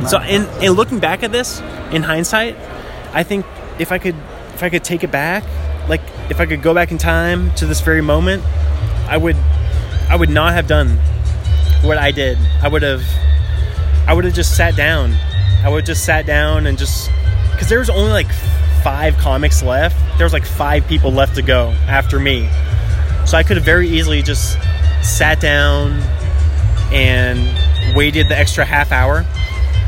So 0.07 0.21
in 0.21 0.47
in 0.61 0.73
looking 0.73 0.99
back 0.99 1.23
at 1.23 1.31
this 1.31 1.59
in 1.91 2.03
hindsight, 2.03 2.55
I 3.13 3.23
think 3.23 3.45
if 3.79 3.91
I 3.91 3.97
could 3.97 4.15
if 4.53 4.63
I 4.63 4.69
could 4.69 4.83
take 4.83 5.03
it 5.03 5.11
back 5.11 5.43
like 5.87 6.01
if 6.29 6.39
I 6.39 6.45
could 6.45 6.61
go 6.61 6.73
back 6.73 6.91
in 6.91 6.97
time 6.97 7.53
to 7.55 7.65
this 7.65 7.81
very 7.81 8.01
moment, 8.01 8.43
I 9.07 9.17
would 9.17 9.35
I 10.09 10.15
would 10.15 10.29
not 10.29 10.53
have 10.53 10.67
done 10.67 10.97
what 11.83 11.97
I 11.97 12.11
did. 12.11 12.37
I 12.61 12.67
would 12.67 12.81
have 12.81 13.03
I 14.07 14.13
would 14.13 14.25
have 14.25 14.33
just 14.33 14.55
sat 14.55 14.75
down. 14.75 15.13
I 15.63 15.69
would 15.69 15.81
have 15.81 15.87
just 15.87 16.05
sat 16.05 16.25
down 16.25 16.67
and 16.67 16.77
just 16.77 17.09
because 17.51 17.69
there 17.69 17.79
was 17.79 17.89
only 17.89 18.11
like 18.11 18.31
five 18.83 19.17
comics 19.17 19.63
left. 19.63 19.95
There 20.17 20.25
was 20.25 20.33
like 20.33 20.45
five 20.45 20.87
people 20.87 21.11
left 21.11 21.35
to 21.35 21.41
go 21.41 21.69
after 21.87 22.19
me, 22.19 22.49
so 23.25 23.37
I 23.37 23.43
could 23.43 23.57
have 23.57 23.65
very 23.65 23.87
easily 23.87 24.21
just 24.21 24.57
sat 25.01 25.39
down 25.39 26.01
and 26.91 27.95
waited 27.95 28.29
the 28.29 28.37
extra 28.37 28.65
half 28.65 28.91
hour. 28.91 29.25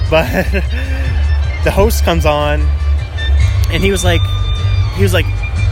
But 0.09 0.31
the 1.65 1.71
host 1.71 2.05
comes 2.05 2.25
on, 2.25 2.61
and 3.71 3.83
he 3.83 3.91
was 3.91 4.03
like, 4.03 4.21
he 4.95 5.03
was 5.03 5.13
like, 5.13 5.25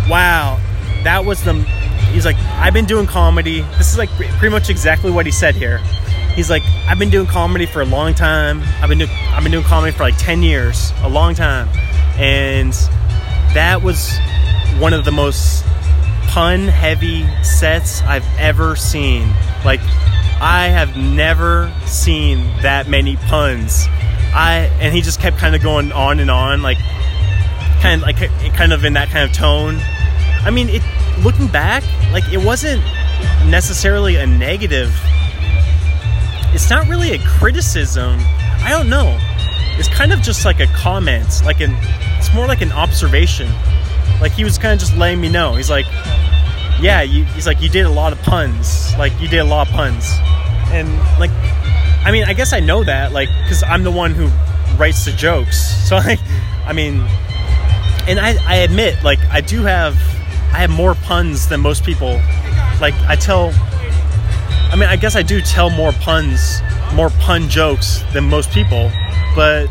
"Wow, 0.10 0.60
that 1.04 1.26
was 1.26 1.44
the." 1.44 1.54
He's 2.12 2.26
like, 2.26 2.38
"I've 2.38 2.74
been 2.74 2.86
doing 2.86 3.08
comedy. 3.08 3.62
This 3.78 3.92
is 3.92 3.98
like 3.98 4.10
pretty 4.10 4.50
much 4.50 4.70
exactly 4.70 5.12
what 5.12 5.26
he 5.26 5.32
said 5.32 5.56
here." 5.56 5.80
He's 6.36 6.50
like, 6.50 6.64
"I've 6.88 7.00
been 7.00 7.10
doing 7.10 7.28
comedy 7.28 7.66
for 7.66 7.82
a 7.82 7.86
long 7.86 8.14
time. 8.14 8.62
I've 8.82 8.90
been 8.90 9.00
do- 9.00 9.08
I've 9.10 9.44
been 9.44 9.52
doing 9.52 9.66
comedy 9.66 9.92
for 9.92 10.04
like 10.04 10.18
ten 10.18 10.44
years, 10.44 10.94
a 11.02 11.10
long 11.10 11.34
time, 11.34 11.70
and 12.18 12.74
that 13.54 13.82
was 13.82 14.12
one 14.80 14.94
of 14.94 15.06
the 15.06 15.12
most 15.12 15.66
pun 16.28 16.68
heavy 16.68 17.26
sets 17.44 18.02
I've 18.02 18.26
ever 18.38 18.76
seen. 18.76 19.34
Like, 19.64 19.80
I 20.42 20.68
have 20.68 20.98
never 20.98 21.74
seen 21.86 22.46
that 22.62 22.88
many 22.90 23.16
puns. 23.16 23.88
I 24.34 24.70
and 24.82 24.94
he 24.94 25.02
just 25.02 25.22
kept 25.22 25.38
kind 25.38 25.56
of 25.56 25.64
going 25.64 25.92
on 25.94 26.20
and 26.20 26.30
on, 26.30 26.62
like 26.62 26.78
kind 27.86 28.02
of 28.02 28.08
like 28.08 28.54
kind 28.56 28.74
of 28.74 28.84
in 28.84 28.94
that 28.94 29.10
kind 29.10 29.30
of 29.30 29.36
tone. 29.36 29.78
I 30.44 30.50
mean, 30.50 30.70
it 30.70 30.82
looking 31.24 31.46
back, 31.46 31.84
like 32.12 32.24
it 32.34 32.44
wasn't 32.44 32.84
necessarily 33.48 34.16
a 34.16 34.26
negative. 34.26 34.92
It's 36.56 36.68
not 36.68 36.88
really 36.88 37.14
a 37.14 37.20
criticism. 37.20 38.18
I 38.64 38.70
don't 38.72 38.90
know. 38.90 39.16
It's 39.78 39.88
kind 39.88 40.12
of 40.12 40.22
just 40.22 40.46
like 40.46 40.60
a 40.60 40.68
comment, 40.68 41.28
like 41.46 41.62
an. 41.62 41.76
It's 42.18 42.34
more 42.34 42.48
like 42.48 42.62
an 42.62 42.72
observation. 42.72 43.52
Like 44.20 44.32
he 44.32 44.44
was 44.44 44.58
kind 44.58 44.74
of 44.74 44.80
just 44.80 44.98
letting 44.98 45.22
me 45.22 45.30
know. 45.30 45.54
He's 45.54 45.70
like, 45.70 45.86
yeah, 46.82 47.04
you, 47.04 47.26
he's 47.26 47.46
like, 47.46 47.62
you 47.62 47.70
did 47.70 47.86
a 47.86 47.90
lot 47.90 48.14
of 48.14 48.20
puns. 48.24 48.98
Like 48.98 49.14
you 49.22 49.28
did 49.28 49.42
a 49.42 49.46
lot 49.46 49.68
of 49.68 49.74
puns, 49.76 50.10
and 50.72 50.90
like, 51.20 51.30
I 52.04 52.10
mean, 52.12 52.24
I 52.24 52.34
guess 52.34 52.52
I 52.52 52.62
know 52.62 52.84
that, 52.84 53.12
like, 53.12 53.30
because 53.44 53.62
I'm 53.62 53.84
the 53.84 53.92
one 53.92 54.16
who 54.16 54.26
writes 54.76 55.06
the 55.06 55.12
jokes. 55.12 55.74
So 55.86 55.98
like, 55.98 56.20
I 56.66 56.74
mean, 56.74 57.08
and 58.08 58.20
I, 58.20 58.36
I 58.48 58.58
admit, 58.58 59.04
like, 59.04 59.20
I 59.32 59.42
do 59.42 59.64
have, 59.64 59.94
I 60.54 60.60
have 60.60 60.70
more 60.70 60.96
puns 60.96 61.48
than 61.48 61.62
most 61.62 61.84
people. 61.84 62.22
Like, 62.80 62.94
I 63.08 63.16
tell, 63.16 63.52
I 64.72 64.76
mean, 64.76 64.90
I 64.90 64.96
guess 64.96 65.16
I 65.16 65.22
do 65.22 65.42
tell 65.42 65.70
more 65.70 65.92
puns, 65.94 66.62
more 66.94 67.10
pun 67.10 67.50
jokes 67.50 68.04
than 68.14 68.30
most 68.30 68.52
people, 68.52 68.92
but 69.36 69.70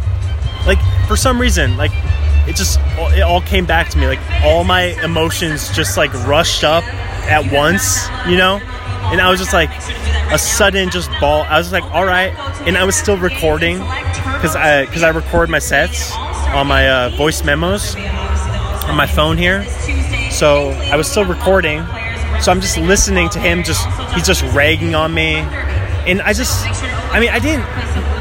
like 0.66 0.78
for 1.06 1.16
some 1.16 1.40
reason, 1.40 1.76
like 1.76 1.90
it 2.46 2.56
just 2.56 2.78
it 3.16 3.22
all 3.22 3.40
came 3.42 3.66
back 3.66 3.88
to 3.90 3.98
me. 3.98 4.06
Like 4.06 4.20
all 4.42 4.64
my 4.64 4.98
emotions 5.02 5.74
just 5.74 5.96
like 5.96 6.12
rushed 6.26 6.64
up 6.64 6.84
at 7.24 7.52
once 7.52 8.08
you 8.26 8.36
know? 8.36 8.60
And 9.12 9.20
i 9.20 9.30
was 9.30 9.38
just 9.38 9.52
like 9.52 9.70
a 10.32 10.38
sudden 10.38 10.90
just 10.90 11.10
ball 11.20 11.42
i 11.48 11.58
was 11.58 11.72
like 11.72 11.84
all 11.84 12.04
right. 12.04 12.34
And 12.66 12.76
i 12.76 12.84
was 12.84 12.96
still 12.96 13.16
recording 13.16 13.78
because 13.78 14.56
i 14.56 14.84
because 14.86 15.02
i 15.02 15.10
record 15.10 15.50
my 15.50 15.58
sets 15.58 16.12
on 16.54 16.66
my 16.66 16.88
uh, 16.88 17.08
voice 17.10 17.44
memos 17.44 17.96
on 17.96 18.96
my 18.96 19.06
phone 19.06 19.36
here. 19.36 19.64
So 20.30 20.70
i 20.92 20.96
was 20.96 21.10
still 21.10 21.24
recording. 21.24 21.80
So 22.40 22.52
i'm 22.52 22.60
just 22.60 22.78
listening 22.78 23.28
to 23.30 23.40
him 23.40 23.62
just 23.62 23.84
he's 24.14 24.26
just 24.26 24.42
ragging 24.54 24.94
on 24.94 25.12
me. 25.12 25.36
And 26.06 26.22
i 26.22 26.32
just 26.32 26.64
i 27.12 27.20
mean 27.20 27.30
i 27.30 27.38
didn't 27.38 27.66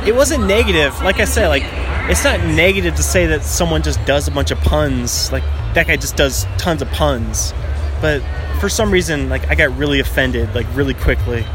it 0.08 0.16
wasn't 0.16 0.46
negative. 0.48 1.00
Like 1.02 1.20
i 1.20 1.26
said 1.26 1.48
like 1.48 1.64
it's 2.10 2.24
not 2.24 2.40
negative 2.42 2.96
to 2.96 3.04
say 3.04 3.28
that 3.28 3.44
someone 3.44 3.82
just 3.82 4.04
does 4.06 4.28
a 4.28 4.32
bunch 4.32 4.52
of 4.52 4.58
puns. 4.60 5.32
Like 5.32 5.44
that 5.74 5.88
guy 5.88 5.96
just 5.96 6.16
does 6.16 6.46
tons 6.58 6.82
of 6.82 6.90
puns. 6.90 7.54
But 8.02 8.22
for 8.60 8.68
some 8.68 8.92
reason, 8.92 9.30
like 9.30 9.50
I 9.50 9.56
got 9.56 9.78
really 9.78 10.00
offended, 10.00 10.54
like 10.54 10.68
really 10.74 10.94
quickly, 10.94 11.46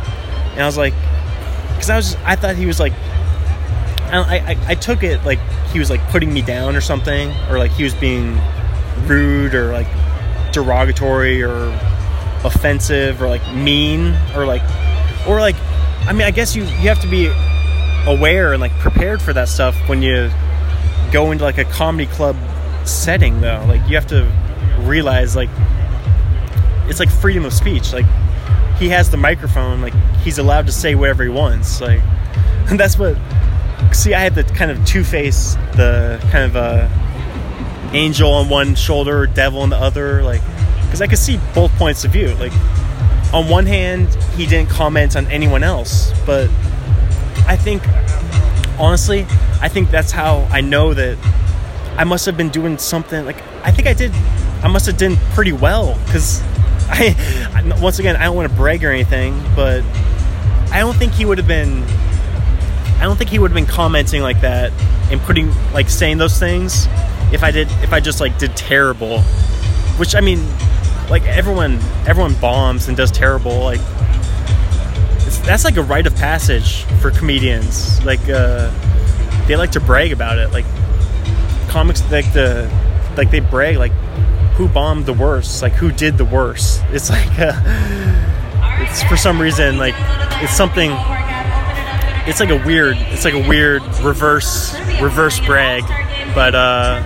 and 0.52 0.62
I 0.62 0.66
was 0.66 0.78
like, 0.78 0.94
because 1.72 1.90
I 1.90 1.96
was, 1.96 2.12
just, 2.12 2.24
I 2.24 2.36
thought 2.36 2.56
he 2.56 2.64
was 2.64 2.80
like, 2.80 2.94
I, 4.10 4.38
I, 4.38 4.58
I 4.68 4.74
took 4.74 5.02
it 5.02 5.24
like 5.24 5.38
he 5.72 5.78
was 5.78 5.90
like 5.90 6.00
putting 6.08 6.32
me 6.32 6.42
down 6.42 6.76
or 6.76 6.80
something, 6.80 7.30
or 7.50 7.58
like 7.58 7.70
he 7.72 7.84
was 7.84 7.94
being 7.94 8.38
rude 9.06 9.54
or 9.54 9.72
like 9.72 9.88
derogatory 10.52 11.42
or 11.42 11.68
offensive 12.44 13.22
or 13.22 13.28
like 13.28 13.46
mean 13.54 14.14
or 14.34 14.46
like, 14.46 14.62
or 15.26 15.40
like, 15.40 15.56
I 16.06 16.12
mean, 16.12 16.22
I 16.22 16.30
guess 16.30 16.56
you 16.56 16.62
you 16.62 16.88
have 16.88 17.00
to 17.00 17.08
be 17.08 17.30
aware 18.06 18.52
and 18.52 18.60
like 18.60 18.72
prepared 18.78 19.20
for 19.20 19.32
that 19.34 19.48
stuff 19.48 19.76
when 19.88 20.02
you 20.02 20.30
go 21.12 21.30
into 21.30 21.44
like 21.44 21.58
a 21.58 21.64
comedy 21.64 22.06
club 22.06 22.36
setting 22.84 23.40
though. 23.40 23.64
Like 23.68 23.86
you 23.88 23.94
have 23.96 24.06
to 24.08 24.30
realize 24.80 25.36
like 25.36 25.50
it's 26.88 27.00
like 27.00 27.10
freedom 27.10 27.44
of 27.44 27.52
speech. 27.52 27.92
Like 27.92 28.06
he 28.78 28.88
has 28.88 29.10
the 29.10 29.16
microphone 29.16 29.80
like 29.80 29.94
he's 30.22 30.38
allowed 30.38 30.66
to 30.66 30.72
say 30.72 30.94
whatever 30.94 31.22
he 31.22 31.28
wants. 31.28 31.80
Like 31.80 32.00
and 32.70 32.80
that's 32.80 32.98
what 32.98 33.16
see 33.92 34.14
i 34.14 34.20
had 34.20 34.34
the 34.34 34.44
kind 34.44 34.70
of 34.70 34.84
two-face 34.84 35.54
the 35.74 36.18
kind 36.30 36.44
of 36.44 36.56
uh 36.56 36.88
angel 37.92 38.32
on 38.32 38.48
one 38.48 38.74
shoulder 38.74 39.26
devil 39.26 39.62
on 39.62 39.70
the 39.70 39.76
other 39.76 40.22
like 40.22 40.42
because 40.82 41.00
i 41.00 41.06
could 41.06 41.18
see 41.18 41.38
both 41.54 41.70
points 41.72 42.04
of 42.04 42.10
view 42.12 42.34
like 42.34 42.52
on 43.32 43.48
one 43.48 43.66
hand 43.66 44.12
he 44.36 44.46
didn't 44.46 44.68
comment 44.68 45.16
on 45.16 45.26
anyone 45.28 45.62
else 45.62 46.12
but 46.26 46.50
I 47.48 47.56
think, 47.56 47.82
honestly, 48.78 49.26
I 49.62 49.68
think 49.68 49.90
that's 49.90 50.12
how 50.12 50.46
I 50.50 50.60
know 50.60 50.92
that 50.92 51.16
I 51.96 52.04
must 52.04 52.26
have 52.26 52.36
been 52.36 52.50
doing 52.50 52.76
something. 52.76 53.24
Like, 53.24 53.42
I 53.64 53.70
think 53.70 53.88
I 53.88 53.94
did, 53.94 54.12
I 54.62 54.68
must 54.68 54.84
have 54.84 54.98
done 54.98 55.16
pretty 55.32 55.52
well. 55.52 55.98
Because 56.04 56.42
I, 56.90 57.78
once 57.80 57.98
again, 57.98 58.16
I 58.16 58.24
don't 58.24 58.36
want 58.36 58.50
to 58.50 58.54
brag 58.54 58.84
or 58.84 58.90
anything, 58.90 59.42
but 59.56 59.82
I 60.70 60.80
don't 60.80 60.94
think 60.94 61.14
he 61.14 61.24
would 61.24 61.38
have 61.38 61.48
been, 61.48 61.84
I 62.98 63.02
don't 63.02 63.16
think 63.16 63.30
he 63.30 63.38
would 63.38 63.50
have 63.50 63.56
been 63.56 63.66
commenting 63.66 64.22
like 64.22 64.40
that 64.42 64.72
and 65.10 65.20
putting, 65.20 65.52
like, 65.72 65.88
saying 65.88 66.18
those 66.18 66.38
things 66.38 66.86
if 67.32 67.42
I 67.42 67.50
did, 67.50 67.68
if 67.82 67.92
I 67.92 68.00
just, 68.00 68.20
like, 68.20 68.38
did 68.38 68.56
terrible. 68.56 69.20
Which, 69.98 70.14
I 70.14 70.20
mean, 70.20 70.44
like, 71.08 71.22
everyone, 71.24 71.78
everyone 72.06 72.34
bombs 72.34 72.88
and 72.88 72.96
does 72.96 73.10
terrible. 73.10 73.60
Like, 73.60 73.80
that's 75.48 75.64
like 75.64 75.76
a 75.76 75.82
rite 75.82 76.06
of 76.06 76.14
passage 76.14 76.84
for 77.00 77.10
comedians. 77.10 78.04
Like 78.04 78.20
uh, 78.28 78.70
they 79.46 79.56
like 79.56 79.72
to 79.72 79.80
brag 79.80 80.12
about 80.12 80.38
it. 80.38 80.52
Like 80.52 80.66
comics, 81.68 82.02
like 82.10 82.30
the 82.32 82.70
like 83.16 83.30
they 83.30 83.40
brag 83.40 83.76
like 83.76 83.92
who 84.56 84.68
bombed 84.68 85.06
the 85.06 85.12
worst, 85.12 85.62
like 85.62 85.72
who 85.72 85.90
did 85.90 86.18
the 86.18 86.24
worst. 86.24 86.82
It's 86.90 87.10
like 87.10 87.38
uh, 87.38 87.52
it's 88.80 89.02
for 89.04 89.16
some 89.16 89.40
reason 89.40 89.78
like 89.78 89.94
it's 90.42 90.56
something. 90.56 90.90
It's 92.28 92.40
like 92.40 92.50
a 92.50 92.64
weird. 92.64 92.96
It's 92.98 93.24
like 93.24 93.34
a 93.34 93.48
weird 93.48 93.82
reverse 94.02 94.78
reverse 95.00 95.40
brag, 95.40 95.82
but 96.34 96.54
uh, 96.54 97.02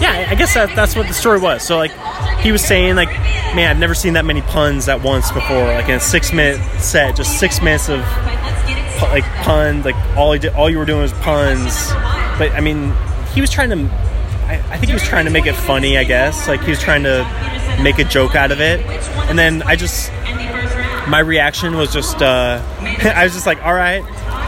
yeah, 0.00 0.26
I 0.30 0.34
guess 0.34 0.54
that 0.54 0.74
that's 0.74 0.96
what 0.96 1.06
the 1.06 1.14
story 1.14 1.40
was. 1.40 1.62
So 1.62 1.76
like 1.76 1.92
he 2.42 2.50
was 2.50 2.62
saying 2.62 2.96
like 2.96 3.08
man 3.54 3.70
i've 3.70 3.78
never 3.78 3.94
seen 3.94 4.14
that 4.14 4.24
many 4.24 4.42
puns 4.42 4.88
at 4.88 5.00
once 5.02 5.30
before 5.30 5.64
like 5.64 5.88
in 5.88 5.94
a 5.94 6.00
six 6.00 6.32
minute 6.32 6.60
set 6.80 7.14
just 7.14 7.38
six 7.38 7.62
minutes 7.62 7.88
of 7.88 8.00
like 9.00 9.24
puns 9.42 9.84
like 9.84 9.94
all 10.16 10.32
he 10.32 10.38
did 10.40 10.52
all 10.54 10.68
you 10.68 10.78
were 10.78 10.84
doing 10.84 11.02
was 11.02 11.12
puns 11.14 11.90
but 12.38 12.50
i 12.52 12.60
mean 12.60 12.92
he 13.32 13.40
was 13.40 13.50
trying 13.50 13.70
to 13.70 13.76
I, 14.46 14.54
I 14.70 14.76
think 14.76 14.86
he 14.86 14.92
was 14.92 15.04
trying 15.04 15.24
to 15.26 15.30
make 15.30 15.46
it 15.46 15.54
funny 15.54 15.96
i 15.96 16.04
guess 16.04 16.48
like 16.48 16.62
he 16.62 16.70
was 16.70 16.80
trying 16.80 17.04
to 17.04 17.24
make 17.80 17.98
a 17.98 18.04
joke 18.04 18.34
out 18.34 18.50
of 18.50 18.60
it 18.60 18.80
and 19.28 19.38
then 19.38 19.62
i 19.62 19.76
just 19.76 20.10
my 21.08 21.20
reaction 21.20 21.76
was 21.76 21.92
just 21.92 22.20
uh 22.22 22.60
i 23.14 23.22
was 23.22 23.34
just 23.34 23.46
like 23.46 23.62
all 23.64 23.74
right 23.74 24.02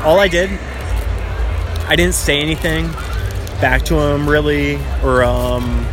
all 0.05 0.19
i 0.21 0.29
did 0.29 0.51
i 1.89 1.95
didn't 1.97 2.15
say 2.15 2.39
anything 2.41 2.87
back 3.61 3.83
to 3.83 3.99
him 3.99 4.29
really 4.29 4.77
or 5.03 5.25
um 5.25 5.87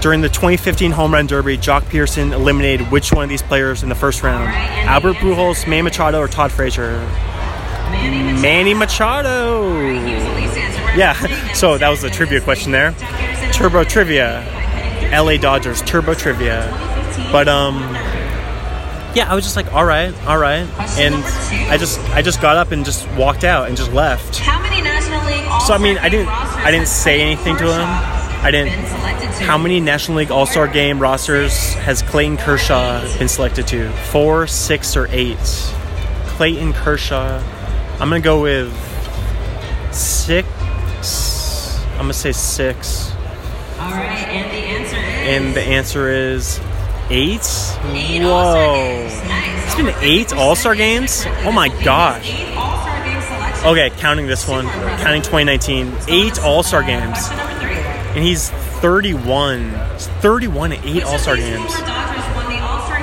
during 0.00 0.20
the 0.20 0.28
2015 0.28 0.90
Home 0.90 1.14
Run 1.14 1.28
Derby, 1.28 1.56
Joc 1.56 1.82
Pederson 1.82 2.32
eliminated 2.32 2.90
which 2.90 3.12
one 3.12 3.22
of 3.22 3.30
these 3.30 3.40
players 3.40 3.84
in 3.84 3.88
the 3.88 3.94
first 3.94 4.24
round? 4.24 4.48
Albert 4.88 5.14
Pujols, 5.14 5.64
Manny 5.68 5.82
Machado, 5.82 6.18
or 6.18 6.26
Todd 6.26 6.50
Frazier? 6.50 6.98
Manny 8.42 8.74
Machado. 8.74 9.78
Yeah, 10.96 11.12
so 11.54 11.78
that 11.78 11.88
was 11.88 12.02
the 12.02 12.10
trivia 12.10 12.40
question 12.40 12.72
there. 12.72 12.92
Turbo 13.52 13.84
trivia. 13.84 14.44
LA 15.12 15.36
Dodgers 15.36 15.82
turbo 15.82 16.14
trivia. 16.14 16.68
But 17.30 17.46
um 17.46 17.76
yeah, 19.14 19.30
I 19.30 19.34
was 19.34 19.44
just 19.44 19.56
like, 19.56 19.72
all 19.72 19.84
right, 19.84 20.14
all 20.26 20.38
right, 20.38 20.66
and 20.98 21.14
I 21.70 21.76
just 21.78 22.00
I 22.10 22.22
just 22.22 22.40
got 22.40 22.56
up 22.56 22.72
and 22.72 22.84
just 22.84 23.08
walked 23.12 23.44
out 23.44 23.68
and 23.68 23.76
just 23.76 23.92
left. 23.92 24.38
How 24.38 24.60
many 24.60 24.82
National 24.82 25.24
League? 25.26 25.62
So 25.66 25.74
I 25.74 25.78
mean, 25.78 25.98
I 25.98 26.08
didn't 26.08 26.28
I 26.28 26.70
didn't 26.70 26.88
say 26.88 27.20
anything 27.20 27.56
to 27.58 27.72
him 27.72 28.12
I 28.42 28.50
didn't. 28.50 28.72
How 29.46 29.56
many 29.56 29.78
National 29.78 30.18
League 30.18 30.32
All 30.32 30.46
Star 30.46 30.66
Game 30.66 30.98
rosters 30.98 31.74
has 31.74 32.02
Clayton 32.02 32.38
Kershaw 32.38 33.00
been 33.16 33.28
selected 33.28 33.68
to? 33.68 33.88
Four, 34.10 34.48
six, 34.48 34.96
or 34.96 35.06
eight? 35.12 35.38
Clayton 36.26 36.72
Kershaw. 36.72 37.40
I'm 38.00 38.08
gonna 38.08 38.18
go 38.18 38.42
with 38.42 38.72
six. 39.92 40.48
I'm 41.92 41.98
gonna 41.98 42.14
say 42.14 42.32
six. 42.32 43.12
All 43.78 43.92
right, 43.92 44.26
and 44.26 44.50
the 44.50 44.56
answer 44.56 44.96
is. 44.96 45.28
And 45.28 45.54
the 45.54 45.62
answer 45.62 46.08
is 46.10 46.58
eight. 47.12 47.46
Eight 47.92 48.22
Whoa. 48.22 48.74
Games. 48.74 49.28
Nice. 49.28 49.64
It's 49.66 49.74
been 49.76 49.94
eight 50.02 50.32
All-Star 50.34 50.74
games? 50.74 51.24
Oh 51.44 51.52
my 51.52 51.68
gosh. 51.84 52.28
Eight 52.28 52.54
All-Star 52.56 53.04
game 53.04 53.22
selections. 53.22 53.64
Okay, 53.66 53.90
counting 53.98 54.26
this 54.26 54.48
one, 54.48 54.66
counting 54.66 55.22
2019, 55.22 55.92
eight 56.08 56.40
All 56.42 56.62
Star 56.62 56.82
games, 56.82 57.18
Question 57.28 57.36
number 57.38 57.60
three. 57.60 58.16
and 58.16 58.24
he's 58.24 58.50
31. 58.50 59.70
He's 59.92 60.06
31 60.08 60.72
at 60.72 60.84
eight 60.84 61.04
All 61.04 61.18
Star 61.18 61.36
games. 61.36 61.72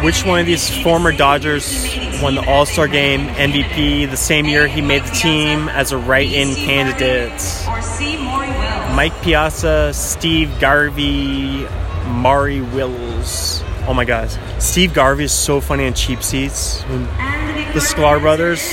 Which 0.03 0.26
one 0.26 0.39
of 0.39 0.45
these 0.45 0.70
former 0.82 1.12
Dodgers 1.12 1.86
won 2.22 2.36
the 2.36 2.45
All 2.49 2.66
Star 2.66 2.88
Game 2.88 3.28
MVP 3.28 4.10
the 4.10 4.16
same 4.18 4.45
year 4.45 4.66
he 4.68 4.80
made 4.82 5.03
the 5.03 5.10
team 5.12 5.68
as 5.70 5.91
a 5.91 5.97
write-in 5.97 6.55
candidate? 6.55 7.32
Or 7.68 7.82
C. 7.82 8.16
Maury 8.18 8.47
Will. 8.47 8.95
Mike 8.95 9.22
Piazza, 9.22 9.93
Steve 9.93 10.57
Garvey, 10.62 11.68
Maury 12.07 12.62
Wills. 12.62 13.59
Oh 13.90 13.94
my 13.96 14.06
God, 14.06 14.30
Steve 14.62 14.94
Garvey 14.94 15.24
is 15.24 15.32
so 15.32 15.60
funny 15.60 15.88
on 15.88 15.96
Cheap 15.96 16.22
Seats. 16.22 16.84
The 16.84 17.80
Sklar 17.82 18.20
Brothers 18.22 18.72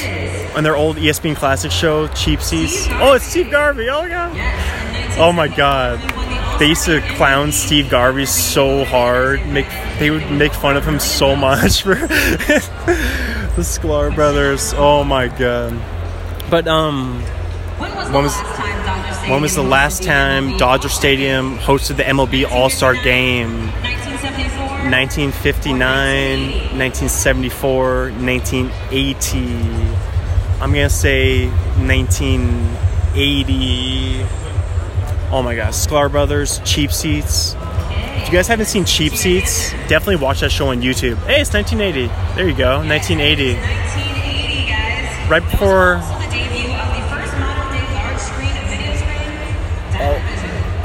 on 0.54 0.62
their 0.62 0.76
old 0.76 0.96
ESPN 0.96 1.34
Classic 1.34 1.70
show, 1.70 2.06
Cheap 2.08 2.42
Seats. 2.42 2.86
Oh, 2.90 3.14
it's 3.14 3.24
Steve 3.24 3.50
Garvey. 3.50 3.88
Oh 3.88 4.06
God. 4.06 4.32
Oh 5.18 5.32
my 5.32 5.48
God. 5.48 5.98
They 6.60 6.66
used 6.68 6.84
to 6.84 7.00
clown 7.16 7.50
Steve 7.52 7.88
Garvey 7.90 8.26
so 8.26 8.84
hard. 8.84 9.46
Make 9.46 9.66
they 9.98 10.10
would 10.10 10.30
make 10.30 10.52
fun 10.52 10.76
of 10.76 10.84
him 10.86 10.98
so 11.00 11.34
much 11.34 11.82
for 11.82 11.94
the 11.96 13.62
Sklar 13.62 14.14
Brothers. 14.14 14.74
Oh 14.76 15.02
my 15.02 15.28
God. 15.28 15.80
But 16.50 16.68
um, 16.68 17.22
When 17.78 17.94
was, 17.96 18.10
When 18.10 18.22
was- 18.22 18.34
the 18.36 18.42
last 18.42 18.42
time 18.42 18.86
Dodger 18.86 19.12
Stadium 19.14 19.30
when 19.32 19.42
was 19.42 19.54
the 19.54 19.62
last 19.62 20.02
time 20.02 20.56
Dodger 20.58 20.88
Stadium 20.90 21.58
hosted 21.58 21.96
the 21.96 22.02
MLB 22.04 22.50
All 22.50 22.68
Star 22.68 22.94
Game? 22.94 23.70
1974. 24.90 24.92
1959, 24.92 26.78
1974, 26.78 28.12
1980. 28.12 29.96
I'm 30.60 30.72
gonna 30.72 30.88
say 30.88 31.48
1980. 31.48 34.24
Oh 35.30 35.42
my 35.42 35.54
gosh, 35.54 35.74
Sklar 35.74 36.10
Brothers, 36.10 36.60
Cheap 36.64 36.90
Seats. 36.92 37.54
If 37.58 38.28
you 38.28 38.32
guys 38.32 38.48
haven't 38.48 38.66
seen 38.66 38.84
Cheap 38.84 39.14
Seats, 39.14 39.70
definitely 39.88 40.16
watch 40.16 40.40
that 40.40 40.50
show 40.50 40.68
on 40.68 40.80
YouTube. 40.80 41.16
Hey, 41.26 41.40
it's 41.40 41.52
1980. 41.52 42.08
There 42.36 42.48
you 42.48 42.56
go, 42.56 42.78
1980. 42.78 43.54
1980, 43.54 44.68
guys. 44.68 45.30
Right 45.30 45.44
before, 45.50 46.00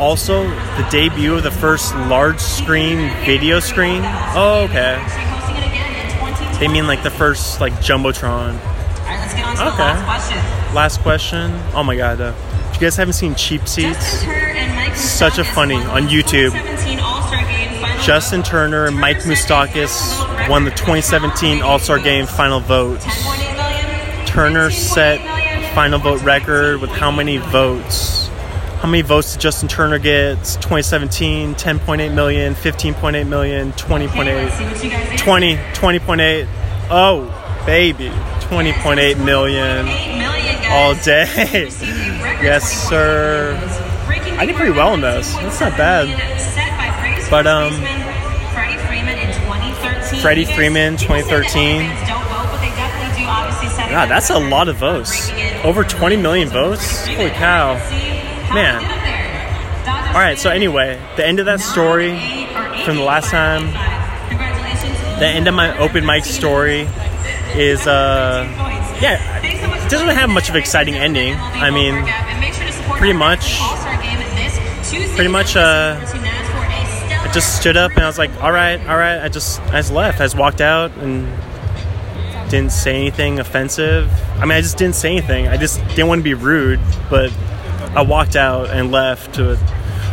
also 0.01 0.43
the 0.49 0.87
debut 0.89 1.35
of 1.35 1.43
the 1.43 1.51
first 1.51 1.93
large 1.95 2.39
screen 2.39 2.97
video 3.23 3.59
screen. 3.59 4.01
Oh, 4.35 4.65
okay. 4.69 4.95
Actually 4.99 5.23
hosting 5.25 5.55
it 5.63 5.67
again 5.67 6.05
in 6.05 6.11
2020. 6.17 6.57
They 6.59 6.67
mean 6.67 6.87
like 6.87 7.03
the 7.03 7.11
first 7.11 7.61
like 7.61 7.73
jumbotron. 7.73 8.53
All 8.59 9.05
right, 9.05 9.19
let's 9.21 9.33
get 9.33 9.45
on 9.45 9.55
to 9.57 9.67
Okay. 9.67 9.77
the 9.77 9.83
last 9.83 10.05
question. 10.05 10.73
Last 10.75 10.99
question. 11.01 11.51
Oh 11.75 11.83
my 11.83 11.95
god. 11.95 12.19
Uh, 12.19 12.33
if 12.69 12.75
you 12.75 12.81
guys 12.81 12.95
haven't 12.95 13.13
seen 13.13 13.35
Cheap 13.35 13.67
Seats, 13.67 14.23
Justin 14.23 14.29
Turner 14.31 14.47
and 14.57 14.75
Mike 14.75 14.95
Such 14.95 15.37
a 15.37 15.43
funny- 15.43 15.75
on 15.75 16.07
YouTube. 16.07 16.51
2017 16.51 16.99
All-Star 16.99 17.43
Game 17.45 17.71
final 17.81 17.99
Justin. 18.03 18.43
Turner 18.43 18.85
and 18.87 18.97
Mike 18.99 19.21
Turner 19.21 19.35
set 19.35 19.51
a 19.51 19.67
Moustakas 19.67 20.49
won 20.49 20.63
the 20.65 20.71
record 20.71 20.77
2017 20.77 21.61
All 21.61 21.77
Star 21.79 21.99
Game 21.99 22.25
final 22.25 22.59
vote. 22.59 22.99
10.8 23.01 23.55
million. 23.55 24.25
Turner 24.25 24.69
15.8 24.69 24.73
set 24.73 25.73
final 25.75 25.99
vote 25.99 26.21
14.6 26.21 26.25
record 26.25 26.81
with 26.81 26.89
how 26.89 27.11
many 27.11 27.37
votes? 27.37 28.20
How 28.81 28.87
many 28.87 29.03
votes 29.03 29.33
did 29.33 29.41
Justin 29.41 29.67
Turner 29.67 29.99
get? 29.99 30.37
2017, 30.59 31.53
10.8 31.53 32.13
million, 32.15 32.55
15.8 32.55 33.27
million, 33.27 33.69
Okay, 33.69 33.95
let's 33.95 34.15
20.8, 34.15 34.51
see 34.57 34.63
what 34.65 34.83
you 34.83 34.89
guys 34.89 35.21
20, 35.21 35.55
20.8. 35.55 36.47
Oh, 36.89 37.63
baby, 37.67 38.09
20.8 38.09 39.23
million 39.23 39.87
8 39.87 40.17
million 40.17 40.55
guys. 40.55 40.67
all 40.71 40.95
day. 41.05 41.65
Received 41.65 41.91
a 41.91 42.23
record 42.23 42.43
Yes, 42.43 42.89
sir. 42.89 43.55
I 44.39 44.45
did 44.47 44.55
pretty 44.55 44.71
well 44.71 44.95
in 44.95 45.01
this. 45.01 45.35
That's 45.35 45.59
not 45.61 45.77
bad. 45.77 46.07
million 46.07 46.39
Set 46.39 46.69
by 46.75 46.99
Braves 46.99 47.29
But, 47.29 47.45
um, 47.45 47.71
Freddie 48.51 48.77
Freeman 48.87 49.19
in 49.19 49.27
2013. 49.45 50.19
Freddie 50.21 50.41
You 50.41 50.47
guys- 50.47 50.55
Freeman, 50.55 50.97
people 50.97 51.15
say 51.15 51.21
that 51.21 51.29
2013. 51.29 51.81
fans 51.81 52.09
don't 52.09 52.23
vote, 52.23 52.49
but 52.51 52.61
they 52.61 52.69
definitely 52.69 53.23
do 53.23 53.29
obviously 53.29 53.69
set 53.69 53.87
a 53.89 53.91
God, 53.91 54.05
good 54.07 54.11
that's 54.15 54.29
a 54.31 54.39
lot 54.39 54.67
of 54.69 54.77
votes. 54.77 55.29
Over 55.63 55.69
over 55.81 55.83
20 55.83 56.17
million 56.17 56.49
votes? 56.49 57.05
Holy 57.05 57.29
cow. 57.29 57.77
Man. 58.53 58.83
All 60.13 60.19
right, 60.21 60.37
so 60.37 60.49
anyway, 60.49 60.99
the 61.15 61.25
end 61.25 61.39
of 61.39 61.45
that 61.45 61.61
story, 61.61 62.11
from 62.85 62.97
the 62.97 63.03
last 63.03 63.29
time, 63.31 63.67
the 65.19 65.25
end 65.27 65.47
of 65.47 65.53
my 65.53 65.77
open 65.77 66.05
mic 66.05 66.25
story 66.25 66.87
is, 67.55 67.87
uh, 67.87 68.43
yeah, 69.01 69.39
it 69.43 69.89
doesn't 69.89 70.09
have 70.09 70.29
much 70.29 70.49
of 70.49 70.55
an 70.55 70.61
exciting 70.61 70.95
ending. 70.95 71.35
I 71.35 71.69
mean, 71.71 71.95
pretty 72.97 73.13
much- 73.13 73.59
pretty 75.15 75.29
much, 75.29 75.55
uh, 75.55 75.97
I 75.99 77.29
just 77.33 77.55
stood 77.59 77.77
up 77.77 77.91
and 77.93 78.03
I 78.03 78.07
was 78.07 78.17
like, 78.17 78.31
all 78.43 78.51
right, 78.51 78.79
all 78.89 78.97
right. 78.97 79.21
I 79.23 79.29
just, 79.29 79.61
I 79.67 79.77
just 79.79 79.93
left. 79.93 80.19
I 80.19 80.25
just 80.25 80.35
walked 80.37 80.59
out 80.59 80.91
and 80.97 81.25
didn't 82.49 82.73
say 82.73 82.95
anything 82.95 83.39
offensive. 83.39 84.11
I 84.37 84.41
mean, 84.41 84.51
I 84.51 84.61
just 84.61 84.77
didn't 84.77 84.95
say 84.95 85.11
anything. 85.11 85.47
I 85.47 85.55
just 85.55 85.79
didn't 85.89 86.07
want 86.09 86.19
to 86.19 86.23
be 86.23 86.33
rude, 86.33 86.81
but 87.09 87.31
I 87.95 88.03
walked 88.03 88.35
out 88.35 88.69
and 88.69 88.91
left. 88.91 89.35
To, 89.35 89.57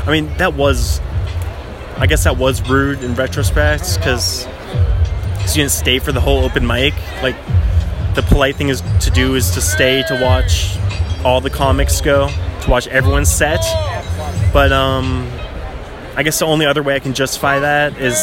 I 0.06 0.10
mean, 0.10 0.28
that 0.38 0.54
was, 0.54 1.00
I 1.96 2.06
guess 2.06 2.24
that 2.24 2.36
was 2.36 2.68
rude 2.68 3.02
in 3.02 3.14
retrospect 3.14 3.96
because 3.96 4.46
you 5.48 5.62
didn't 5.62 5.70
stay 5.70 5.98
for 5.98 6.12
the 6.12 6.20
whole 6.20 6.44
open 6.44 6.66
mic. 6.66 6.94
Like, 7.22 7.36
the 8.14 8.22
polite 8.22 8.56
thing 8.56 8.68
is 8.68 8.82
to 9.00 9.10
do 9.10 9.36
is 9.36 9.52
to 9.52 9.60
stay 9.60 10.02
to 10.08 10.20
watch 10.20 10.76
all 11.24 11.40
the 11.40 11.50
comics 11.50 12.00
go, 12.00 12.28
to 12.62 12.70
watch 12.70 12.88
everyone's 12.88 13.30
set. 13.30 13.62
But 14.52 14.72
um, 14.72 15.30
I 16.16 16.24
guess 16.24 16.40
the 16.40 16.46
only 16.46 16.66
other 16.66 16.82
way 16.82 16.96
I 16.96 16.98
can 16.98 17.14
justify 17.14 17.60
that 17.60 17.96
is 17.98 18.18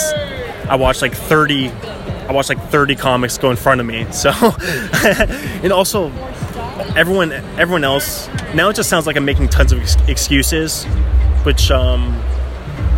I 0.68 0.76
watched 0.76 1.02
like 1.02 1.14
30 1.14 1.70
I 1.70 2.32
watched 2.32 2.50
like 2.50 2.62
30 2.70 2.96
comics 2.96 3.38
go 3.38 3.52
in 3.52 3.58
front 3.58 3.80
of 3.80 3.88
me. 3.88 4.06
So 4.12 4.32
and 5.64 5.72
also 5.72 6.10
everyone 6.96 7.32
everyone 7.32 7.84
else 7.84 8.28
now 8.54 8.70
it 8.70 8.76
just 8.76 8.90
sounds 8.90 9.06
like 9.06 9.18
I'm 9.18 9.26
making 9.26 9.50
tons 9.50 9.72
of 9.72 9.82
ex- 9.82 9.96
excuses, 10.08 10.86
which 11.44 11.72
um 11.72 12.22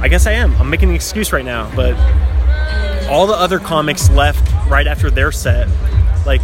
I 0.01 0.07
guess 0.07 0.27
I 0.27 0.33
am. 0.33 0.55
I'm 0.57 0.69
making 0.69 0.89
an 0.89 0.95
excuse 0.95 1.33
right 1.33 1.45
now, 1.45 1.71
but 1.75 1.95
all 3.09 3.25
the 3.25 3.33
other 3.33 3.57
comics 3.59 4.09
left 4.11 4.51
right 4.69 4.85
after 4.85 5.09
their 5.09 5.31
set. 5.31 5.67
Like 6.25 6.41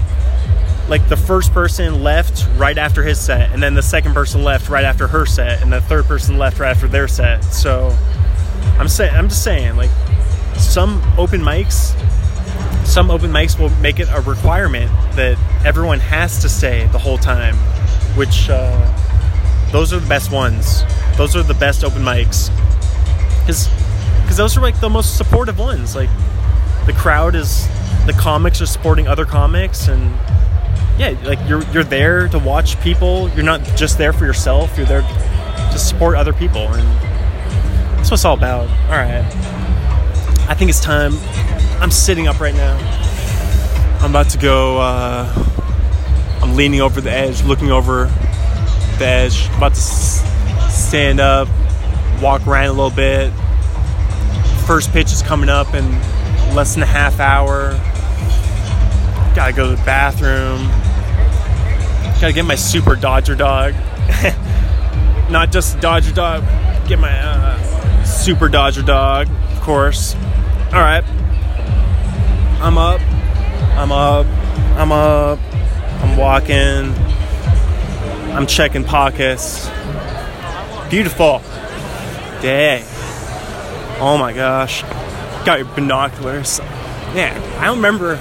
like 0.89 1.07
the 1.09 1.17
first 1.17 1.53
person 1.53 2.03
left 2.03 2.47
right 2.57 2.77
after 2.77 3.03
his 3.03 3.19
set 3.19 3.51
and 3.51 3.63
then 3.63 3.73
the 3.73 3.81
second 3.81 4.13
person 4.13 4.43
left 4.43 4.67
right 4.67 4.83
after 4.83 5.07
her 5.07 5.25
set 5.25 5.61
and 5.61 5.71
the 5.71 5.79
third 5.81 6.03
person 6.05 6.37
left 6.37 6.59
right 6.59 6.71
after 6.71 6.89
their 6.89 7.07
set 7.07 7.41
so 7.45 7.97
i'm 8.77 8.89
saying 8.89 9.15
i'm 9.15 9.29
just 9.29 9.45
saying 9.45 9.77
like 9.77 9.89
some 10.57 11.01
open 11.17 11.39
mics 11.39 11.93
some 12.85 13.09
open 13.09 13.31
mics 13.31 13.59
will 13.59 13.69
make 13.81 13.99
it 13.99 14.07
a 14.11 14.21
requirement 14.21 14.91
that 15.15 15.37
everyone 15.65 15.99
has 15.99 16.41
to 16.41 16.49
stay 16.49 16.87
the 16.87 16.99
whole 16.99 17.17
time 17.17 17.55
which 18.15 18.49
uh, 18.49 19.69
those 19.71 19.93
are 19.93 19.99
the 19.99 20.09
best 20.09 20.31
ones 20.31 20.83
those 21.17 21.35
are 21.35 21.43
the 21.43 21.53
best 21.53 21.83
open 21.83 22.01
mics 22.01 22.49
because 23.39 23.69
because 24.21 24.37
those 24.37 24.57
are 24.57 24.61
like 24.61 24.79
the 24.79 24.89
most 24.89 25.17
supportive 25.17 25.59
ones 25.59 25.95
like 25.95 26.09
the 26.85 26.93
crowd 26.93 27.35
is 27.35 27.67
the 28.05 28.13
comics 28.13 28.61
are 28.61 28.65
supporting 28.65 29.07
other 29.07 29.25
comics 29.25 29.87
and 29.87 30.13
yeah, 30.97 31.15
like 31.23 31.39
you're 31.47 31.63
you're 31.71 31.83
there 31.83 32.27
to 32.29 32.39
watch 32.39 32.79
people. 32.81 33.29
You're 33.29 33.45
not 33.45 33.63
just 33.75 33.97
there 33.97 34.13
for 34.13 34.25
yourself. 34.25 34.77
You're 34.77 34.85
there 34.85 35.01
to 35.01 35.79
support 35.79 36.15
other 36.15 36.33
people, 36.33 36.61
and 36.61 36.87
that's 37.97 38.11
what 38.11 38.13
it's 38.13 38.25
all 38.25 38.35
about. 38.35 38.69
All 38.85 38.97
right, 38.97 39.25
I 40.47 40.53
think 40.53 40.69
it's 40.69 40.79
time. 40.79 41.13
I'm 41.83 41.91
sitting 41.91 42.29
up 42.29 42.39
right 42.39 42.55
now. 42.55 42.77
I'm 43.99 44.09
about 44.09 44.29
to 44.29 44.37
go. 44.37 44.79
Uh, 44.79 45.27
I'm 46.41 46.55
leaning 46.55 46.79
over 46.79 47.01
the 47.01 47.11
edge, 47.11 47.43
looking 47.43 47.71
over 47.71 48.05
the 48.99 49.05
edge. 49.05 49.47
About 49.57 49.73
to 49.73 49.81
stand 50.71 51.19
up, 51.19 51.49
walk 52.21 52.47
around 52.47 52.67
a 52.67 52.71
little 52.71 52.89
bit. 52.89 53.33
First 54.65 54.93
pitch 54.93 55.11
is 55.11 55.21
coming 55.23 55.49
up 55.49 55.73
in 55.73 55.91
less 56.55 56.73
than 56.73 56.83
a 56.83 56.85
half 56.85 57.19
hour. 57.19 57.71
Gotta 59.35 59.51
go 59.51 59.69
to 59.69 59.75
the 59.75 59.85
bathroom. 59.85 60.65
Gotta 62.21 62.31
get 62.31 62.45
my 62.45 62.55
super 62.55 62.95
Dodger 62.95 63.35
dog. 63.35 63.73
Not 65.29 65.51
just 65.51 65.81
Dodger 65.81 66.13
dog. 66.13 66.45
Get 66.87 66.97
my 66.97 67.11
uh, 67.11 68.03
Super 68.05 68.47
Dodger 68.47 68.83
dog, 68.83 69.27
of 69.51 69.59
course. 69.59 70.15
All 70.71 70.79
right. 70.79 71.03
I'm 72.63 72.77
up. 72.77 73.01
I'm 73.77 73.91
up. 73.91 74.25
I'm 74.77 74.91
up. 74.93 75.39
I'm 76.01 76.15
walking. 76.15 76.93
I'm 78.33 78.47
checking 78.47 78.85
pockets. 78.85 79.69
Beautiful 80.89 81.39
day. 82.41 82.85
Oh 83.99 84.15
my 84.17 84.31
gosh. 84.31 84.83
Got 85.43 85.59
your 85.59 85.67
binoculars. 85.75 86.59
Yeah, 87.13 87.37
I 87.59 87.65
don't 87.65 87.75
remember 87.75 88.15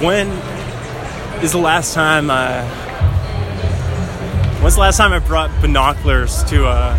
when 0.00 0.28
is 1.42 1.50
the 1.50 1.58
last 1.58 1.92
time 1.92 2.30
uh 2.30 2.64
when's 4.62 4.74
the 4.76 4.80
last 4.80 4.96
time 4.96 5.12
I 5.12 5.18
brought 5.18 5.50
binoculars 5.60 6.44
to 6.44 6.66
uh 6.66 6.96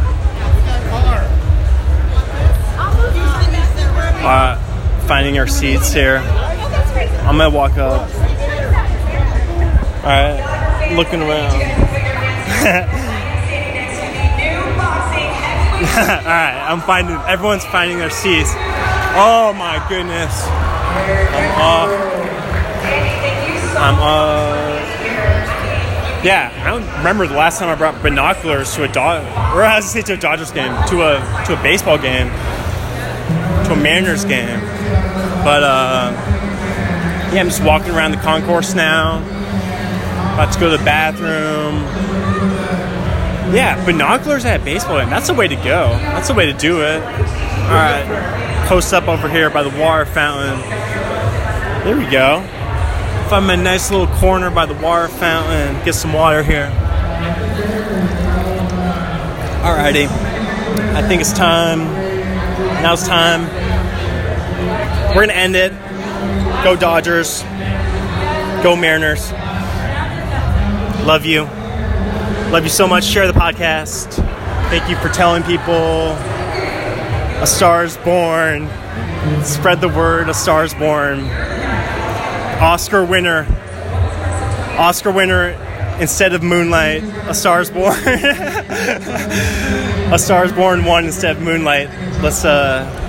uh 4.27 4.74
finding 5.07 5.37
our 5.37 5.47
seats 5.47 5.93
here. 5.93 6.17
I'm 6.17 7.37
gonna 7.37 7.49
walk 7.49 7.77
up. 7.77 8.09
Alright, 10.03 10.95
looking 10.95 11.21
around. 11.21 11.53
Alright, 15.95 16.55
I'm 16.71 16.81
finding 16.81 17.15
everyone's 17.27 17.65
finding 17.65 17.97
their 17.99 18.09
seats. 18.09 18.51
Oh 19.17 19.53
my 19.57 19.85
goodness. 19.87 20.45
I'm 20.47 21.61
off. 21.61 21.89
I'm 23.77 23.95
up. 23.95 24.65
Yeah, 26.25 26.51
I 26.63 26.71
don't 26.71 26.97
remember 26.97 27.27
the 27.27 27.35
last 27.35 27.59
time 27.59 27.69
I 27.69 27.75
brought 27.75 28.01
binoculars 28.01 28.73
to 28.75 28.83
a 28.83 28.87
dog 28.87 29.23
or 29.55 29.63
I 29.63 29.75
was 29.75 29.85
to 29.85 29.91
say 29.91 30.01
to 30.01 30.13
a 30.13 30.17
Dodgers 30.17 30.51
game, 30.51 30.73
to 30.87 31.03
a 31.03 31.43
to 31.45 31.59
a 31.59 31.63
baseball 31.63 31.99
game, 31.99 32.29
to 33.65 33.73
a 33.73 33.75
Mariners 33.75 34.25
game. 34.25 34.74
But 35.43 35.63
uh 35.63 36.11
yeah, 37.33 37.41
I'm 37.41 37.47
just 37.47 37.63
walking 37.63 37.91
around 37.91 38.11
the 38.11 38.17
concourse 38.17 38.73
now. 38.73 39.17
About 40.33 40.53
to 40.53 40.59
go 40.59 40.71
to 40.71 40.77
the 40.77 40.83
bathroom. 40.83 41.83
Yeah, 43.53 43.83
binoculars 43.85 44.45
at 44.45 44.61
a 44.61 44.63
baseball 44.63 44.99
game. 44.99 45.09
That's 45.09 45.27
the 45.27 45.33
way 45.33 45.47
to 45.47 45.55
go. 45.55 45.89
That's 45.99 46.27
the 46.29 46.33
way 46.33 46.45
to 46.45 46.53
do 46.53 46.81
it. 46.81 47.01
All 47.01 47.71
right, 47.71 48.65
post 48.67 48.93
up 48.93 49.07
over 49.07 49.29
here 49.29 49.49
by 49.49 49.63
the 49.63 49.69
water 49.79 50.05
fountain. 50.05 50.59
There 51.83 51.97
we 51.97 52.09
go. 52.09 52.41
Find 53.29 53.47
my 53.47 53.55
nice 53.55 53.91
little 53.91 54.07
corner 54.17 54.49
by 54.49 54.65
the 54.65 54.73
water 54.75 55.07
fountain. 55.07 55.83
Get 55.83 55.95
some 55.95 56.13
water 56.13 56.43
here. 56.43 56.71
Alrighty, 59.63 60.07
I 60.95 61.01
think 61.07 61.21
it's 61.21 61.33
time. 61.33 61.79
Now 62.81 62.93
it's 62.93 63.07
time. 63.07 63.64
We're 65.15 65.27
gonna 65.27 65.39
end 65.39 65.55
it. 65.55 65.71
Go 66.61 66.75
Dodgers. 66.75 67.41
Go 68.61 68.75
Mariners. 68.75 69.31
Love 71.07 71.25
you. 71.25 71.43
Love 72.51 72.65
you 72.65 72.69
so 72.69 72.85
much. 72.85 73.05
Share 73.05 73.25
the 73.25 73.39
podcast. 73.39 74.11
Thank 74.69 74.89
you 74.89 74.97
for 74.97 75.07
telling 75.07 75.41
people 75.43 76.11
a 77.41 77.47
star 77.47 77.85
is 77.85 77.95
born. 77.95 78.67
Spread 79.41 79.79
the 79.79 79.87
word, 79.87 80.27
a 80.27 80.33
star 80.33 80.65
is 80.65 80.73
born. 80.73 81.21
Oscar 82.59 83.05
winner. 83.05 83.47
Oscar 84.77 85.11
winner 85.11 85.51
instead 86.01 86.33
of 86.33 86.43
Moonlight. 86.43 87.03
A 87.29 87.33
star 87.33 87.61
is 87.61 87.69
born. 87.69 87.97
a 90.11 90.17
star 90.19 90.43
is 90.43 90.51
born 90.51 90.83
one 90.83 91.05
instead 91.05 91.37
of 91.37 91.41
Moonlight. 91.41 91.87
Let's 92.21 92.43
uh 92.43 93.03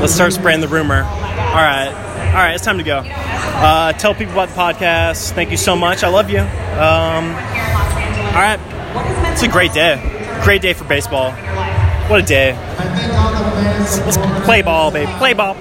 let's 0.00 0.14
start 0.14 0.32
spreading 0.32 0.60
the 0.60 0.68
rumor. 0.68 1.02
All 1.02 1.56
right. 1.56 1.92
All 2.28 2.36
right, 2.36 2.54
it's 2.54 2.64
time 2.64 2.78
to 2.78 2.84
go. 2.84 2.98
Uh, 2.98 3.92
tell 3.94 4.14
people 4.14 4.32
about 4.34 4.50
the 4.50 4.54
podcast. 4.54 5.32
Thank 5.32 5.50
you 5.50 5.56
so 5.56 5.74
much. 5.74 6.04
I 6.04 6.08
love 6.08 6.30
you. 6.30 6.38
Um, 6.38 7.34
all 8.30 8.40
right. 8.40 8.60
It's 9.32 9.42
a 9.42 9.48
great 9.48 9.72
day. 9.72 10.00
Great 10.44 10.62
day 10.62 10.72
for 10.72 10.84
baseball. 10.84 11.32
What 12.08 12.20
a 12.20 12.22
day. 12.22 12.52
Let's, 12.52 14.16
play 14.44 14.62
ball, 14.62 14.90
baby. 14.90 15.10
Play 15.18 15.34
ball. 15.34 15.56